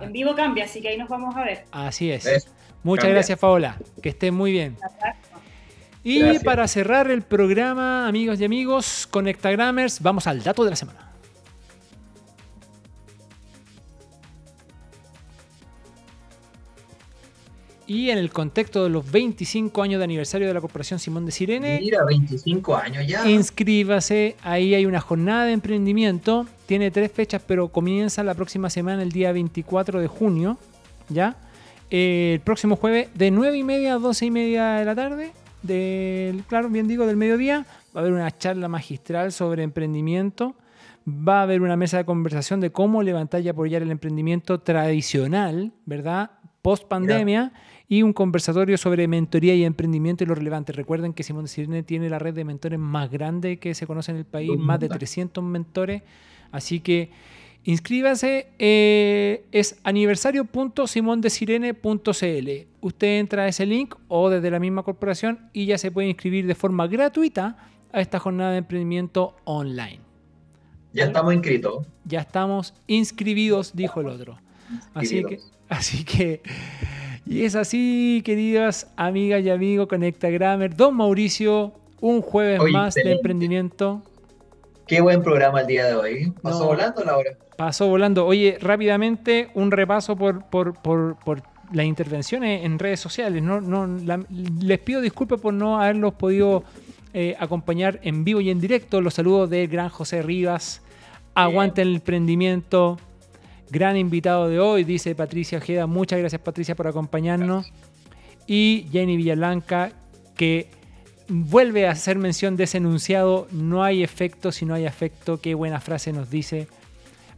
En 0.00 0.12
vivo 0.12 0.34
cambia, 0.34 0.64
así 0.64 0.80
que 0.80 0.88
ahí 0.88 0.98
nos 0.98 1.08
vamos 1.08 1.34
a 1.36 1.44
ver. 1.44 1.64
Así 1.70 2.10
es. 2.10 2.48
Muchas 2.82 3.10
gracias, 3.10 3.38
Paola. 3.38 3.76
Que 4.02 4.08
esté 4.08 4.30
muy 4.30 4.52
bien. 4.52 4.76
Y 6.04 6.40
para 6.40 6.66
cerrar 6.66 7.10
el 7.10 7.22
programa, 7.22 8.08
amigos 8.08 8.40
y 8.40 8.44
amigos, 8.44 9.06
Conectagrammers, 9.10 10.00
vamos 10.00 10.26
al 10.26 10.42
dato 10.42 10.64
de 10.64 10.70
la 10.70 10.76
semana. 10.76 11.11
Y 17.92 18.10
en 18.10 18.16
el 18.16 18.30
contexto 18.30 18.84
de 18.84 18.90
los 18.90 19.10
25 19.10 19.82
años 19.82 19.98
de 19.98 20.04
aniversario 20.04 20.48
de 20.48 20.54
la 20.54 20.60
Corporación 20.60 20.98
Simón 20.98 21.26
de 21.26 21.32
Sirene. 21.32 21.78
Mira, 21.80 22.04
25 22.04 22.74
años 22.74 23.06
ya. 23.06 23.28
Inscríbase, 23.28 24.36
ahí 24.42 24.74
hay 24.74 24.86
una 24.86 25.00
jornada 25.00 25.44
de 25.44 25.52
emprendimiento. 25.52 26.46
Tiene 26.64 26.90
tres 26.90 27.12
fechas, 27.12 27.42
pero 27.46 27.68
comienza 27.68 28.24
la 28.24 28.34
próxima 28.34 28.70
semana, 28.70 29.02
el 29.02 29.12
día 29.12 29.32
24 29.32 30.00
de 30.00 30.06
junio. 30.08 30.58
¿Ya? 31.08 31.36
el 31.90 32.40
próximo 32.40 32.76
jueves, 32.76 33.08
de 33.14 33.30
9 33.30 33.58
y 33.58 33.64
media 33.64 33.94
a 33.94 33.98
12 33.98 34.24
y 34.24 34.30
media 34.30 34.72
de 34.76 34.84
la 34.86 34.94
tarde 34.94 35.32
del, 35.62 36.42
claro, 36.44 36.70
bien 36.70 36.88
digo, 36.88 37.06
del 37.06 37.18
mediodía, 37.18 37.66
va 37.94 38.00
a 38.00 38.04
haber 38.04 38.12
una 38.14 38.30
charla 38.30 38.66
magistral 38.68 39.30
sobre 39.30 39.62
emprendimiento, 39.62 40.54
va 41.06 41.40
a 41.40 41.42
haber 41.42 41.60
una 41.60 41.76
mesa 41.76 41.98
de 41.98 42.06
conversación 42.06 42.60
de 42.60 42.72
cómo 42.72 43.02
levantar 43.02 43.42
y 43.42 43.50
apoyar 43.50 43.82
el 43.82 43.90
emprendimiento 43.90 44.58
tradicional, 44.60 45.72
¿verdad? 45.84 46.30
Post 46.62 46.88
pandemia. 46.88 47.52
Y 47.92 48.02
un 48.02 48.14
conversatorio 48.14 48.78
sobre 48.78 49.06
mentoría 49.06 49.54
y 49.54 49.66
emprendimiento 49.66 50.24
y 50.24 50.26
lo 50.26 50.34
relevante. 50.34 50.72
Recuerden 50.72 51.12
que 51.12 51.22
Simón 51.22 51.44
de 51.44 51.48
Sirene 51.48 51.82
tiene 51.82 52.08
la 52.08 52.18
red 52.18 52.32
de 52.32 52.42
mentores 52.42 52.78
más 52.78 53.10
grande 53.10 53.58
que 53.58 53.74
se 53.74 53.86
conoce 53.86 54.12
en 54.12 54.16
el 54.16 54.24
país, 54.24 54.50
más 54.56 54.80
de 54.80 54.88
300 54.88 55.44
mentores. 55.44 56.00
Así 56.52 56.80
que 56.80 57.10
Inscríbase, 57.64 58.48
eh, 58.58 59.44
es 59.52 59.78
aniversario.simondesirene.cl. 59.84 62.50
Usted 62.80 63.18
entra 63.18 63.42
a 63.42 63.48
ese 63.48 63.66
link 63.66 63.94
o 64.08 64.30
desde 64.30 64.50
la 64.50 64.58
misma 64.58 64.84
corporación 64.84 65.50
y 65.52 65.66
ya 65.66 65.76
se 65.76 65.90
puede 65.90 66.08
inscribir 66.08 66.46
de 66.46 66.54
forma 66.54 66.86
gratuita 66.86 67.58
a 67.92 68.00
esta 68.00 68.18
jornada 68.18 68.52
de 68.52 68.58
emprendimiento 68.58 69.36
online. 69.44 70.00
Ya 70.94 71.04
estamos 71.04 71.34
inscritos. 71.34 71.86
Ya 72.06 72.20
estamos 72.20 72.72
inscribidos, 72.86 73.76
dijo 73.76 74.00
el 74.00 74.08
otro. 74.08 74.38
Así 74.94 75.22
que, 75.22 75.40
así 75.68 76.04
que, 76.04 76.40
y 77.26 77.44
es 77.44 77.54
así, 77.54 78.22
queridas 78.24 78.90
amigas 78.96 79.42
y 79.42 79.50
amigos, 79.50 79.86
Conecta 79.86 80.28
Grammer. 80.28 80.74
Don 80.74 80.96
Mauricio, 80.96 81.72
un 82.00 82.20
jueves 82.20 82.60
más 82.72 82.94
de 82.94 83.12
emprendimiento. 83.12 84.02
Qué 84.86 85.00
buen 85.00 85.22
programa 85.22 85.60
el 85.60 85.66
día 85.66 85.86
de 85.86 85.94
hoy. 85.94 86.32
Pasó 86.42 86.66
volando 86.66 87.04
la 87.04 87.16
hora. 87.16 87.30
Pasó 87.56 87.86
volando. 87.86 88.26
Oye, 88.26 88.58
rápidamente 88.60 89.50
un 89.54 89.70
repaso 89.70 90.16
por, 90.16 90.44
por, 90.46 90.74
las 91.72 91.86
intervenciones 91.86 92.64
en 92.64 92.78
redes 92.78 93.00
sociales. 93.00 93.42
No, 93.42 93.60
no, 93.60 93.86
les 94.60 94.78
pido 94.80 95.00
disculpas 95.00 95.40
por 95.40 95.54
no 95.54 95.80
haberlos 95.80 96.14
podido 96.14 96.64
eh, 97.14 97.36
acompañar 97.38 98.00
en 98.02 98.24
vivo 98.24 98.40
y 98.40 98.50
en 98.50 98.60
directo. 98.60 99.00
Los 99.00 99.14
saludos 99.14 99.48
del 99.48 99.68
gran 99.68 99.88
José 99.88 100.22
Rivas. 100.22 100.82
Aguante 101.34 101.82
el 101.82 101.94
emprendimiento. 101.94 102.98
Gran 103.72 103.96
invitado 103.96 104.50
de 104.50 104.60
hoy, 104.60 104.84
dice 104.84 105.14
Patricia 105.14 105.56
Ojeda. 105.56 105.86
Muchas 105.86 106.18
gracias, 106.18 106.42
Patricia, 106.42 106.74
por 106.74 106.88
acompañarnos. 106.88 107.72
Y 108.46 108.86
Jenny 108.92 109.16
Villalblanca, 109.16 109.92
que 110.36 110.68
vuelve 111.26 111.86
a 111.86 111.92
hacer 111.92 112.18
mención 112.18 112.54
de 112.58 112.64
ese 112.64 112.76
enunciado, 112.76 113.48
no 113.50 113.82
hay 113.82 114.02
efecto 114.02 114.52
si 114.52 114.66
no 114.66 114.74
hay 114.74 114.84
afecto, 114.84 115.40
qué 115.40 115.54
buena 115.54 115.80
frase 115.80 116.12
nos 116.12 116.28
dice. 116.28 116.68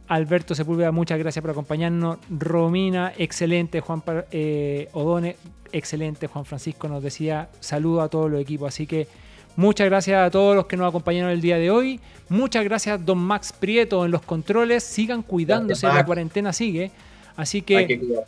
Alberto 0.09 0.55
Sepúlveda, 0.55 0.91
muchas 0.91 1.19
gracias 1.19 1.41
por 1.41 1.51
acompañarnos. 1.51 2.17
Romina, 2.29 3.13
excelente. 3.17 3.79
Juan 3.79 4.03
eh, 4.31 4.89
Odone, 4.91 5.37
excelente. 5.71 6.27
Juan 6.27 6.43
Francisco 6.43 6.89
nos 6.89 7.01
decía 7.01 7.47
saludo 7.61 8.01
a 8.01 8.09
todos 8.09 8.29
los 8.29 8.41
equipos. 8.41 8.67
Así 8.67 8.85
que 8.85 9.07
muchas 9.55 9.87
gracias 9.87 10.27
a 10.27 10.31
todos 10.31 10.55
los 10.55 10.65
que 10.65 10.77
nos 10.77 10.89
acompañaron 10.89 11.31
el 11.31 11.41
día 11.41 11.57
de 11.57 11.69
hoy. 11.71 11.99
Muchas 12.29 12.63
gracias, 12.63 13.05
don 13.05 13.17
Max 13.19 13.53
Prieto, 13.53 14.05
en 14.05 14.11
los 14.11 14.21
controles. 14.21 14.83
Sigan 14.83 15.21
cuidándose, 15.21 15.87
la 15.87 16.05
cuarentena 16.05 16.53
sigue. 16.53 16.91
Así 17.35 17.61
que 17.61 18.25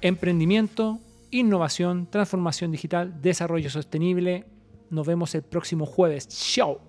emprendimiento, 0.00 0.98
innovación, 1.30 2.06
transformación 2.10 2.70
digital, 2.70 3.20
desarrollo 3.20 3.70
sostenible. 3.70 4.44
Nos 4.90 5.06
vemos 5.06 5.34
el 5.34 5.42
próximo 5.42 5.86
jueves. 5.86 6.28
Chao. 6.28 6.80